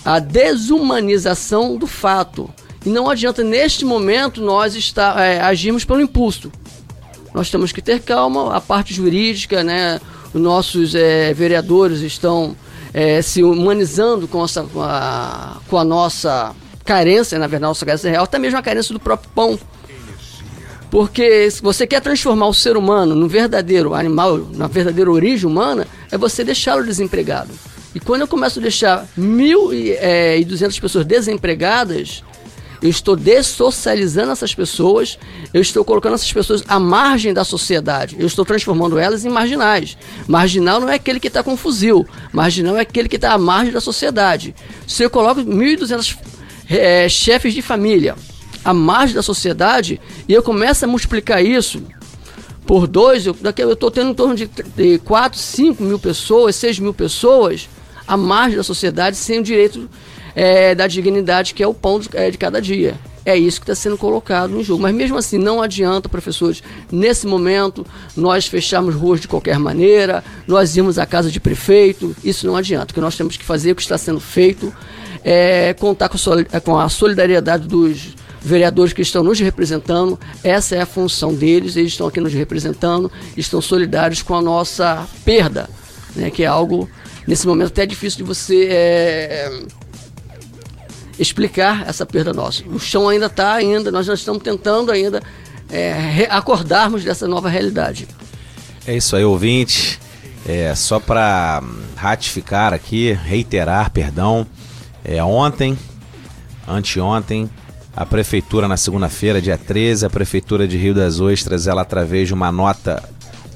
a 0.04 0.18
desumanização 0.18 1.76
do 1.76 1.86
fato. 1.86 2.50
E 2.84 2.88
não 2.88 3.10
adianta 3.10 3.42
neste 3.42 3.84
momento 3.84 4.40
nós 4.40 4.74
estar, 4.74 5.18
é, 5.20 5.40
agirmos 5.40 5.84
pelo 5.84 6.00
impulso. 6.00 6.50
Nós 7.34 7.50
temos 7.50 7.72
que 7.72 7.82
ter 7.82 8.00
calma, 8.00 8.54
a 8.54 8.60
parte 8.60 8.94
jurídica, 8.94 9.62
né? 9.62 10.00
Os 10.32 10.40
nossos 10.40 10.94
é, 10.94 11.32
vereadores 11.34 12.00
estão 12.00 12.56
é, 12.92 13.20
se 13.22 13.42
humanizando 13.42 14.26
com, 14.26 14.44
essa, 14.44 14.62
com, 14.62 14.82
a, 14.82 15.58
com 15.68 15.78
a 15.78 15.84
nossa 15.84 16.54
carência, 16.84 17.38
na 17.38 17.46
verdade, 17.46 17.68
nossa 17.68 17.84
carência 17.84 18.10
real, 18.10 18.24
até 18.24 18.38
mesmo 18.38 18.58
a 18.58 18.62
carência 18.62 18.92
do 18.92 19.00
próprio 19.00 19.30
pão. 19.34 19.58
Porque 20.90 21.50
se 21.50 21.60
você 21.60 21.86
quer 21.86 22.00
transformar 22.00 22.46
o 22.46 22.54
ser 22.54 22.76
humano 22.76 23.14
no 23.14 23.28
verdadeiro 23.28 23.94
animal, 23.94 24.38
na 24.38 24.66
verdadeira 24.66 25.10
origem 25.10 25.46
humana, 25.46 25.86
é 26.10 26.16
você 26.16 26.42
deixá-lo 26.42 26.84
desempregado. 26.84 27.50
E 27.94 28.00
quando 28.00 28.22
eu 28.22 28.28
começo 28.28 28.58
a 28.58 28.62
deixar 28.62 29.06
1.200 29.18 30.76
é, 30.76 30.80
pessoas 30.80 31.06
desempregadas, 31.06 32.22
eu 32.80 32.88
estou 32.88 33.16
dessocializando 33.16 34.30
essas 34.30 34.54
pessoas, 34.54 35.18
eu 35.52 35.60
estou 35.60 35.84
colocando 35.84 36.14
essas 36.14 36.32
pessoas 36.32 36.62
à 36.68 36.78
margem 36.78 37.32
da 37.32 37.44
sociedade, 37.44 38.16
eu 38.18 38.26
estou 38.26 38.44
transformando 38.44 38.98
elas 38.98 39.24
em 39.24 39.28
marginais. 39.28 39.96
Marginal 40.26 40.80
não 40.80 40.88
é 40.88 40.94
aquele 40.94 41.18
que 41.18 41.28
está 41.28 41.42
com 41.42 41.56
fuzil, 41.56 42.06
marginal 42.32 42.76
é 42.76 42.80
aquele 42.80 43.08
que 43.08 43.16
está 43.16 43.32
à 43.32 43.38
margem 43.38 43.72
da 43.72 43.80
sociedade. 43.80 44.54
Se 44.86 45.02
eu 45.02 45.10
coloco 45.10 45.40
1.200 45.40 46.16
é, 46.68 47.08
chefes 47.08 47.54
de 47.54 47.62
família 47.62 48.14
à 48.64 48.72
margem 48.72 49.14
da 49.14 49.22
sociedade 49.22 50.00
e 50.28 50.32
eu 50.32 50.42
começo 50.42 50.84
a 50.84 50.88
multiplicar 50.88 51.42
isso 51.44 51.82
por 52.66 52.86
dois, 52.86 53.24
eu 53.26 53.34
estou 53.72 53.90
tendo 53.90 54.10
em 54.10 54.14
torno 54.14 54.34
de, 54.34 54.48
de 54.76 54.98
4, 54.98 55.38
5 55.38 55.82
mil 55.82 55.98
pessoas, 55.98 56.54
6 56.56 56.78
mil 56.80 56.92
pessoas 56.92 57.66
à 58.08 58.16
margem 58.16 58.56
da 58.56 58.64
sociedade 58.64 59.16
sem 59.16 59.38
o 59.38 59.42
direito 59.42 59.88
é, 60.34 60.74
da 60.74 60.86
dignidade 60.86 61.54
que 61.54 61.62
é 61.62 61.66
o 61.66 61.74
pão 61.74 62.00
de, 62.00 62.08
é, 62.14 62.30
de 62.30 62.38
cada 62.38 62.60
dia. 62.60 62.94
É 63.24 63.36
isso 63.36 63.60
que 63.60 63.64
está 63.64 63.74
sendo 63.74 63.98
colocado 63.98 64.58
em 64.58 64.64
jogo. 64.64 64.82
Mas 64.82 64.94
mesmo 64.94 65.18
assim, 65.18 65.36
não 65.36 65.60
adianta, 65.60 66.08
professores, 66.08 66.62
nesse 66.90 67.26
momento, 67.26 67.84
nós 68.16 68.46
fecharmos 68.46 68.94
ruas 68.94 69.20
de 69.20 69.28
qualquer 69.28 69.58
maneira, 69.58 70.24
nós 70.46 70.74
irmos 70.76 70.98
à 70.98 71.04
casa 71.04 71.30
de 71.30 71.38
prefeito, 71.38 72.16
isso 72.24 72.46
não 72.46 72.56
adianta. 72.56 72.92
O 72.92 72.94
que 72.94 73.00
nós 73.00 73.16
temos 73.16 73.36
que 73.36 73.44
fazer, 73.44 73.72
o 73.72 73.76
que 73.76 73.82
está 73.82 73.98
sendo 73.98 74.18
feito, 74.18 74.72
é 75.22 75.74
contar 75.74 76.08
com 76.64 76.78
a 76.78 76.88
solidariedade 76.88 77.68
dos 77.68 78.14
vereadores 78.40 78.92
que 78.92 79.02
estão 79.02 79.22
nos 79.22 79.38
representando, 79.40 80.18
essa 80.42 80.76
é 80.76 80.80
a 80.80 80.86
função 80.86 81.34
deles, 81.34 81.76
eles 81.76 81.92
estão 81.92 82.06
aqui 82.06 82.20
nos 82.20 82.32
representando, 82.32 83.10
estão 83.36 83.60
solidários 83.60 84.22
com 84.22 84.34
a 84.34 84.40
nossa 84.40 85.06
perda, 85.24 85.68
né, 86.14 86.30
que 86.30 86.44
é 86.44 86.46
algo, 86.46 86.88
nesse 87.28 87.46
momento, 87.46 87.68
até 87.68 87.84
difícil 87.84 88.16
de 88.16 88.22
você 88.22 88.68
é, 88.70 89.62
explicar 91.18 91.86
essa 91.86 92.06
perda 92.06 92.32
nossa. 92.32 92.64
O 92.66 92.80
chão 92.80 93.06
ainda 93.06 93.26
está, 93.26 93.52
ainda, 93.52 93.92
nós 93.92 94.06
já 94.06 94.14
estamos 94.14 94.42
tentando 94.42 94.90
ainda 94.90 95.22
é, 95.70 96.26
acordarmos 96.30 97.04
dessa 97.04 97.28
nova 97.28 97.50
realidade. 97.50 98.08
É 98.86 98.96
isso 98.96 99.14
aí, 99.14 99.24
ouvinte. 99.24 100.00
É, 100.46 100.74
só 100.74 100.98
para 100.98 101.62
ratificar 101.94 102.72
aqui, 102.72 103.12
reiterar, 103.12 103.90
perdão, 103.90 104.46
é, 105.04 105.22
ontem, 105.22 105.78
anteontem, 106.66 107.50
a 107.94 108.06
prefeitura 108.06 108.66
na 108.66 108.78
segunda-feira, 108.78 109.42
dia 109.42 109.58
13, 109.58 110.06
a 110.06 110.10
prefeitura 110.10 110.66
de 110.66 110.78
Rio 110.78 110.94
das 110.94 111.20
Ostras, 111.20 111.66
ela 111.66 111.82
através 111.82 112.28
de 112.28 112.32
uma 112.32 112.50
nota 112.50 113.06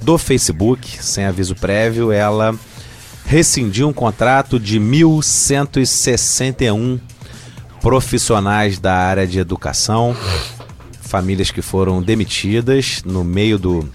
do 0.02 0.18
Facebook, 0.18 1.02
sem 1.02 1.24
aviso 1.24 1.54
prévio, 1.54 2.12
ela 2.12 2.54
rescindiu 3.24 3.88
um 3.88 3.92
contrato 3.92 4.58
de 4.58 4.78
1161 4.78 7.00
profissionais 7.80 8.78
da 8.78 8.94
área 8.94 9.26
de 9.26 9.38
educação, 9.38 10.16
famílias 11.00 11.50
que 11.50 11.62
foram 11.62 12.02
demitidas 12.02 13.02
no 13.04 13.24
meio 13.24 13.58
do, 13.58 13.88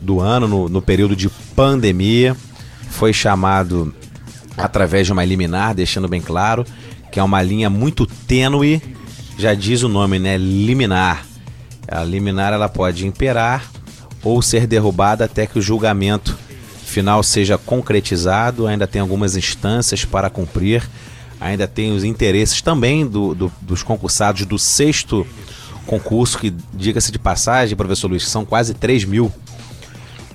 do 0.00 0.20
ano, 0.20 0.46
no, 0.46 0.68
no 0.68 0.82
período 0.82 1.16
de 1.16 1.28
pandemia. 1.56 2.36
Foi 2.90 3.12
chamado 3.12 3.94
através 4.56 5.06
de 5.06 5.12
uma 5.12 5.24
liminar, 5.24 5.74
deixando 5.74 6.08
bem 6.08 6.20
claro 6.20 6.64
que 7.14 7.20
é 7.20 7.22
uma 7.22 7.40
linha 7.40 7.70
muito 7.70 8.06
tênue, 8.06 8.82
já 9.38 9.54
diz 9.54 9.84
o 9.84 9.88
nome, 9.88 10.18
né? 10.18 10.36
Liminar. 10.36 11.24
A 11.86 12.02
liminar 12.02 12.52
ela 12.52 12.68
pode 12.68 13.06
imperar 13.06 13.70
ou 14.20 14.42
ser 14.42 14.66
derrubada 14.66 15.24
até 15.24 15.46
que 15.46 15.56
o 15.56 15.62
julgamento 15.62 16.36
final 16.94 17.22
seja 17.22 17.58
concretizado. 17.58 18.66
Ainda 18.66 18.86
tem 18.86 19.00
algumas 19.02 19.36
instâncias 19.36 20.04
para 20.04 20.30
cumprir 20.30 20.88
ainda 21.44 21.68
tem 21.68 21.92
os 21.92 22.04
interesses 22.04 22.62
também 22.62 23.06
do, 23.06 23.34
do, 23.34 23.52
dos 23.60 23.82
concursados 23.82 24.46
do 24.46 24.58
sexto 24.58 25.26
concurso, 25.86 26.38
que, 26.38 26.54
diga-se 26.72 27.12
de 27.12 27.18
passagem, 27.18 27.76
professor 27.76 28.08
Luiz, 28.08 28.26
são 28.26 28.46
quase 28.46 28.72
3 28.72 29.04
mil 29.04 29.30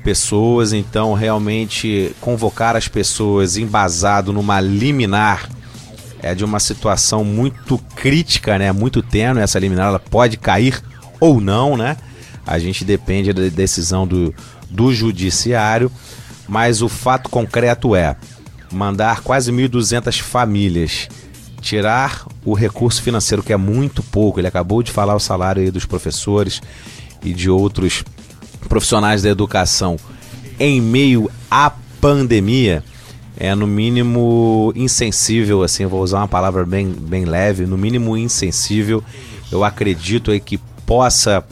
pessoas, 0.03 0.72
então 0.72 1.14
realmente 1.14 2.16
convocar 2.22 2.76
as 2.76 2.88
pessoas 2.88 3.57
embasado 3.57 4.32
numa 4.32 4.62
liminar 4.62 5.49
é 6.22 6.36
de 6.36 6.45
uma 6.45 6.60
situação 6.60 7.24
muito 7.24 7.78
crítica, 7.95 8.57
né? 8.60 8.72
Muito 8.72 9.01
tênue 9.01 9.41
essa 9.41 9.57
liminar, 9.57 9.88
ela 9.88 9.99
pode 9.99 10.38
cair 10.38 10.82
ou 11.20 11.41
não, 11.41 11.76
né? 11.76 11.97
A 12.45 12.60
gente 12.60 12.84
depende 12.84 13.34
da 13.34 13.47
decisão 13.47 14.05
do, 14.05 14.34
do 14.70 14.93
judiciário, 14.93 15.91
mas 16.50 16.82
o 16.82 16.89
fato 16.89 17.30
concreto 17.30 17.95
é 17.95 18.16
mandar 18.72 19.22
quase 19.22 19.52
1.200 19.52 20.20
famílias 20.20 21.08
tirar 21.62 22.26
o 22.43 22.56
recurso 22.56 23.04
financeiro, 23.04 23.43
que 23.43 23.54
é 23.54 23.58
muito 23.58 24.02
pouco. 24.02 24.39
Ele 24.39 24.47
acabou 24.47 24.82
de 24.82 24.91
falar 24.91 25.16
o 25.16 25.20
salário 25.20 25.62
aí 25.62 25.70
dos 25.70 25.86
professores 25.86 26.60
e 27.24 27.34
de 27.34 27.50
outros 27.50 28.04
profissionais 28.68 29.22
da 29.22 29.30
educação 29.30 29.97
em 30.60 30.82
meio 30.82 31.30
à 31.52 31.72
pandemia. 32.02 32.84
É 33.38 33.54
no 33.54 33.68
mínimo 33.68 34.74
insensível, 34.76 35.64
assim, 35.64 35.86
vou 35.86 36.02
usar 36.02 36.18
uma 36.18 36.28
palavra 36.28 36.66
bem, 36.66 36.89
bem 36.89 37.26
leve, 37.26 37.66
no 37.66 37.78
mínimo 37.78 38.18
insensível. 38.18 39.04
Eu 39.52 39.64
acredito 39.64 40.32
aí 40.32 40.39
que 40.39 40.58
possa 40.86 41.43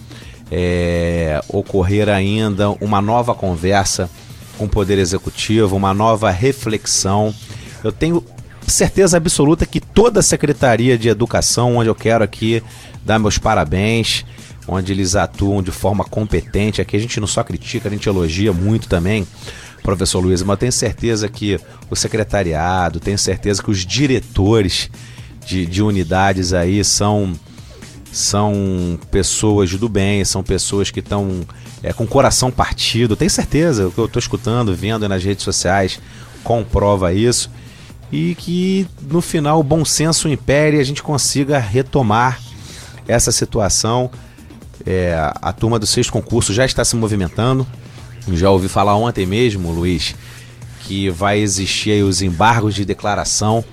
é, 0.51 1.41
ocorrer 1.47 2.09
ainda 2.09 2.71
uma 2.81 2.99
nova 2.99 3.35
conversa 3.35 4.09
com 4.57 4.65
o 4.65 4.69
Poder 4.69 4.97
Executivo, 4.97 5.75
uma 5.75 5.93
nova 5.93 6.29
reflexão. 6.31 7.33
Eu 7.83 7.91
tenho 7.91 8.23
certeza 8.67 9.17
absoluta 9.17 9.65
que 9.65 9.79
toda 9.79 10.19
a 10.19 10.23
Secretaria 10.23 10.97
de 10.97 11.07
Educação, 11.07 11.77
onde 11.77 11.89
eu 11.89 11.95
quero 11.95 12.23
aqui 12.23 12.61
dar 13.05 13.19
meus 13.19 13.37
parabéns, 13.37 14.25
onde 14.67 14.91
eles 14.91 15.15
atuam 15.15 15.63
de 15.63 15.71
forma 15.71 16.03
competente, 16.03 16.81
aqui 16.81 16.97
a 16.97 16.99
gente 16.99 17.19
não 17.19 17.27
só 17.27 17.43
critica, 17.43 17.87
a 17.87 17.91
gente 17.91 18.09
elogia 18.09 18.51
muito 18.51 18.89
também, 18.89 19.25
professor 19.81 20.19
Luiz, 20.19 20.43
mas 20.43 20.53
eu 20.55 20.57
tenho 20.57 20.71
certeza 20.71 21.29
que 21.29 21.57
o 21.89 21.95
secretariado, 21.95 22.99
tenho 22.99 23.17
certeza 23.17 23.63
que 23.63 23.71
os 23.71 23.85
diretores 23.85 24.89
de, 25.45 25.65
de 25.65 25.81
unidades 25.81 26.51
aí 26.51 26.83
são 26.83 27.33
são 28.11 28.99
pessoas 29.11 29.71
do 29.75 29.87
bem, 29.87 30.25
são 30.25 30.41
pessoas 30.41 30.89
que 30.89 30.99
estão 30.99 31.45
é, 31.87 31.93
com 31.93 32.05
coração 32.05 32.51
partido. 32.51 33.15
Tenho 33.15 33.31
certeza, 33.31 33.87
o 33.87 33.91
que 33.91 33.97
eu 33.97 34.05
estou 34.05 34.19
escutando, 34.19 34.75
vendo 34.75 35.07
nas 35.07 35.23
redes 35.23 35.43
sociais, 35.43 35.99
comprova 36.43 37.13
isso. 37.13 37.49
E 38.11 38.35
que 38.35 38.85
no 39.09 39.21
final 39.21 39.59
o 39.59 39.63
bom 39.63 39.85
senso 39.85 40.27
impere 40.27 40.77
e 40.77 40.79
a 40.81 40.83
gente 40.83 41.01
consiga 41.01 41.57
retomar 41.57 42.39
essa 43.07 43.31
situação. 43.31 44.11
É, 44.85 45.15
a 45.41 45.53
turma 45.53 45.79
do 45.79 45.87
sexto 45.87 46.11
concurso 46.11 46.53
já 46.53 46.65
está 46.65 46.83
se 46.83 46.95
movimentando. 46.95 47.65
Já 48.33 48.49
ouvi 48.49 48.67
falar 48.67 48.95
ontem 48.97 49.25
mesmo, 49.25 49.71
Luiz, 49.71 50.13
que 50.81 51.09
vai 51.09 51.39
existir 51.39 52.03
os 52.03 52.21
embargos 52.21 52.75
de 52.75 52.83
declaração 52.83 53.63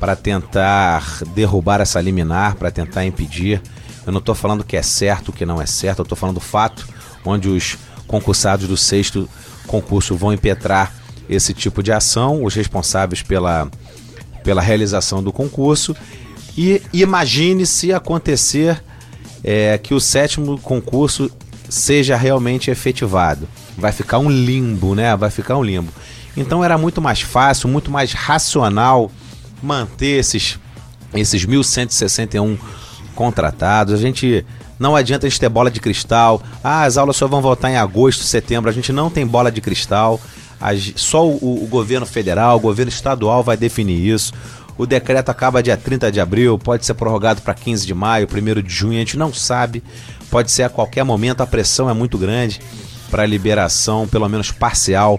para 0.00 0.16
tentar 0.16 1.20
derrubar 1.34 1.80
essa 1.80 2.00
liminar, 2.00 2.56
para 2.56 2.70
tentar 2.72 3.04
impedir. 3.04 3.62
Eu 4.04 4.12
não 4.12 4.18
estou 4.18 4.34
falando 4.34 4.64
que 4.64 4.76
é 4.76 4.82
certo, 4.82 5.28
o 5.28 5.32
que 5.32 5.46
não 5.46 5.62
é 5.62 5.66
certo, 5.66 6.00
eu 6.00 6.02
estou 6.02 6.16
falando 6.16 6.36
do 6.36 6.40
fato 6.40 6.99
onde 7.24 7.48
os 7.48 7.76
concursados 8.06 8.66
do 8.66 8.76
sexto 8.76 9.28
concurso 9.66 10.16
vão 10.16 10.32
impetrar 10.32 10.92
esse 11.28 11.54
tipo 11.54 11.82
de 11.82 11.92
ação, 11.92 12.44
os 12.44 12.54
responsáveis 12.54 13.22
pela, 13.22 13.70
pela 14.42 14.60
realização 14.60 15.22
do 15.22 15.32
concurso. 15.32 15.94
E 16.58 16.82
imagine 16.92 17.64
se 17.64 17.92
acontecer 17.92 18.82
é, 19.44 19.78
que 19.78 19.94
o 19.94 20.00
sétimo 20.00 20.58
concurso 20.58 21.30
seja 21.68 22.16
realmente 22.16 22.70
efetivado. 22.70 23.48
Vai 23.78 23.92
ficar 23.92 24.18
um 24.18 24.28
limbo, 24.28 24.94
né? 24.94 25.16
Vai 25.16 25.30
ficar 25.30 25.56
um 25.56 25.62
limbo. 25.62 25.92
Então 26.36 26.64
era 26.64 26.76
muito 26.76 27.00
mais 27.00 27.20
fácil, 27.20 27.68
muito 27.68 27.90
mais 27.90 28.12
racional 28.12 29.10
manter 29.62 30.18
esses, 30.18 30.58
esses 31.14 31.46
1.161 31.46 32.58
contratados. 33.14 33.94
A 33.94 33.96
gente 33.96 34.44
não 34.80 34.96
adianta 34.96 35.26
a 35.26 35.30
gente 35.30 35.38
ter 35.38 35.48
bola 35.50 35.70
de 35.70 35.78
cristal. 35.78 36.42
Ah, 36.64 36.84
as 36.84 36.96
aulas 36.96 37.14
só 37.14 37.28
vão 37.28 37.42
voltar 37.42 37.70
em 37.70 37.76
agosto, 37.76 38.24
setembro. 38.24 38.70
A 38.70 38.72
gente 38.72 38.94
não 38.94 39.10
tem 39.10 39.26
bola 39.26 39.52
de 39.52 39.60
cristal. 39.60 40.18
Só 40.96 41.28
o, 41.28 41.64
o 41.64 41.66
governo 41.66 42.06
federal, 42.06 42.56
o 42.56 42.60
governo 42.60 42.88
estadual 42.88 43.42
vai 43.42 43.58
definir 43.58 43.98
isso. 43.98 44.32
O 44.78 44.86
decreto 44.86 45.28
acaba 45.28 45.62
dia 45.62 45.76
30 45.76 46.10
de 46.10 46.18
abril, 46.18 46.58
pode 46.58 46.86
ser 46.86 46.94
prorrogado 46.94 47.42
para 47.42 47.52
15 47.52 47.86
de 47.86 47.92
maio, 47.92 48.26
1 48.26 48.62
de 48.62 48.72
junho, 48.72 48.96
a 48.96 49.00
gente 49.00 49.18
não 49.18 49.34
sabe. 49.34 49.84
Pode 50.30 50.50
ser 50.50 50.62
a 50.62 50.70
qualquer 50.70 51.04
momento, 51.04 51.42
a 51.42 51.46
pressão 51.46 51.90
é 51.90 51.92
muito 51.92 52.16
grande 52.16 52.58
para 53.10 53.24
a 53.24 53.26
liberação, 53.26 54.08
pelo 54.08 54.26
menos 54.30 54.50
parcial, 54.50 55.18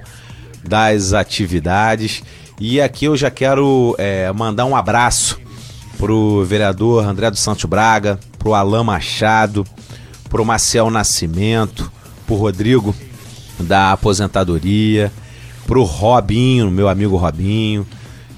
das 0.64 1.14
atividades. 1.14 2.24
E 2.60 2.82
aqui 2.82 3.06
eu 3.06 3.16
já 3.16 3.30
quero 3.30 3.96
é, 4.00 4.32
mandar 4.32 4.66
um 4.66 4.76
abraço 4.76 5.40
pro 6.00 6.44
vereador 6.46 7.06
André 7.06 7.30
dos 7.30 7.42
Santos 7.42 7.66
Braga, 7.66 8.20
pro 8.42 8.56
Alain 8.56 8.84
Machado, 8.84 9.64
pro 10.28 10.44
Maciel 10.44 10.90
Nascimento, 10.90 11.92
pro 12.26 12.36
Rodrigo 12.36 12.96
da 13.60 13.92
aposentadoria, 13.92 15.12
pro 15.68 15.84
Robinho, 15.84 16.72
meu 16.72 16.90
amigo 16.90 17.16
Robinho, 17.18 17.86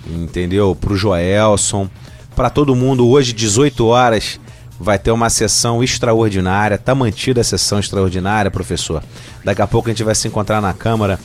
entendeu? 0.06 0.76
Pro 0.76 0.98
Joelson, 0.98 1.90
para 2.36 2.50
todo 2.50 2.76
mundo. 2.76 3.08
Hoje, 3.08 3.32
18 3.32 3.86
horas, 3.86 4.42
vai 4.78 5.00
ter 5.00 5.12
uma 5.12 5.30
sessão 5.30 5.82
extraordinária. 5.82 6.78
Tá 6.78 6.94
mantida 6.94 7.40
a 7.40 7.46
sessão 7.46 7.80
extraordinária, 7.80 8.52
professor. 8.52 9.02
Daqui 9.42 9.62
a 9.62 9.68
pouco 9.68 9.88
a 9.88 9.94
gente 9.94 10.04
vai 10.04 10.16
se 10.16 10.28
encontrar 10.28 10.62
na 10.62 10.74
Câmara 10.74 11.18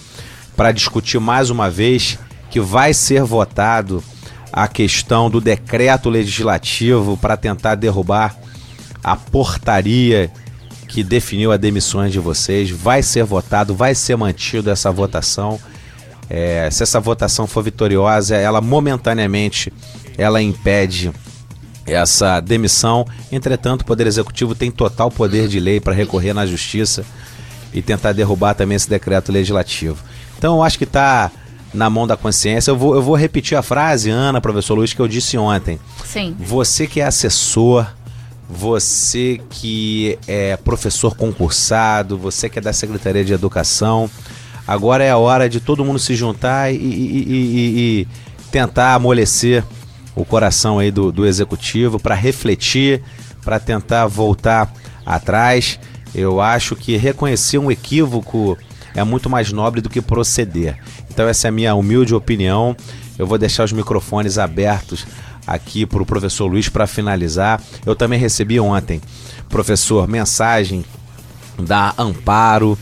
para 0.57 0.71
discutir 0.71 1.19
mais 1.19 1.51
uma 1.51 1.69
vez 1.69 2.17
que 2.49 2.61
vai 2.61 2.95
ser 2.95 3.25
votado 3.25 4.05
a 4.53 4.69
questão 4.69 5.29
do 5.29 5.41
decreto 5.41 6.09
legislativo 6.09 7.17
para 7.17 7.37
tentar 7.37 7.75
derrubar 7.75 8.37
a 9.03 9.17
portaria 9.17 10.31
que 10.89 11.03
definiu 11.03 11.53
as 11.53 11.59
demissões 11.59 12.13
de 12.13 12.19
vocês. 12.19 12.71
Vai 12.71 13.03
ser 13.03 13.25
votado, 13.25 13.75
vai 13.75 13.95
ser 13.95 14.17
mantido 14.17 14.71
essa 14.71 14.91
votação. 14.91 15.61
É, 16.31 16.69
se 16.71 16.83
essa 16.83 17.01
votação 17.01 17.47
for 17.47 17.63
vitoriosa, 17.63 18.37
ela 18.37 18.61
momentaneamente 18.61 19.73
ela 20.17 20.43
impede 20.43 21.13
essa 21.87 22.41
demissão. 22.41 23.07
Entretanto, 23.31 23.83
o 23.83 23.85
Poder 23.85 24.07
Executivo 24.07 24.55
tem 24.55 24.71
total 24.71 25.11
poder 25.11 25.49
de 25.49 25.59
lei 25.61 25.81
para 25.81 25.95
recorrer 25.95 26.35
na 26.35 26.47
Justiça 26.47 27.05
e 27.73 27.81
tentar 27.81 28.13
derrubar 28.13 28.55
também 28.55 28.77
esse 28.77 28.89
decreto 28.89 29.33
legislativo. 29.33 30.03
Então, 30.37 30.57
eu 30.57 30.63
acho 30.63 30.79
que 30.79 30.85
está 30.85 31.31
na 31.73 31.91
mão 31.91 32.07
da 32.07 32.17
consciência. 32.17 32.71
Eu 32.71 32.77
vou, 32.77 32.95
eu 32.95 33.03
vou 33.03 33.15
repetir 33.15 33.57
a 33.57 33.63
frase, 33.63 34.11
Ana, 34.11 34.41
professor 34.41 34.75
Luiz, 34.75 34.93
que 34.93 35.01
eu 35.01 35.09
disse 35.09 35.37
ontem. 35.37 35.79
Sim. 36.05 36.35
Você 36.39 36.87
que 36.87 37.01
é 37.01 37.05
assessor, 37.05 37.87
você 38.49 39.41
que 39.51 40.19
é 40.27 40.57
professor 40.57 41.15
concursado, 41.15 42.17
você 42.17 42.49
que 42.49 42.59
é 42.59 42.63
da 42.63 42.73
Secretaria 42.73 43.25
de 43.25 43.33
Educação, 43.33 44.11
agora 44.67 45.05
é 45.05 45.11
a 45.11 45.19
hora 45.19 45.49
de 45.49 45.61
todo 45.61 45.85
mundo 45.85 45.99
se 45.99 46.15
juntar 46.15 46.73
e, 46.73 46.77
e, 46.77 47.25
e, 47.29 48.01
e 48.01 48.09
tentar 48.51 48.95
amolecer 48.95 49.63
o 50.17 50.25
coração 50.25 50.79
aí 50.79 50.91
do, 50.91 51.13
do 51.13 51.27
executivo 51.27 52.01
para 52.01 52.15
refletir, 52.15 53.03
para 53.45 53.61
tentar 53.61 54.07
voltar 54.07 54.73
atrás. 55.05 55.79
Eu 56.15 56.41
acho 56.41 56.75
que 56.75 56.97
reconhecer 56.97 57.59
um 57.59 57.71
equívoco 57.71 58.57
é 58.95 59.05
muito 59.05 59.29
mais 59.29 59.53
nobre 59.53 59.81
do 59.81 59.91
que 59.91 60.01
proceder. 60.01 60.79
Então 61.11 61.29
essa 61.29 61.49
é 61.49 61.51
a 61.51 61.53
minha 61.53 61.75
humilde 61.75 62.15
opinião. 62.15 62.75
Eu 63.19 63.27
vou 63.27 63.37
deixar 63.37 63.65
os 63.65 63.73
microfones 63.73 64.39
abertos 64.39 65.07
aqui 65.49 65.87
para 65.87 66.03
o 66.03 66.07
professor 66.07 66.47
Luiz 66.47 66.69
para 66.69 66.87
finalizar. 66.87 67.63
Eu 67.85 67.97
também 67.97 68.19
recebi 68.19 68.61
ontem, 68.61 69.01
professor, 69.49 70.07
mensagem 70.07 70.85
da 71.59 71.95
Amparo, 71.99 72.79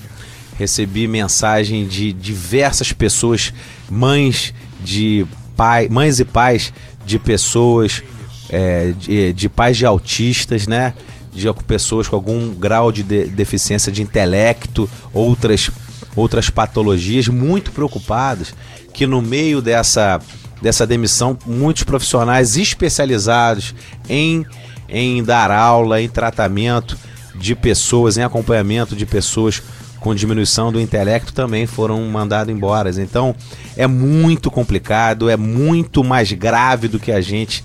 recebi 0.59 1.07
mensagem 1.07 1.87
de 1.87 2.12
diversas 2.12 2.93
pessoas, 2.93 3.53
mães 3.89 4.53
de 4.81 5.27
pai, 5.57 5.89
mães 5.89 6.19
e 6.21 6.25
pais 6.25 6.73
de 7.05 7.19
pessoas, 7.19 8.03
é, 8.51 8.93
de, 8.99 9.33
de 9.33 9.49
pais 9.49 9.77
de 9.77 9.87
autistas, 9.87 10.67
né? 10.67 10.93
De 11.33 11.47
pessoas 11.67 12.09
com 12.09 12.17
algum 12.17 12.55
grau 12.55 12.91
de, 12.91 13.03
de 13.03 13.27
deficiência 13.27 13.93
de 13.93 14.03
intelecto, 14.03 14.89
outras 15.12 15.71
outras 16.14 16.49
patologias, 16.49 17.29
muito 17.29 17.71
preocupados 17.73 18.55
que 18.97 19.07
no 19.07 19.21
meio 19.21 19.61
dessa, 19.61 20.19
dessa 20.61 20.86
demissão, 20.86 21.38
muitos 21.46 21.82
profissionais 21.82 22.57
especializados 22.57 23.74
em, 24.09 24.44
em 24.88 25.22
dar 25.22 25.50
aula, 25.50 26.00
em 26.00 26.09
tratamento 26.09 26.96
de 27.34 27.54
pessoas, 27.54 28.16
em 28.16 28.22
acompanhamento 28.22 28.96
de 28.96 29.04
pessoas 29.04 29.62
com 30.00 30.14
diminuição 30.14 30.70
do 30.70 30.80
intelecto 30.80 31.32
também 31.32 31.66
foram 31.66 32.00
mandados 32.09 32.54
embora. 32.54 32.90
Então 32.90 33.34
é 33.76 33.86
muito 33.86 34.50
complicado, 34.50 35.28
é 35.28 35.36
muito 35.36 36.04
mais 36.04 36.30
grave 36.32 36.88
do 36.88 36.98
que 36.98 37.11
a 37.11 37.20
gente 37.20 37.64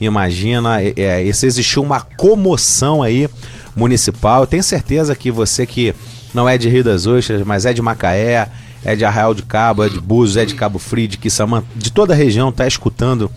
imagina. 0.00 0.82
É, 0.82 0.94
é, 0.96 1.22
existiu 1.22 1.82
uma 1.82 2.00
comoção 2.00 3.02
aí 3.02 3.28
municipal. 3.76 4.42
Eu 4.42 4.46
tenho 4.46 4.62
certeza 4.62 5.14
que 5.14 5.30
você 5.30 5.66
que 5.66 5.94
não 6.34 6.48
é 6.48 6.56
de 6.56 6.68
Rio 6.68 6.82
das 6.82 7.06
Ostras, 7.06 7.42
mas 7.42 7.66
é 7.66 7.72
de 7.72 7.82
Macaé, 7.82 8.48
é 8.84 8.96
de 8.96 9.04
Arraial 9.04 9.34
de 9.34 9.42
Cabo, 9.42 9.84
é 9.84 9.88
de 9.88 10.00
Búzios, 10.00 10.36
é 10.36 10.44
de 10.44 10.54
Cabo 10.54 10.78
Frio, 10.78 11.08
de 11.08 11.18
Quissamã, 11.18 11.62
de 11.76 11.92
toda 11.92 12.12
a 12.14 12.16
região, 12.16 12.48
está 12.48 12.66
escutando 12.66 13.30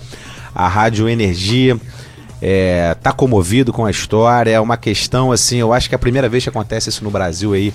a 0.54 0.68
Rádio 0.68 1.08
Energia, 1.08 1.80
é, 2.42 2.96
tá 2.96 3.12
comovido 3.12 3.72
com 3.72 3.86
a 3.86 3.92
história, 3.92 4.52
é 4.52 4.60
uma 4.60 4.78
questão 4.78 5.32
assim, 5.32 5.58
eu 5.58 5.74
acho 5.74 5.90
que 5.90 5.96
é 5.96 5.98
a 5.98 6.00
primeira 6.00 6.30
vez 6.30 6.44
que 6.44 6.50
acontece 6.50 6.90
isso 6.90 7.04
no 7.04 7.12
Brasil 7.12 7.54
aí, 7.54 7.74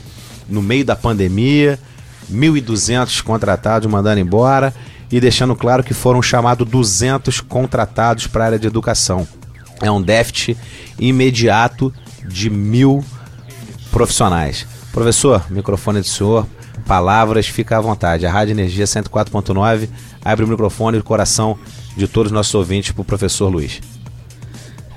no 0.48 0.62
meio 0.62 0.84
da 0.84 0.96
pandemia, 0.96 1.78
1.200 2.32 3.22
contratados 3.22 3.90
mandando 3.90 4.20
embora 4.20 4.74
e 5.10 5.20
deixando 5.20 5.56
claro 5.56 5.82
que 5.82 5.92
foram 5.92 6.22
chamados 6.22 6.68
200 6.68 7.40
contratados 7.40 8.26
para 8.26 8.44
a 8.44 8.46
área 8.46 8.58
de 8.58 8.66
educação. 8.66 9.26
É 9.82 9.90
um 9.90 10.00
déficit 10.00 10.56
imediato 10.98 11.92
de 12.24 12.50
mil 12.50 13.04
profissionais. 13.90 14.66
Professor, 14.92 15.44
microfone 15.50 16.00
do 16.00 16.06
senhor, 16.06 16.46
palavras, 16.90 17.46
fica 17.46 17.78
à 17.78 17.80
vontade. 17.80 18.26
A 18.26 18.32
Rádio 18.32 18.50
Energia 18.50 18.84
104.9 18.84 19.88
abre 20.24 20.44
o 20.44 20.48
microfone 20.48 20.96
e 20.96 21.00
o 21.00 21.04
coração 21.04 21.56
de 21.96 22.08
todos 22.08 22.32
os 22.32 22.34
nossos 22.34 22.52
ouvintes 22.52 22.90
para 22.90 23.02
o 23.02 23.04
professor 23.04 23.48
Luiz. 23.48 23.80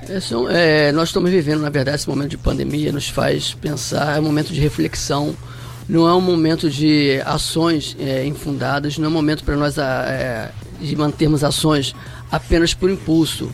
É, 0.08 0.88
é, 0.88 0.92
nós 0.92 1.10
estamos 1.10 1.30
vivendo, 1.30 1.60
na 1.60 1.70
verdade, 1.70 1.98
esse 1.98 2.08
momento 2.08 2.30
de 2.30 2.36
pandemia 2.36 2.90
nos 2.90 3.08
faz 3.08 3.54
pensar, 3.54 4.16
é 4.16 4.20
um 4.20 4.24
momento 4.24 4.52
de 4.52 4.58
reflexão, 4.58 5.36
não 5.88 6.08
é 6.08 6.12
um 6.12 6.20
momento 6.20 6.68
de 6.68 7.22
ações 7.24 7.96
é, 8.00 8.26
infundadas, 8.26 8.98
não 8.98 9.04
é 9.04 9.08
um 9.08 9.12
momento 9.12 9.44
para 9.44 9.54
nós 9.54 9.78
é, 9.78 10.50
de 10.80 10.96
mantermos 10.96 11.44
ações 11.44 11.94
apenas 12.28 12.74
por 12.74 12.90
impulso. 12.90 13.52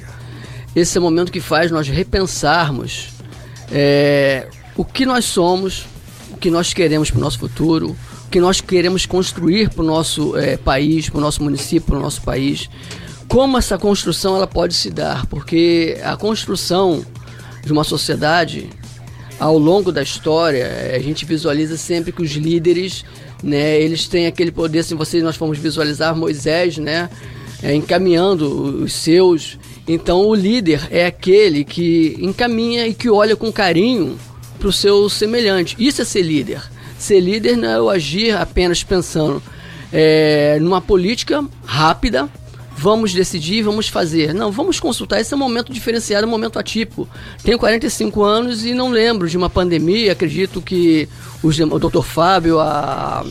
Esse 0.74 0.96
é 0.96 0.98
o 0.98 1.04
momento 1.04 1.30
que 1.30 1.42
faz 1.42 1.70
nós 1.70 1.88
repensarmos 1.88 3.10
é, 3.70 4.48
o 4.74 4.82
que 4.82 5.04
nós 5.04 5.26
somos, 5.26 5.84
que 6.40 6.50
nós 6.50 6.72
queremos 6.72 7.10
para 7.10 7.18
o 7.18 7.20
nosso 7.20 7.38
futuro, 7.38 7.94
o 8.09 8.09
que 8.30 8.40
nós 8.40 8.60
queremos 8.60 9.06
construir 9.06 9.70
para 9.70 9.82
o 9.82 9.86
nosso 9.86 10.36
é, 10.36 10.56
país, 10.56 11.08
para 11.08 11.18
o 11.18 11.20
nosso 11.20 11.42
município, 11.42 11.88
para 11.88 11.98
o 11.98 12.00
nosso 12.00 12.22
país. 12.22 12.70
Como 13.26 13.58
essa 13.58 13.76
construção 13.76 14.36
ela 14.36 14.46
pode 14.46 14.74
se 14.74 14.90
dar? 14.90 15.26
Porque 15.26 15.98
a 16.02 16.16
construção 16.16 17.04
de 17.64 17.72
uma 17.72 17.84
sociedade 17.84 18.70
ao 19.38 19.58
longo 19.58 19.90
da 19.90 20.02
história, 20.02 20.92
a 20.94 20.98
gente 20.98 21.24
visualiza 21.24 21.76
sempre 21.76 22.12
que 22.12 22.22
os 22.22 22.32
líderes, 22.32 23.04
né, 23.42 23.80
eles 23.80 24.06
têm 24.06 24.26
aquele 24.26 24.52
poder, 24.52 24.84
se 24.84 24.94
vocês 24.94 25.22
nós 25.22 25.34
formos 25.34 25.58
visualizar 25.58 26.14
Moisés, 26.14 26.76
né, 26.76 27.08
é, 27.62 27.74
encaminhando 27.74 28.84
os 28.84 28.92
seus. 28.92 29.58
Então 29.88 30.26
o 30.26 30.34
líder 30.34 30.86
é 30.90 31.06
aquele 31.06 31.64
que 31.64 32.16
encaminha 32.20 32.86
e 32.86 32.94
que 32.94 33.08
olha 33.08 33.34
com 33.34 33.50
carinho 33.50 34.18
para 34.58 34.68
o 34.68 34.72
seu 34.72 35.08
semelhante. 35.08 35.74
Isso 35.78 36.02
é 36.02 36.04
ser 36.04 36.22
líder. 36.22 36.60
Ser 37.00 37.18
líder 37.18 37.56
não 37.56 37.68
é 37.68 37.80
o 37.80 37.88
agir 37.88 38.36
apenas 38.36 38.84
pensando 38.84 39.42
é, 39.90 40.58
numa 40.60 40.82
política 40.82 41.42
rápida, 41.64 42.28
vamos 42.76 43.14
decidir, 43.14 43.62
vamos 43.62 43.88
fazer. 43.88 44.34
Não, 44.34 44.52
vamos 44.52 44.78
consultar. 44.78 45.18
Esse 45.18 45.32
é 45.32 45.36
um 45.36 45.40
momento 45.40 45.72
diferenciado, 45.72 46.26
um 46.26 46.30
momento 46.30 46.58
atípico. 46.58 47.08
Tenho 47.42 47.58
45 47.58 48.22
anos 48.22 48.66
e 48.66 48.74
não 48.74 48.90
lembro 48.90 49.30
de 49.30 49.38
uma 49.38 49.48
pandemia. 49.48 50.12
Acredito 50.12 50.60
que 50.60 51.08
os, 51.42 51.58
o 51.58 51.78
Dr. 51.78 52.02
Fábio, 52.02 52.60
a 52.60 53.24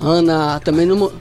Ana 0.00 0.58
também 0.58 0.84
não, 0.84 1.12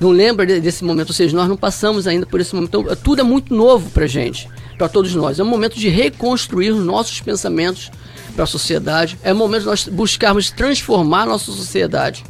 não 0.00 0.10
lembra 0.10 0.44
desse 0.46 0.82
momento. 0.82 1.10
Ou 1.10 1.14
seja, 1.14 1.36
nós 1.36 1.48
não 1.48 1.56
passamos 1.56 2.08
ainda 2.08 2.26
por 2.26 2.40
esse 2.40 2.52
momento. 2.56 2.80
Então, 2.80 2.96
tudo 2.96 3.20
é 3.20 3.24
muito 3.24 3.54
novo 3.54 3.88
para 3.90 4.08
gente, 4.08 4.48
para 4.76 4.88
todos 4.88 5.14
nós. 5.14 5.38
É 5.38 5.44
um 5.44 5.48
momento 5.48 5.78
de 5.78 5.88
reconstruir 5.88 6.72
os 6.72 6.84
nossos 6.84 7.20
pensamentos 7.20 7.92
para 8.36 8.44
a 8.44 8.46
sociedade. 8.46 9.18
É 9.24 9.32
momento 9.32 9.62
de 9.62 9.66
nós 9.66 9.88
buscarmos 9.88 10.50
transformar 10.50 11.22
a 11.22 11.26
nossa 11.26 11.46
sociedade. 11.46 12.24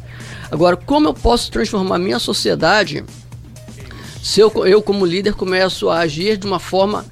Agora, 0.49 0.75
como 0.75 1.09
eu 1.09 1.13
posso 1.13 1.51
transformar 1.51 1.99
minha 1.99 2.17
sociedade 2.17 3.03
se 4.27 4.41
eu, 4.41 4.51
eu 4.65 4.81
como 4.81 5.05
líder, 5.05 5.35
começo 5.35 5.89
a 5.89 5.99
agir 5.99 6.35
de 6.35 6.45
uma 6.45 6.59
forma 6.59 7.05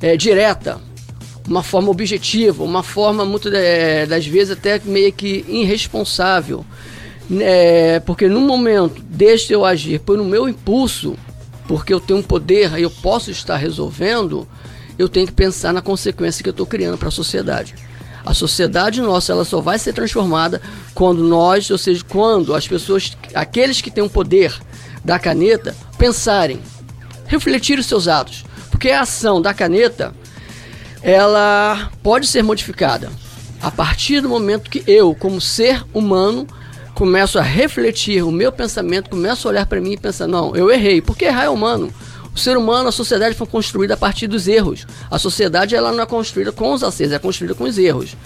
é, 0.00 0.16
direta, 0.16 0.80
uma 1.46 1.62
forma 1.62 1.90
objetiva, 1.90 2.64
uma 2.64 2.82
forma, 2.82 3.22
muitas 3.24 3.52
é, 3.52 4.06
das 4.06 4.26
vezes, 4.26 4.52
até 4.52 4.80
meio 4.82 5.12
que 5.12 5.44
irresponsável. 5.46 6.64
É, 7.38 8.00
porque 8.00 8.28
no 8.28 8.40
momento, 8.40 9.02
deixe 9.02 9.52
eu 9.54 9.62
agir 9.62 10.00
por 10.00 10.16
no 10.16 10.24
meu 10.24 10.48
impulso, 10.48 11.16
porque 11.68 11.92
eu 11.92 12.00
tenho 12.00 12.20
um 12.20 12.22
poder 12.22 12.78
e 12.78 12.82
eu 12.82 12.90
posso 12.90 13.30
estar 13.30 13.56
resolvendo, 13.56 14.48
eu 14.98 15.06
tenho 15.06 15.26
que 15.26 15.34
pensar 15.34 15.70
na 15.70 15.82
consequência 15.82 16.42
que 16.42 16.48
eu 16.48 16.52
estou 16.52 16.66
criando 16.66 16.96
para 16.96 17.08
a 17.08 17.12
sociedade. 17.12 17.74
A 18.24 18.32
sociedade 18.32 19.00
nossa 19.00 19.32
ela 19.32 19.44
só 19.44 19.60
vai 19.60 19.78
ser 19.78 19.92
transformada 19.92 20.60
quando 20.94 21.22
nós, 21.22 21.70
ou 21.70 21.78
seja, 21.78 22.02
quando 22.08 22.54
as 22.54 22.66
pessoas, 22.66 23.16
aqueles 23.34 23.80
que 23.80 23.90
têm 23.90 24.02
o 24.02 24.10
poder 24.10 24.58
da 25.04 25.18
caneta, 25.18 25.76
pensarem, 25.98 26.60
refletir 27.26 27.78
os 27.78 27.86
seus 27.86 28.08
atos. 28.08 28.44
Porque 28.70 28.90
a 28.90 29.02
ação 29.02 29.42
da 29.42 29.52
caneta, 29.52 30.14
ela 31.02 31.90
pode 32.02 32.26
ser 32.26 32.42
modificada 32.42 33.10
a 33.64 33.70
partir 33.70 34.20
do 34.20 34.28
momento 34.28 34.70
que 34.70 34.84
eu, 34.86 35.14
como 35.14 35.40
ser 35.40 35.82
humano, 35.94 36.46
começo 36.94 37.38
a 37.38 37.42
refletir 37.42 38.22
o 38.22 38.30
meu 38.30 38.52
pensamento, 38.52 39.08
começo 39.08 39.48
a 39.48 39.50
olhar 39.50 39.66
para 39.66 39.80
mim 39.80 39.92
e 39.92 39.96
pensar, 39.96 40.26
não, 40.26 40.54
eu 40.54 40.70
errei, 40.70 41.00
porque 41.00 41.24
errar 41.24 41.44
é 41.44 41.48
humano. 41.48 41.90
O 42.34 42.38
ser 42.38 42.56
humano, 42.56 42.88
a 42.88 42.92
sociedade 42.92 43.36
foi 43.36 43.46
construída 43.46 43.94
a 43.94 43.96
partir 43.96 44.26
dos 44.26 44.48
erros. 44.48 44.86
A 45.10 45.18
sociedade 45.18 45.76
ela 45.76 45.92
não 45.92 46.02
é 46.02 46.06
construída 46.06 46.50
com 46.50 46.72
os 46.72 46.82
acertos, 46.82 47.14
é 47.14 47.18
construída 47.18 47.54
com 47.54 47.64
os 47.64 47.78
erros. 47.78 48.16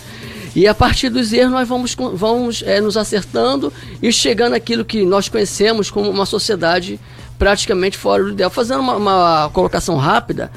E 0.56 0.66
a 0.66 0.74
partir 0.74 1.10
dos 1.10 1.32
erros 1.32 1.52
nós 1.52 1.68
vamos, 1.68 1.94
vamos 2.14 2.62
é, 2.66 2.80
nos 2.80 2.96
acertando 2.96 3.72
e 4.02 4.10
chegando 4.10 4.54
àquilo 4.54 4.84
que 4.84 5.04
nós 5.04 5.28
conhecemos 5.28 5.90
como 5.90 6.08
uma 6.08 6.24
sociedade 6.24 6.98
praticamente 7.38 7.98
fora 7.98 8.24
do 8.24 8.30
ideal. 8.30 8.50
Fazendo 8.50 8.80
uma, 8.80 8.96
uma 8.96 9.50
colocação 9.52 9.96
rápida, 9.96 10.50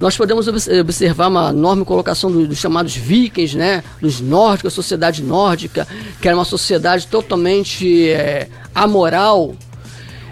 nós 0.00 0.16
podemos 0.16 0.46
observar 0.48 1.28
uma 1.28 1.50
enorme 1.50 1.84
colocação 1.84 2.30
dos, 2.30 2.48
dos 2.48 2.58
chamados 2.58 2.94
vikings, 2.94 3.56
né? 3.56 3.82
Dos 4.00 4.20
nórdicos, 4.20 4.72
a 4.72 4.74
sociedade 4.74 5.22
nórdica, 5.22 5.86
que 6.20 6.28
era 6.28 6.36
uma 6.36 6.44
sociedade 6.44 7.06
totalmente 7.06 8.10
é, 8.10 8.48
amoral, 8.74 9.54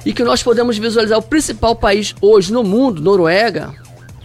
e 0.04 0.12
que 0.12 0.22
nós 0.22 0.42
podemos 0.42 0.76
visualizar 0.76 1.18
o 1.18 1.22
principal 1.22 1.74
país 1.74 2.14
hoje 2.20 2.52
no 2.52 2.62
mundo, 2.62 3.00
Noruega, 3.00 3.74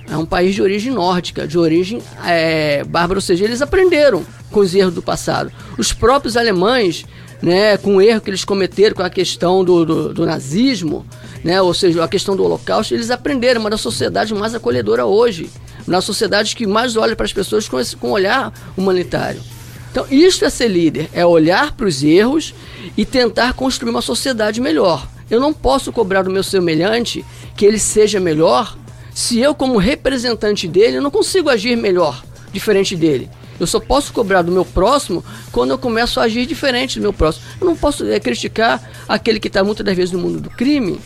é 0.09 0.17
um 0.17 0.25
país 0.25 0.55
de 0.55 0.61
origem 0.61 0.91
nórdica, 0.91 1.47
de 1.47 1.57
origem 1.57 2.01
é, 2.25 2.83
bárbara, 2.83 3.19
ou 3.19 3.21
seja, 3.21 3.45
eles 3.45 3.61
aprenderam 3.61 4.25
com 4.51 4.59
os 4.59 4.73
erros 4.73 4.93
do 4.93 5.01
passado. 5.01 5.51
Os 5.77 5.93
próprios 5.93 6.35
alemães, 6.35 7.05
né, 7.41 7.77
com 7.77 7.97
o 7.97 8.01
erro 8.01 8.19
que 8.19 8.29
eles 8.29 8.43
cometeram 8.43 8.95
com 8.95 9.03
a 9.03 9.09
questão 9.09 9.63
do, 9.63 9.85
do, 9.85 10.13
do 10.13 10.25
nazismo, 10.25 11.05
né, 11.43 11.61
ou 11.61 11.73
seja, 11.73 12.03
a 12.03 12.07
questão 12.07 12.35
do 12.35 12.43
holocausto, 12.43 12.93
eles 12.93 13.11
aprenderam, 13.11 13.61
uma 13.61 13.69
das 13.69 13.81
sociedades 13.81 14.31
mais 14.37 14.55
acolhedora 14.55 15.05
hoje, 15.05 15.49
uma 15.87 15.97
das 15.97 16.05
sociedades 16.05 16.55
que 16.55 16.65
mais 16.65 16.97
olha 16.97 17.15
para 17.15 17.25
as 17.25 17.33
pessoas 17.33 17.69
com, 17.69 17.79
esse, 17.79 17.95
com 17.95 18.09
olhar 18.09 18.51
humanitário. 18.75 19.41
Então, 19.91 20.05
isso 20.09 20.43
é 20.43 20.49
ser 20.49 20.67
líder, 20.67 21.09
é 21.13 21.25
olhar 21.25 21.71
para 21.73 21.87
os 21.87 22.03
erros 22.03 22.53
e 22.97 23.05
tentar 23.05 23.53
construir 23.53 23.91
uma 23.91 24.01
sociedade 24.01 24.59
melhor. 24.59 25.07
Eu 25.29 25.39
não 25.39 25.53
posso 25.53 25.91
cobrar 25.91 26.23
do 26.23 26.29
meu 26.29 26.43
semelhante 26.43 27.25
que 27.55 27.65
ele 27.65 27.79
seja 27.79 28.19
melhor 28.19 28.77
se 29.13 29.39
eu, 29.39 29.53
como 29.53 29.77
representante 29.77 30.67
dele, 30.67 30.99
não 30.99 31.11
consigo 31.11 31.49
agir 31.49 31.75
melhor, 31.75 32.23
diferente 32.51 32.95
dele. 32.95 33.29
Eu 33.59 33.67
só 33.67 33.79
posso 33.79 34.13
cobrar 34.13 34.41
do 34.41 34.51
meu 34.51 34.63
próximo 34.63 35.23
quando 35.51 35.71
eu 35.71 35.77
começo 35.77 36.19
a 36.19 36.23
agir 36.23 36.45
diferente 36.45 36.97
do 36.99 37.01
meu 37.01 37.13
próximo. 37.13 37.45
Eu 37.59 37.67
não 37.67 37.75
posso 37.75 38.05
é, 38.05 38.19
criticar 38.19 38.81
aquele 39.07 39.39
que 39.39 39.47
está 39.47 39.63
muitas 39.63 39.85
das 39.85 39.95
vezes 39.95 40.13
no 40.13 40.19
mundo 40.19 40.39
do 40.39 40.49
crime 40.49 40.99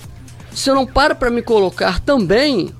se 0.53 0.69
eu 0.69 0.75
não 0.75 0.85
paro 0.85 1.15
para 1.15 1.29
me 1.29 1.41
colocar 1.41 1.99
também, 1.99 2.73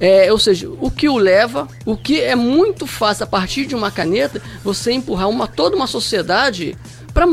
é, 0.00 0.30
ou 0.30 0.38
seja, 0.38 0.68
o 0.80 0.90
que 0.90 1.08
o 1.08 1.16
leva, 1.16 1.66
o 1.84 1.96
que 1.96 2.20
é 2.20 2.36
muito 2.36 2.86
fácil 2.86 3.24
a 3.24 3.26
partir 3.26 3.66
de 3.66 3.74
uma 3.74 3.90
caneta, 3.90 4.40
você 4.62 4.92
empurrar 4.92 5.28
uma, 5.28 5.48
toda 5.48 5.76
uma 5.76 5.86
sociedade 5.86 6.76
para 7.12 7.24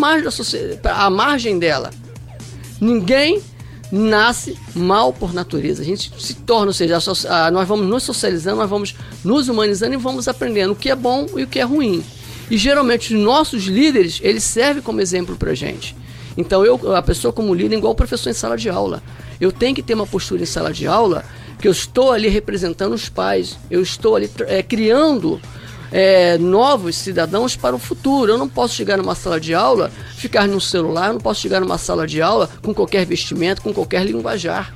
a 0.94 1.10
margem 1.10 1.60
dela. 1.60 1.92
Ninguém 2.82 3.42
nasce 3.94 4.58
mal 4.74 5.14
por 5.14 5.36
natureza. 5.36 5.84
A 5.84 5.86
gente 5.86 6.12
se 6.18 6.34
torna, 6.34 6.68
ou 6.68 6.74
seja, 6.74 6.98
a, 6.98 7.46
a, 7.46 7.52
nós 7.52 7.68
vamos 7.68 7.86
nos 7.86 8.02
socializando, 8.02 8.58
nós 8.58 8.70
vamos 8.70 8.96
nos 9.24 9.48
humanizando 9.48 9.94
e 9.94 9.98
vamos 9.98 10.28
aprendendo 10.28 10.74
o 10.74 10.76
que 10.76 10.90
é 10.90 10.96
bom 10.96 11.28
e 11.38 11.44
o 11.44 11.48
que 11.48 11.60
é 11.60 11.64
ruim. 11.64 12.04
E 12.50 12.58
geralmente 12.58 13.14
os 13.14 13.22
nossos 13.22 13.66
líderes, 13.66 14.20
eles 14.24 14.44
servem 14.44 14.82
como 14.82 15.00
exemplo 15.00 15.36
para 15.36 15.54
gente. 15.54 15.96
Então 16.36 16.66
eu, 16.66 16.96
a 16.96 17.04
pessoa 17.04 17.32
como 17.32 17.54
líder, 17.54 17.76
é 17.76 17.78
igual 17.78 17.94
o 17.94 17.96
professor 17.96 18.32
em 18.32 18.34
sala 18.34 18.58
de 18.58 18.68
aula. 18.68 19.04
Eu 19.40 19.52
tenho 19.52 19.76
que 19.76 19.84
ter 19.84 19.94
uma 19.94 20.08
postura 20.08 20.42
em 20.42 20.48
sala 20.48 20.74
de 20.74 20.88
aula 20.88 21.24
que 21.60 21.68
eu 21.68 21.72
estou 21.72 22.12
ali 22.12 22.30
representando 22.30 22.94
os 22.94 23.08
pais, 23.10 23.60
eu 23.70 23.82
estou 23.82 24.16
ali 24.16 24.30
é, 24.48 24.64
criando 24.64 25.40
é, 25.94 26.40
novos 26.40 26.96
cidadãos 26.96 27.56
para 27.56 27.76
o 27.76 27.80
futuro. 27.80 28.32
Eu 28.32 28.38
não 28.38 28.50
posso 28.50 28.74
chegar 28.74 28.98
numa 28.98 29.14
sala 29.14 29.40
de 29.40 29.54
aula, 29.54 29.92
ficar 30.18 30.48
no 30.48 30.60
celular, 30.60 31.08
eu 31.08 31.14
não 31.14 31.22
posso 31.22 31.40
chegar 31.40 31.62
numa 31.62 31.78
sala 31.78 32.08
de 32.08 32.20
aula 32.20 32.50
com 32.64 32.74
qualquer 32.74 33.06
vestimento, 33.06 33.62
com 33.62 33.72
qualquer 33.72 34.04
linguajar. 34.04 34.74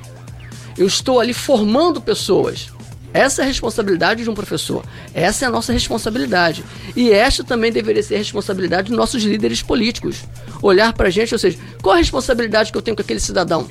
Eu 0.78 0.86
estou 0.86 1.20
ali 1.20 1.34
formando 1.34 2.00
pessoas. 2.00 2.68
Essa 3.12 3.42
é 3.42 3.46
a 3.46 3.48
responsabilidade 3.48 4.24
de 4.24 4.30
um 4.30 4.36
professor. 4.36 4.86
Essa 5.12 5.46
é 5.46 5.48
a 5.48 5.52
nossa 5.52 5.74
responsabilidade. 5.74 6.64
E 6.96 7.10
esta 7.10 7.44
também 7.44 7.72
deveria 7.72 8.04
ser 8.04 8.16
a 8.16 8.20
responsabilidade 8.20 8.90
dos 8.90 8.98
nossos 8.98 9.24
líderes 9.24 9.64
políticos. 9.64 10.18
Olhar 10.62 10.94
para 10.94 11.08
a 11.08 11.12
gente, 11.12 11.34
ou 11.34 11.40
seja, 11.40 11.58
qual 11.82 11.96
a 11.96 11.98
responsabilidade 11.98 12.72
que 12.72 12.78
eu 12.78 12.82
tenho 12.82 12.96
com 12.96 13.02
aquele 13.02 13.20
cidadão? 13.20 13.68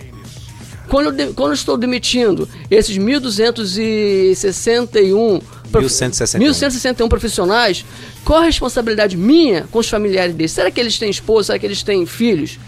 Quando 0.89 1.21
eu, 1.21 1.35
quando 1.35 1.51
eu 1.51 1.55
estou 1.55 1.77
demitindo 1.77 2.49
esses 2.71 2.97
1.261 2.97 5.43
1161. 5.81 6.41
1161 6.41 7.09
profissionais, 7.09 7.85
qual 8.25 8.41
a 8.41 8.45
responsabilidade 8.45 9.17
minha 9.17 9.67
com 9.71 9.79
os 9.79 9.89
familiares 9.89 10.35
deles? 10.35 10.53
Será 10.53 10.71
que 10.71 10.81
eles 10.81 10.99
têm 10.99 11.11
esposa? 11.11 11.47
Será 11.47 11.59
que 11.59 11.67
eles 11.67 11.83
têm 11.83 12.05
filhos? 12.07 12.59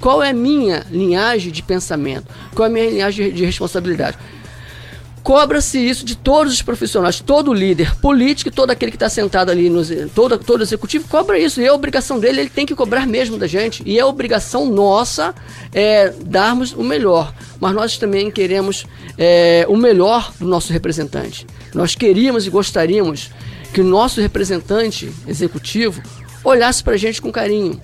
Qual 0.00 0.22
é 0.22 0.30
a 0.30 0.34
minha 0.34 0.86
linhagem 0.90 1.50
de 1.50 1.62
pensamento? 1.62 2.26
Qual 2.54 2.66
é 2.66 2.70
a 2.70 2.72
minha 2.72 2.90
linhagem 2.90 3.32
de 3.32 3.44
responsabilidade? 3.44 4.16
Cobra-se 5.22 5.78
isso 5.78 6.06
de 6.06 6.16
todos 6.16 6.54
os 6.54 6.62
profissionais, 6.62 7.20
todo 7.20 7.52
líder 7.52 7.94
político, 7.96 8.50
todo 8.50 8.70
aquele 8.70 8.90
que 8.90 8.96
está 8.96 9.10
sentado 9.10 9.50
ali, 9.50 9.68
no, 9.68 9.84
todo, 10.10 10.38
todo 10.38 10.62
executivo, 10.62 11.06
cobra 11.08 11.38
isso. 11.38 11.60
E 11.60 11.64
é 11.64 11.68
a 11.68 11.74
obrigação 11.74 12.18
dele, 12.18 12.40
ele 12.40 12.48
tem 12.48 12.64
que 12.64 12.74
cobrar 12.74 13.06
mesmo 13.06 13.36
da 13.36 13.46
gente. 13.46 13.82
E 13.84 13.98
é 13.98 14.04
obrigação 14.04 14.64
nossa 14.64 15.34
é, 15.74 16.14
darmos 16.24 16.72
o 16.72 16.82
melhor. 16.82 17.34
Mas 17.60 17.74
nós 17.74 17.98
também 17.98 18.30
queremos 18.30 18.86
é, 19.18 19.66
o 19.68 19.76
melhor 19.76 20.32
do 20.38 20.46
nosso 20.46 20.72
representante. 20.72 21.46
Nós 21.74 21.94
queríamos 21.94 22.46
e 22.46 22.50
gostaríamos 22.50 23.30
que 23.72 23.80
o 23.80 23.84
nosso 23.84 24.20
representante 24.20 25.12
executivo 25.26 26.02
olhasse 26.42 26.82
para 26.82 26.94
a 26.94 26.98
gente 26.98 27.20
com 27.20 27.30
carinho. 27.30 27.80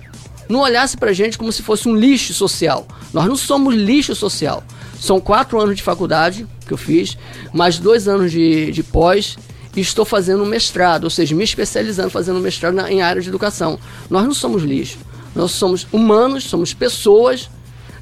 Não 0.47 0.59
olhasse 0.59 0.95
para 0.97 1.09
a 1.09 1.13
gente 1.13 1.37
como 1.37 1.51
se 1.51 1.63
fosse 1.63 1.87
um 1.87 1.95
lixo 1.95 2.33
social. 2.33 2.87
Nós 3.13 3.25
não 3.25 3.35
somos 3.35 3.73
lixo 3.73 4.15
social. 4.15 4.63
São 4.99 5.19
quatro 5.19 5.59
anos 5.59 5.75
de 5.75 5.83
faculdade 5.83 6.47
que 6.65 6.73
eu 6.73 6.77
fiz, 6.77 7.17
mais 7.53 7.77
dois 7.77 8.07
anos 8.07 8.31
de, 8.31 8.71
de 8.71 8.83
pós 8.83 9.37
e 9.75 9.81
estou 9.81 10.05
fazendo 10.05 10.43
um 10.43 10.45
mestrado, 10.45 11.03
ou 11.03 11.09
seja, 11.09 11.35
me 11.35 11.43
especializando, 11.43 12.09
fazendo 12.09 12.39
mestrado 12.39 12.73
na, 12.73 12.91
em 12.91 13.01
área 13.01 13.21
de 13.21 13.27
educação. 13.27 13.77
Nós 14.09 14.23
não 14.23 14.33
somos 14.33 14.63
lixo, 14.63 14.97
nós 15.35 15.51
somos 15.51 15.85
humanos, 15.91 16.45
somos 16.45 16.73
pessoas, 16.73 17.49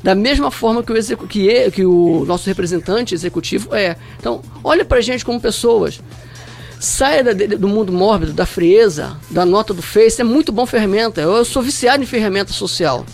da 0.04 0.14
mesma 0.14 0.52
forma 0.52 0.84
que 0.84 0.92
o, 0.92 1.28
que, 1.28 1.72
que 1.72 1.86
o 1.86 2.26
nosso 2.26 2.46
representante 2.48 3.16
executivo 3.16 3.74
é. 3.74 3.96
Então, 4.20 4.42
olha 4.64 4.84
para 4.84 4.98
a 4.98 5.02
gente 5.02 5.24
como 5.24 5.40
pessoas. 5.40 6.02
Saia 6.78 7.24
da, 7.24 7.32
do 7.32 7.68
mundo 7.70 7.94
mórbido, 7.94 8.34
da 8.34 8.46
frieza, 8.46 9.16
da 9.30 9.46
nota 9.46 9.74
do 9.74 9.82
Face. 9.82 10.20
É 10.20 10.24
muito 10.26 10.52
bom 10.52 10.66
ferramenta. 10.66 11.22
Eu, 11.22 11.32
eu 11.32 11.46
sou 11.46 11.62
viciado 11.62 12.04
em 12.04 12.06
ferramenta 12.06 12.52
social 12.52 13.06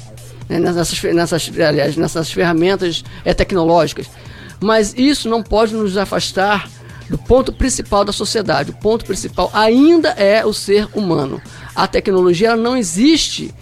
né, 0.49 0.59
nessas, 0.59 1.03
nessas, 1.03 1.51
aliás, 1.59 1.95
nessas 1.95 2.31
ferramentas 2.31 3.03
é, 3.23 3.33
tecnológicas. 3.33 4.07
Mas 4.59 4.93
isso 4.97 5.29
não 5.29 5.43
pode 5.43 5.75
nos 5.75 5.95
afastar 5.95 6.67
do 7.09 7.17
ponto 7.17 7.53
principal 7.53 8.03
da 8.03 8.11
sociedade. 8.11 8.71
O 8.71 8.75
ponto 8.75 9.05
principal 9.05 9.49
ainda 9.53 10.09
é 10.09 10.45
o 10.45 10.53
ser 10.53 10.87
humano. 10.93 11.41
A 11.75 11.87
tecnologia 11.87 12.55
não 12.55 12.75
existe 12.75 13.53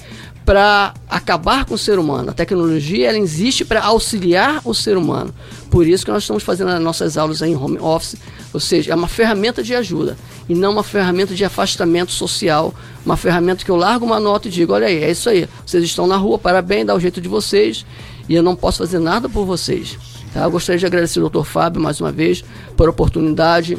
para 0.47 0.93
acabar 1.09 1.65
com 1.65 1.73
o 1.73 1.77
ser 1.77 1.99
humano. 1.99 2.29
A 2.29 2.33
tecnologia 2.33 3.09
ela 3.09 3.17
existe 3.17 3.65
para 3.65 3.83
auxiliar 3.83 4.61
o 4.63 4.73
ser 4.73 4.95
humano. 4.95 5.35
Por 5.69 5.85
isso 5.85 6.05
que 6.05 6.11
nós 6.11 6.23
estamos 6.23 6.41
fazendo 6.41 6.69
as 6.69 6.81
nossas 6.81 7.17
aulas 7.17 7.41
em 7.41 7.53
home 7.53 7.77
office, 7.79 8.15
ou 8.53 8.59
seja, 8.61 8.93
é 8.93 8.95
uma 8.95 9.09
ferramenta 9.09 9.61
de 9.61 9.75
ajuda 9.75 10.15
e 10.47 10.55
não 10.55 10.71
uma 10.71 10.83
ferramenta 10.83 11.35
de 11.35 11.43
afastamento 11.43 12.13
social, 12.13 12.73
uma 13.05 13.17
ferramenta 13.17 13.65
que 13.65 13.69
eu 13.69 13.75
largo 13.75 14.05
uma 14.05 14.21
nota 14.21 14.47
e 14.47 14.51
digo, 14.51 14.71
olha 14.71 14.87
aí, 14.87 15.03
é 15.03 15.11
isso 15.11 15.29
aí, 15.29 15.49
vocês 15.65 15.83
estão 15.83 16.07
na 16.07 16.15
rua, 16.15 16.39
parabéns, 16.39 16.87
dá 16.87 16.95
o 16.95 16.99
jeito 16.99 17.19
de 17.19 17.27
vocês 17.27 17.85
e 18.29 18.33
eu 18.33 18.41
não 18.41 18.55
posso 18.55 18.77
fazer 18.77 18.99
nada 18.99 19.27
por 19.27 19.45
vocês. 19.45 19.99
Tá? 20.33 20.43
Eu 20.43 20.51
gostaria 20.51 20.79
de 20.79 20.85
agradecer 20.85 21.19
ao 21.19 21.29
Dr. 21.29 21.43
Fábio 21.43 21.81
mais 21.81 21.99
uma 21.99 22.13
vez 22.13 22.41
por 22.77 22.87
a 22.87 22.91
oportunidade 22.91 23.77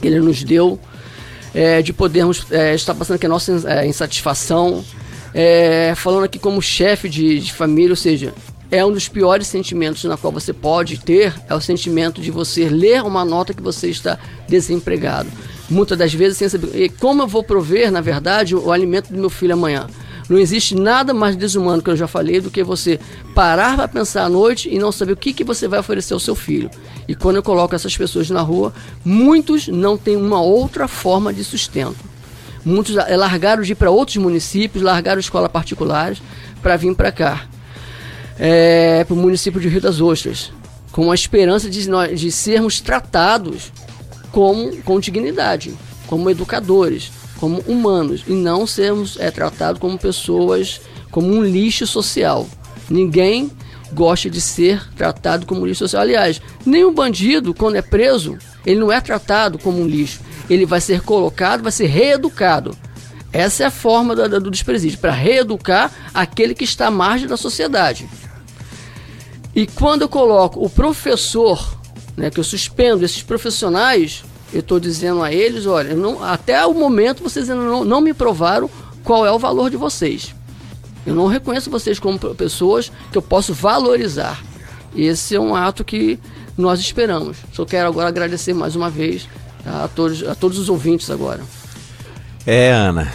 que 0.00 0.06
ele 0.06 0.20
nos 0.20 0.44
deu 0.44 0.78
é, 1.52 1.82
de 1.82 1.92
podermos 1.92 2.46
é, 2.52 2.72
estar 2.72 2.94
passando 2.94 3.16
aqui 3.16 3.26
a 3.26 3.28
nossa 3.28 3.68
é, 3.68 3.84
insatisfação, 3.84 4.84
é, 5.34 5.92
falando 5.96 6.24
aqui 6.24 6.38
como 6.38 6.60
chefe 6.60 7.08
de, 7.08 7.38
de 7.40 7.52
família, 7.52 7.90
ou 7.90 7.96
seja, 7.96 8.32
é 8.70 8.84
um 8.84 8.92
dos 8.92 9.08
piores 9.08 9.46
sentimentos 9.46 10.04
na 10.04 10.16
qual 10.16 10.32
você 10.32 10.52
pode 10.52 10.98
ter, 10.98 11.34
é 11.48 11.54
o 11.54 11.60
sentimento 11.60 12.20
de 12.20 12.30
você 12.30 12.68
ler 12.68 13.02
uma 13.02 13.24
nota 13.24 13.54
que 13.54 13.62
você 13.62 13.88
está 13.88 14.18
desempregado. 14.46 15.28
Muitas 15.70 15.98
das 15.98 16.12
vezes 16.12 16.38
sem 16.38 16.48
saber 16.48 16.90
como 16.98 17.22
eu 17.22 17.26
vou 17.26 17.42
prover, 17.42 17.90
na 17.90 18.00
verdade, 18.00 18.54
o, 18.54 18.66
o 18.66 18.72
alimento 18.72 19.12
do 19.12 19.18
meu 19.18 19.30
filho 19.30 19.54
amanhã. 19.54 19.86
Não 20.28 20.38
existe 20.38 20.74
nada 20.74 21.14
mais 21.14 21.34
desumano 21.34 21.82
que 21.82 21.88
eu 21.88 21.96
já 21.96 22.06
falei 22.06 22.38
do 22.40 22.50
que 22.50 22.62
você 22.62 23.00
parar 23.34 23.76
para 23.76 23.88
pensar 23.88 24.24
à 24.24 24.28
noite 24.28 24.68
e 24.70 24.78
não 24.78 24.92
saber 24.92 25.12
o 25.12 25.16
que, 25.16 25.32
que 25.32 25.42
você 25.42 25.66
vai 25.66 25.80
oferecer 25.80 26.12
ao 26.12 26.20
seu 26.20 26.34
filho. 26.34 26.70
E 27.06 27.14
quando 27.14 27.36
eu 27.36 27.42
coloco 27.42 27.74
essas 27.74 27.96
pessoas 27.96 28.28
na 28.28 28.42
rua, 28.42 28.74
muitos 29.02 29.68
não 29.68 29.96
têm 29.96 30.16
uma 30.16 30.42
outra 30.42 30.86
forma 30.86 31.32
de 31.32 31.42
sustento. 31.42 32.17
Muitos 32.64 32.94
largaram 32.94 33.62
de 33.62 33.72
ir 33.72 33.74
para 33.74 33.90
outros 33.90 34.16
municípios, 34.16 34.82
largaram 34.82 35.20
escolas 35.20 35.50
particulares 35.50 36.20
para 36.62 36.76
vir 36.76 36.94
para 36.94 37.12
cá, 37.12 37.46
é, 38.38 39.04
para 39.04 39.14
o 39.14 39.16
município 39.16 39.60
de 39.60 39.68
Rio 39.68 39.80
das 39.80 40.00
Ostras, 40.00 40.52
com 40.92 41.10
a 41.10 41.14
esperança 41.14 41.70
de, 41.70 41.88
nós, 41.88 42.18
de 42.18 42.30
sermos 42.32 42.80
tratados 42.80 43.72
com, 44.32 44.72
com 44.84 45.00
dignidade. 45.00 45.74
como 46.06 46.30
educadores, 46.30 47.12
como 47.38 47.60
humanos, 47.60 48.24
e 48.26 48.32
não 48.32 48.66
sermos 48.66 49.16
é, 49.20 49.30
tratados 49.30 49.80
como 49.80 49.98
pessoas, 49.98 50.80
como 51.10 51.28
um 51.28 51.44
lixo 51.44 51.86
social. 51.86 52.48
Ninguém 52.90 53.50
gosta 53.92 54.28
de 54.28 54.40
ser 54.40 54.82
tratado 54.94 55.46
como 55.46 55.66
lixo 55.66 55.80
social. 55.80 56.02
Aliás, 56.02 56.40
nenhum 56.64 56.92
bandido, 56.92 57.54
quando 57.54 57.76
é 57.76 57.82
preso, 57.82 58.38
ele 58.66 58.80
não 58.80 58.90
é 58.90 59.00
tratado 59.00 59.58
como 59.58 59.80
um 59.80 59.86
lixo. 59.86 60.20
Ele 60.48 60.64
vai 60.64 60.80
ser 60.80 61.02
colocado, 61.02 61.62
vai 61.62 61.72
ser 61.72 61.86
reeducado. 61.86 62.76
Essa 63.32 63.64
é 63.64 63.66
a 63.66 63.70
forma 63.70 64.16
do, 64.16 64.50
despresídio, 64.50 64.98
para 64.98 65.12
reeducar 65.12 65.92
aquele 66.14 66.54
que 66.54 66.64
está 66.64 66.86
à 66.86 66.90
margem 66.90 67.28
da 67.28 67.36
sociedade. 67.36 68.08
E 69.54 69.66
quando 69.66 70.02
eu 70.02 70.08
coloco 70.08 70.64
o 70.64 70.70
professor, 70.70 71.78
né, 72.16 72.30
que 72.30 72.40
eu 72.40 72.44
suspendo 72.44 73.04
esses 73.04 73.22
profissionais, 73.22 74.24
eu 74.52 74.60
estou 74.60 74.80
dizendo 74.80 75.22
a 75.22 75.32
eles, 75.32 75.66
olha, 75.66 75.94
não, 75.94 76.22
até 76.22 76.64
o 76.64 76.72
momento 76.72 77.22
vocês 77.22 77.50
ainda 77.50 77.62
não, 77.62 77.84
não 77.84 78.00
me 78.00 78.14
provaram 78.14 78.70
qual 79.04 79.26
é 79.26 79.30
o 79.30 79.38
valor 79.38 79.70
de 79.70 79.76
vocês. 79.76 80.34
Eu 81.06 81.14
não 81.14 81.26
reconheço 81.26 81.70
vocês 81.70 81.98
como 81.98 82.18
pessoas 82.34 82.90
que 83.10 83.18
eu 83.18 83.22
posso 83.22 83.52
valorizar. 83.52 84.42
Esse 84.96 85.36
é 85.36 85.40
um 85.40 85.54
ato 85.54 85.84
que 85.84 86.18
nós 86.56 86.80
esperamos. 86.80 87.38
Só 87.52 87.64
quero 87.64 87.88
agora 87.88 88.08
agradecer 88.08 88.52
mais 88.52 88.74
uma 88.74 88.90
vez 88.90 89.28
a 89.68 89.88
todos, 89.88 90.26
a 90.26 90.34
todos 90.34 90.58
os 90.58 90.68
ouvintes 90.68 91.10
agora. 91.10 91.40
É, 92.46 92.70
Ana. 92.70 93.12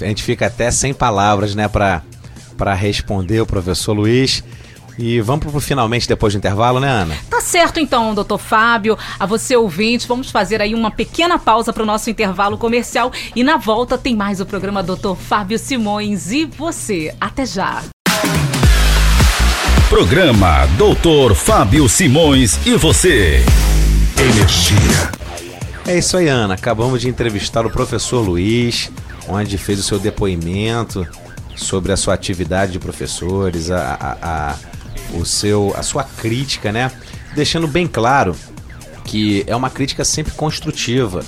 A 0.00 0.04
gente 0.04 0.22
fica 0.22 0.46
até 0.46 0.70
sem 0.70 0.94
palavras, 0.94 1.54
né, 1.54 1.68
para 1.68 2.74
responder 2.74 3.40
o 3.40 3.46
professor 3.46 3.92
Luiz. 3.92 4.42
E 4.98 5.20
vamos 5.20 5.44
pro 5.44 5.60
finalmente 5.60 6.08
depois 6.08 6.32
do 6.32 6.38
intervalo, 6.38 6.80
né, 6.80 6.88
Ana? 6.88 7.16
Tá 7.28 7.40
certo 7.40 7.78
então, 7.78 8.14
doutor 8.14 8.38
Fábio. 8.38 8.96
A 9.20 9.26
você 9.26 9.54
ouvinte, 9.54 10.08
vamos 10.08 10.30
fazer 10.30 10.62
aí 10.62 10.74
uma 10.74 10.90
pequena 10.90 11.38
pausa 11.38 11.72
para 11.72 11.82
o 11.82 11.86
nosso 11.86 12.08
intervalo 12.08 12.56
comercial 12.56 13.12
e 13.34 13.44
na 13.44 13.58
volta 13.58 13.98
tem 13.98 14.16
mais 14.16 14.40
o 14.40 14.46
programa 14.46 14.82
Doutor 14.82 15.16
Fábio 15.16 15.58
Simões 15.58 16.32
e 16.32 16.46
você. 16.46 17.14
Até 17.20 17.44
já. 17.44 17.82
Programa 19.90 20.66
Doutor 20.78 21.34
Fábio 21.34 21.88
Simões 21.88 22.58
e 22.66 22.74
você. 22.74 23.44
Energia. 24.18 25.25
É 25.86 25.96
isso 25.96 26.16
aí, 26.16 26.26
Ana. 26.26 26.54
Acabamos 26.54 27.00
de 27.00 27.08
entrevistar 27.08 27.64
o 27.64 27.70
professor 27.70 28.20
Luiz, 28.20 28.90
onde 29.28 29.56
fez 29.56 29.78
o 29.78 29.84
seu 29.84 30.00
depoimento 30.00 31.06
sobre 31.54 31.92
a 31.92 31.96
sua 31.96 32.12
atividade 32.12 32.72
de 32.72 32.78
professores, 32.80 33.70
a, 33.70 33.94
a, 33.94 34.50
a 34.50 34.56
o 35.14 35.24
seu, 35.24 35.72
a 35.76 35.84
sua 35.84 36.02
crítica, 36.02 36.72
né? 36.72 36.90
Deixando 37.36 37.68
bem 37.68 37.86
claro 37.86 38.34
que 39.04 39.44
é 39.46 39.54
uma 39.54 39.70
crítica 39.70 40.04
sempre 40.04 40.32
construtiva. 40.32 41.24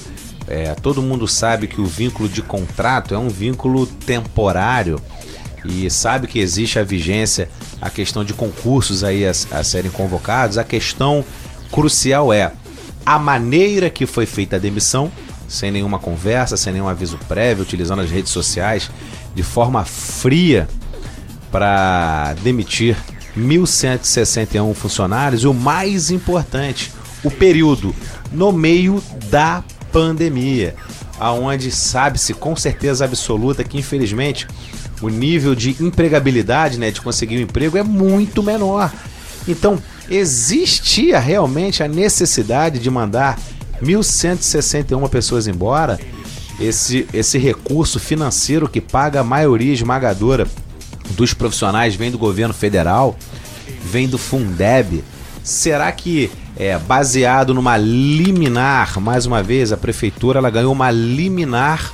É, 0.48 0.74
todo 0.74 1.00
mundo 1.00 1.28
sabe 1.28 1.68
que 1.68 1.80
o 1.80 1.86
vínculo 1.86 2.28
de 2.28 2.42
contrato 2.42 3.14
é 3.14 3.18
um 3.18 3.28
vínculo 3.28 3.86
temporário 3.86 5.00
e 5.64 5.88
sabe 5.88 6.26
que 6.26 6.40
existe 6.40 6.80
a 6.80 6.82
vigência, 6.82 7.48
a 7.80 7.90
questão 7.90 8.24
de 8.24 8.34
concursos 8.34 9.04
aí 9.04 9.24
a, 9.24 9.30
a 9.30 9.62
serem 9.62 9.90
convocados. 9.90 10.58
A 10.58 10.64
questão 10.64 11.24
crucial 11.70 12.32
é 12.32 12.50
a 13.04 13.18
maneira 13.18 13.88
que 13.90 14.06
foi 14.06 14.26
feita 14.26 14.56
a 14.56 14.58
demissão, 14.58 15.10
sem 15.46 15.70
nenhuma 15.70 15.98
conversa, 15.98 16.56
sem 16.56 16.72
nenhum 16.72 16.88
aviso 16.88 17.18
prévio, 17.26 17.62
utilizando 17.62 18.02
as 18.02 18.10
redes 18.10 18.30
sociais 18.30 18.90
de 19.34 19.42
forma 19.42 19.84
fria 19.84 20.68
para 21.50 22.34
demitir 22.42 22.96
1.161 23.36 24.74
funcionários 24.74 25.42
e 25.42 25.46
o 25.46 25.54
mais 25.54 26.10
importante, 26.10 26.92
o 27.24 27.30
período 27.30 27.94
no 28.30 28.52
meio 28.52 29.02
da 29.30 29.64
pandemia, 29.90 30.74
aonde 31.18 31.70
sabe-se 31.70 32.34
com 32.34 32.54
certeza 32.54 33.04
absoluta 33.04 33.64
que 33.64 33.78
infelizmente 33.78 34.46
o 35.00 35.08
nível 35.08 35.54
de 35.54 35.76
empregabilidade, 35.80 36.78
né, 36.78 36.90
de 36.90 37.00
conseguir 37.00 37.38
um 37.38 37.42
emprego 37.42 37.78
é 37.78 37.82
muito 37.82 38.42
menor. 38.42 38.92
Então, 39.46 39.80
existia 40.10 41.18
realmente 41.18 41.82
a 41.82 41.88
necessidade 41.88 42.78
de 42.78 42.90
mandar 42.90 43.38
1.161 43.82 45.08
pessoas 45.08 45.46
embora? 45.46 45.98
Esse, 46.60 47.06
esse 47.12 47.38
recurso 47.38 48.00
financeiro 48.00 48.68
que 48.68 48.80
paga 48.80 49.20
a 49.20 49.24
maioria 49.24 49.72
esmagadora 49.72 50.46
dos 51.10 51.32
profissionais 51.32 51.94
vem 51.94 52.10
do 52.10 52.18
governo 52.18 52.52
federal, 52.52 53.16
vem 53.84 54.08
do 54.08 54.18
Fundeb. 54.18 55.04
Será 55.44 55.90
que 55.92 56.30
é 56.56 56.76
baseado 56.76 57.54
numa 57.54 57.76
liminar, 57.76 58.98
mais 59.00 59.24
uma 59.26 59.42
vez 59.42 59.72
a 59.72 59.76
prefeitura 59.76 60.40
ela 60.40 60.50
ganhou 60.50 60.72
uma 60.72 60.90
liminar 60.90 61.92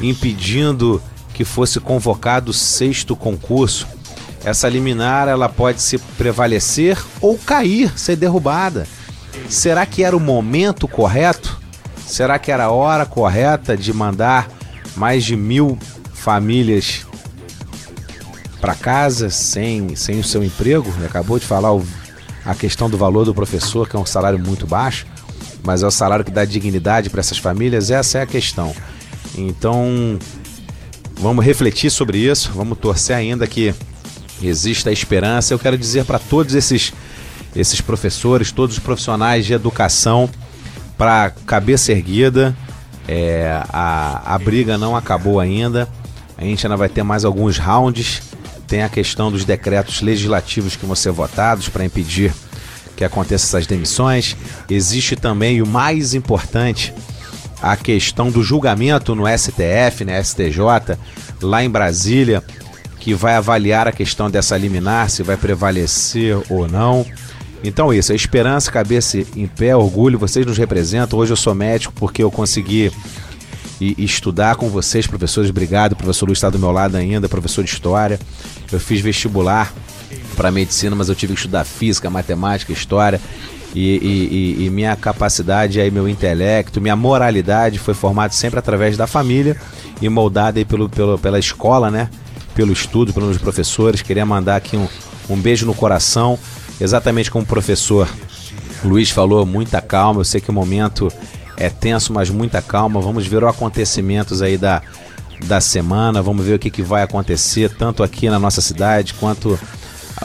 impedindo 0.00 1.02
que 1.34 1.44
fosse 1.44 1.80
convocado 1.80 2.52
o 2.52 2.54
sexto 2.54 3.16
concurso. 3.16 3.86
Essa 4.48 4.68
liminar 4.68 5.28
ela 5.28 5.48
pode 5.48 5.82
se 5.82 5.98
prevalecer 5.98 6.98
ou 7.20 7.38
cair, 7.38 7.92
ser 7.98 8.16
derrubada. 8.16 8.86
Será 9.48 9.84
que 9.86 10.02
era 10.02 10.16
o 10.16 10.20
momento 10.20 10.88
correto? 10.88 11.60
Será 12.06 12.38
que 12.38 12.50
era 12.50 12.64
a 12.64 12.70
hora 12.70 13.04
correta 13.04 13.76
de 13.76 13.92
mandar 13.92 14.48
mais 14.96 15.24
de 15.24 15.36
mil 15.36 15.78
famílias 16.12 17.06
para 18.60 18.74
casa 18.74 19.30
sem, 19.30 19.94
sem 19.94 20.18
o 20.18 20.24
seu 20.24 20.42
emprego. 20.42 20.92
Acabou 21.04 21.38
de 21.38 21.46
falar 21.46 21.72
o, 21.72 21.84
a 22.44 22.54
questão 22.54 22.90
do 22.90 22.98
valor 22.98 23.24
do 23.24 23.34
professor, 23.34 23.88
que 23.88 23.96
é 23.96 23.98
um 23.98 24.06
salário 24.06 24.38
muito 24.38 24.66
baixo, 24.66 25.06
mas 25.62 25.82
é 25.82 25.86
o 25.86 25.90
salário 25.90 26.24
que 26.24 26.30
dá 26.30 26.44
dignidade 26.44 27.08
para 27.10 27.20
essas 27.20 27.38
famílias. 27.38 27.90
Essa 27.90 28.18
é 28.18 28.22
a 28.22 28.26
questão. 28.26 28.74
Então, 29.36 30.18
vamos 31.14 31.44
refletir 31.44 31.90
sobre 31.90 32.18
isso, 32.18 32.50
vamos 32.52 32.78
torcer 32.78 33.16
ainda 33.16 33.46
que 33.46 33.74
exista 34.42 34.92
esperança. 34.92 35.54
Eu 35.54 35.58
quero 35.58 35.76
dizer 35.76 36.04
para 36.04 36.18
todos 36.18 36.54
esses, 36.54 36.92
esses 37.54 37.80
professores, 37.80 38.52
todos 38.52 38.76
os 38.76 38.82
profissionais 38.82 39.46
de 39.46 39.52
educação, 39.52 40.28
para 40.96 41.30
cabeça 41.46 41.92
erguida. 41.92 42.56
É, 43.06 43.62
a, 43.70 44.34
a 44.34 44.38
briga 44.38 44.76
não 44.76 44.94
acabou 44.94 45.40
ainda. 45.40 45.88
A 46.36 46.44
gente 46.44 46.66
ainda 46.66 46.76
vai 46.76 46.88
ter 46.88 47.02
mais 47.02 47.24
alguns 47.24 47.58
rounds 47.58 48.22
tem 48.68 48.82
a 48.82 48.88
questão 48.88 49.32
dos 49.32 49.46
decretos 49.46 50.02
legislativos 50.02 50.76
que 50.76 50.84
vão 50.84 50.94
ser 50.94 51.10
votados 51.10 51.70
para 51.70 51.84
impedir 51.84 52.32
que 52.94 53.02
aconteçam 53.02 53.46
essas 53.46 53.66
demissões. 53.66 54.36
Existe 54.68 55.16
também 55.16 55.62
o 55.62 55.66
mais 55.66 56.14
importante, 56.14 56.92
a 57.62 57.76
questão 57.76 58.30
do 58.30 58.42
julgamento 58.42 59.14
no 59.14 59.24
STF, 59.26 60.04
né, 60.04 60.22
STJ, 60.22 60.98
lá 61.40 61.64
em 61.64 61.70
Brasília, 61.70 62.44
que 63.08 63.14
vai 63.14 63.36
avaliar 63.36 63.88
a 63.88 63.92
questão 63.92 64.30
dessa 64.30 64.54
liminar, 64.58 65.08
se 65.08 65.22
vai 65.22 65.34
prevalecer 65.34 66.36
ou 66.50 66.68
não. 66.68 67.06
Então 67.64 67.90
isso, 67.90 68.12
a 68.12 68.14
esperança, 68.14 68.70
cabeça 68.70 69.16
em 69.34 69.46
pé, 69.46 69.74
orgulho, 69.74 70.18
vocês 70.18 70.44
nos 70.44 70.58
representam. 70.58 71.18
Hoje 71.18 71.32
eu 71.32 71.36
sou 71.36 71.54
médico 71.54 71.94
porque 71.96 72.22
eu 72.22 72.30
consegui 72.30 72.92
e, 73.80 74.04
estudar 74.04 74.56
com 74.56 74.68
vocês, 74.68 75.06
professores. 75.06 75.48
Obrigado, 75.48 75.96
professor 75.96 76.26
Luiz 76.26 76.36
está 76.36 76.50
do 76.50 76.58
meu 76.58 76.70
lado 76.70 76.98
ainda, 76.98 77.30
professor 77.30 77.64
de 77.64 77.70
História. 77.70 78.20
Eu 78.70 78.78
fiz 78.78 79.00
vestibular 79.00 79.72
para 80.36 80.50
medicina, 80.50 80.94
mas 80.94 81.08
eu 81.08 81.14
tive 81.14 81.32
que 81.32 81.38
estudar 81.38 81.64
física, 81.64 82.10
matemática, 82.10 82.74
história. 82.74 83.18
E, 83.74 84.58
e, 84.60 84.66
e, 84.66 84.70
minha 84.70 84.94
capacidade, 84.96 85.80
aí, 85.80 85.90
meu 85.90 86.06
intelecto, 86.06 86.78
minha 86.78 86.96
moralidade 86.96 87.78
foi 87.78 87.94
formado 87.94 88.32
sempre 88.32 88.58
através 88.58 88.98
da 88.98 89.06
família 89.06 89.56
e 89.98 90.10
moldada 90.10 90.58
aí 90.58 90.64
pelo, 90.66 90.90
pelo, 90.90 91.18
pela 91.18 91.38
escola, 91.38 91.90
né? 91.90 92.10
Pelo 92.58 92.72
estudo, 92.72 93.12
pelos 93.12 93.38
professores. 93.38 94.02
Queria 94.02 94.26
mandar 94.26 94.56
aqui 94.56 94.76
um, 94.76 94.88
um 95.30 95.36
beijo 95.36 95.64
no 95.64 95.72
coração, 95.72 96.36
exatamente 96.80 97.30
como 97.30 97.44
o 97.44 97.46
professor 97.46 98.08
Luiz 98.84 99.10
falou, 99.10 99.46
muita 99.46 99.80
calma. 99.80 100.22
Eu 100.22 100.24
sei 100.24 100.40
que 100.40 100.50
o 100.50 100.52
momento 100.52 101.06
é 101.56 101.70
tenso, 101.70 102.12
mas 102.12 102.30
muita 102.30 102.60
calma. 102.60 103.00
Vamos 103.00 103.28
ver 103.28 103.44
os 103.44 103.48
acontecimentos 103.48 104.42
aí 104.42 104.58
da, 104.58 104.82
da 105.44 105.60
semana, 105.60 106.20
vamos 106.20 106.44
ver 106.44 106.54
o 106.54 106.58
que, 106.58 106.68
que 106.68 106.82
vai 106.82 107.04
acontecer, 107.04 107.70
tanto 107.70 108.02
aqui 108.02 108.28
na 108.28 108.40
nossa 108.40 108.60
cidade 108.60 109.14
quanto 109.14 109.56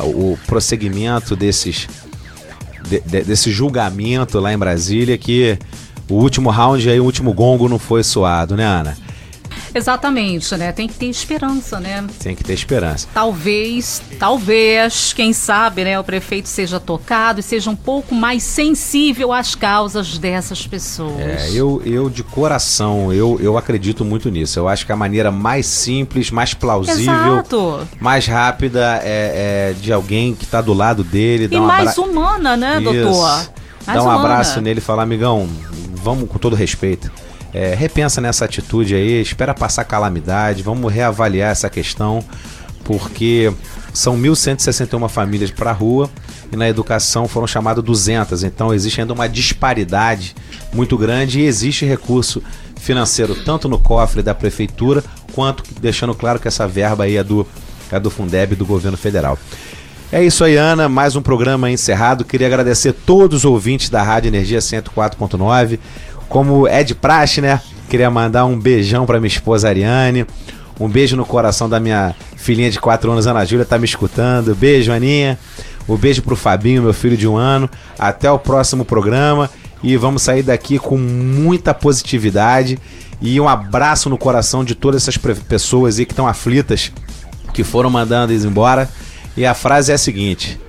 o 0.01 0.35
prosseguimento 0.47 1.35
desses, 1.35 1.87
de, 2.89 2.99
de, 2.99 3.21
desse 3.25 3.51
julgamento 3.51 4.39
lá 4.39 4.51
em 4.51 4.57
Brasília, 4.57 5.19
que 5.19 5.59
o 6.09 6.15
último 6.15 6.49
round 6.49 6.89
aí, 6.89 6.99
o 6.99 7.03
último 7.03 7.31
gongo 7.31 7.69
não 7.69 7.77
foi 7.77 8.03
suado, 8.03 8.57
né, 8.57 8.65
Ana? 8.65 9.02
Exatamente, 9.83 10.55
né? 10.55 10.71
Tem 10.71 10.87
que 10.87 10.93
ter 10.93 11.07
esperança, 11.07 11.79
né? 11.79 12.05
Tem 12.19 12.35
que 12.35 12.43
ter 12.43 12.53
esperança. 12.53 13.07
Talvez, 13.13 14.01
talvez, 14.19 15.13
quem 15.13 15.33
sabe, 15.33 15.83
né, 15.83 15.99
o 15.99 16.03
prefeito 16.03 16.47
seja 16.47 16.79
tocado 16.79 17.39
e 17.39 17.43
seja 17.43 17.69
um 17.69 17.75
pouco 17.75 18.13
mais 18.13 18.43
sensível 18.43 19.33
às 19.33 19.55
causas 19.55 20.17
dessas 20.17 20.65
pessoas. 20.67 21.19
É, 21.19 21.49
eu, 21.51 21.81
eu 21.85 22.09
de 22.09 22.23
coração, 22.23 23.11
eu, 23.11 23.39
eu 23.41 23.57
acredito 23.57 24.05
muito 24.05 24.29
nisso. 24.29 24.59
Eu 24.59 24.67
acho 24.67 24.85
que 24.85 24.91
a 24.91 24.95
maneira 24.95 25.31
mais 25.31 25.65
simples, 25.65 26.29
mais 26.29 26.53
plausível, 26.53 27.33
Exato. 27.33 27.87
mais 27.99 28.27
rápida 28.27 29.01
é, 29.03 29.71
é 29.71 29.73
de 29.79 29.91
alguém 29.91 30.35
que 30.35 30.43
está 30.43 30.61
do 30.61 30.73
lado 30.73 31.03
dele. 31.03 31.47
E 31.51 31.59
mais 31.59 31.97
humana, 31.97 32.55
né, 32.55 32.79
Isso. 32.79 32.83
doutor? 32.83 33.49
Mais 33.85 33.97
Dá 33.97 34.03
um 34.03 34.07
humana. 34.07 34.19
abraço 34.19 34.61
nele 34.61 34.79
e 34.79 34.81
falar, 34.81 35.03
amigão, 35.03 35.49
vamos 35.95 36.29
com 36.29 36.37
todo 36.37 36.55
respeito 36.55 37.11
é, 37.53 37.75
repensa 37.75 38.19
nessa 38.19 38.45
atitude 38.45 38.95
aí, 38.95 39.21
espera 39.21 39.53
passar 39.53 39.83
calamidade, 39.83 40.63
vamos 40.63 40.91
reavaliar 40.91 41.51
essa 41.51 41.69
questão, 41.69 42.23
porque 42.83 43.53
são 43.93 44.17
1.161 44.17 45.07
famílias 45.07 45.51
para 45.51 45.69
a 45.69 45.73
rua 45.73 46.09
e 46.51 46.55
na 46.55 46.67
educação 46.67 47.27
foram 47.27 47.45
chamadas 47.45 47.83
200, 47.83 48.43
então 48.43 48.73
existe 48.73 49.01
ainda 49.01 49.13
uma 49.13 49.29
disparidade 49.29 50.35
muito 50.73 50.97
grande 50.97 51.41
e 51.41 51.45
existe 51.45 51.85
recurso 51.85 52.41
financeiro 52.75 53.35
tanto 53.35 53.69
no 53.69 53.79
cofre 53.79 54.21
da 54.21 54.33
prefeitura 54.33 55.03
quanto 55.31 55.63
deixando 55.79 56.13
claro 56.13 56.39
que 56.39 56.47
essa 56.47 56.67
verba 56.67 57.03
aí 57.03 57.17
é 57.17 57.23
do, 57.23 57.47
é 57.91 57.99
do 57.99 58.09
Fundeb 58.09 58.55
do 58.55 58.65
governo 58.65 58.97
federal. 58.97 59.37
É 60.11 60.23
isso 60.23 60.43
aí, 60.43 60.57
Ana. 60.57 60.87
Mais 60.87 61.15
um 61.15 61.23
programa 61.23 61.71
encerrado. 61.71 62.23
Queria 62.23 62.45
agradecer 62.45 62.93
todos 62.93 63.39
os 63.39 63.45
ouvintes 63.45 63.89
da 63.89 64.03
Rádio 64.03 64.27
Energia 64.27 64.59
104.9. 64.59 65.79
Como 66.33 66.67
é 66.67 66.83
de 66.83 66.95
praxe, 66.95 67.41
né? 67.41 67.61
Queria 67.87 68.09
mandar 68.09 68.45
um 68.45 68.59
beijão 68.59 69.05
para 69.05 69.19
minha 69.19 69.27
esposa 69.27 69.69
Ariane. 69.69 70.25
Um 70.79 70.89
beijo 70.89 71.15
no 71.15 71.23
coração 71.23 71.69
da 71.69 71.79
minha 71.79 72.15
filhinha 72.35 72.71
de 72.71 72.79
4 72.79 73.11
anos, 73.11 73.27
Ana 73.27 73.45
Júlia, 73.45 73.63
tá 73.63 73.77
me 73.77 73.85
escutando. 73.85 74.55
Beijo, 74.55 74.91
Aninha. 74.91 75.37
Um 75.87 75.95
beijo 75.95 76.23
pro 76.23 76.35
Fabinho, 76.35 76.81
meu 76.81 76.91
filho 76.91 77.15
de 77.15 77.27
um 77.27 77.37
ano. 77.37 77.69
Até 77.99 78.31
o 78.31 78.39
próximo 78.39 78.83
programa. 78.83 79.47
E 79.83 79.95
vamos 79.95 80.23
sair 80.23 80.41
daqui 80.41 80.79
com 80.79 80.97
muita 80.97 81.71
positividade. 81.71 82.79
E 83.21 83.39
um 83.39 83.47
abraço 83.47 84.09
no 84.09 84.17
coração 84.17 84.65
de 84.65 84.73
todas 84.73 85.03
essas 85.03 85.17
pessoas 85.17 85.99
aí 85.99 86.05
que 86.07 86.13
estão 86.13 86.27
aflitas, 86.27 86.91
que 87.53 87.63
foram 87.63 87.91
mandando 87.91 88.33
eles 88.33 88.43
embora. 88.43 88.89
E 89.37 89.45
a 89.45 89.53
frase 89.53 89.91
é 89.91 89.95
a 89.95 89.99
seguinte: 89.99 90.59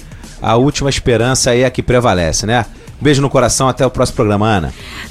a 0.42 0.56
última 0.56 0.90
esperança 0.90 1.56
é 1.56 1.64
a 1.64 1.70
que 1.70 1.82
prevalece, 1.82 2.44
né? 2.44 2.66
Beijo 3.00 3.22
no 3.22 3.30
coração, 3.30 3.66
até 3.66 3.84
o 3.84 3.90
próximo 3.90 4.16
programa, 4.16 4.46
Ana. 4.46 4.74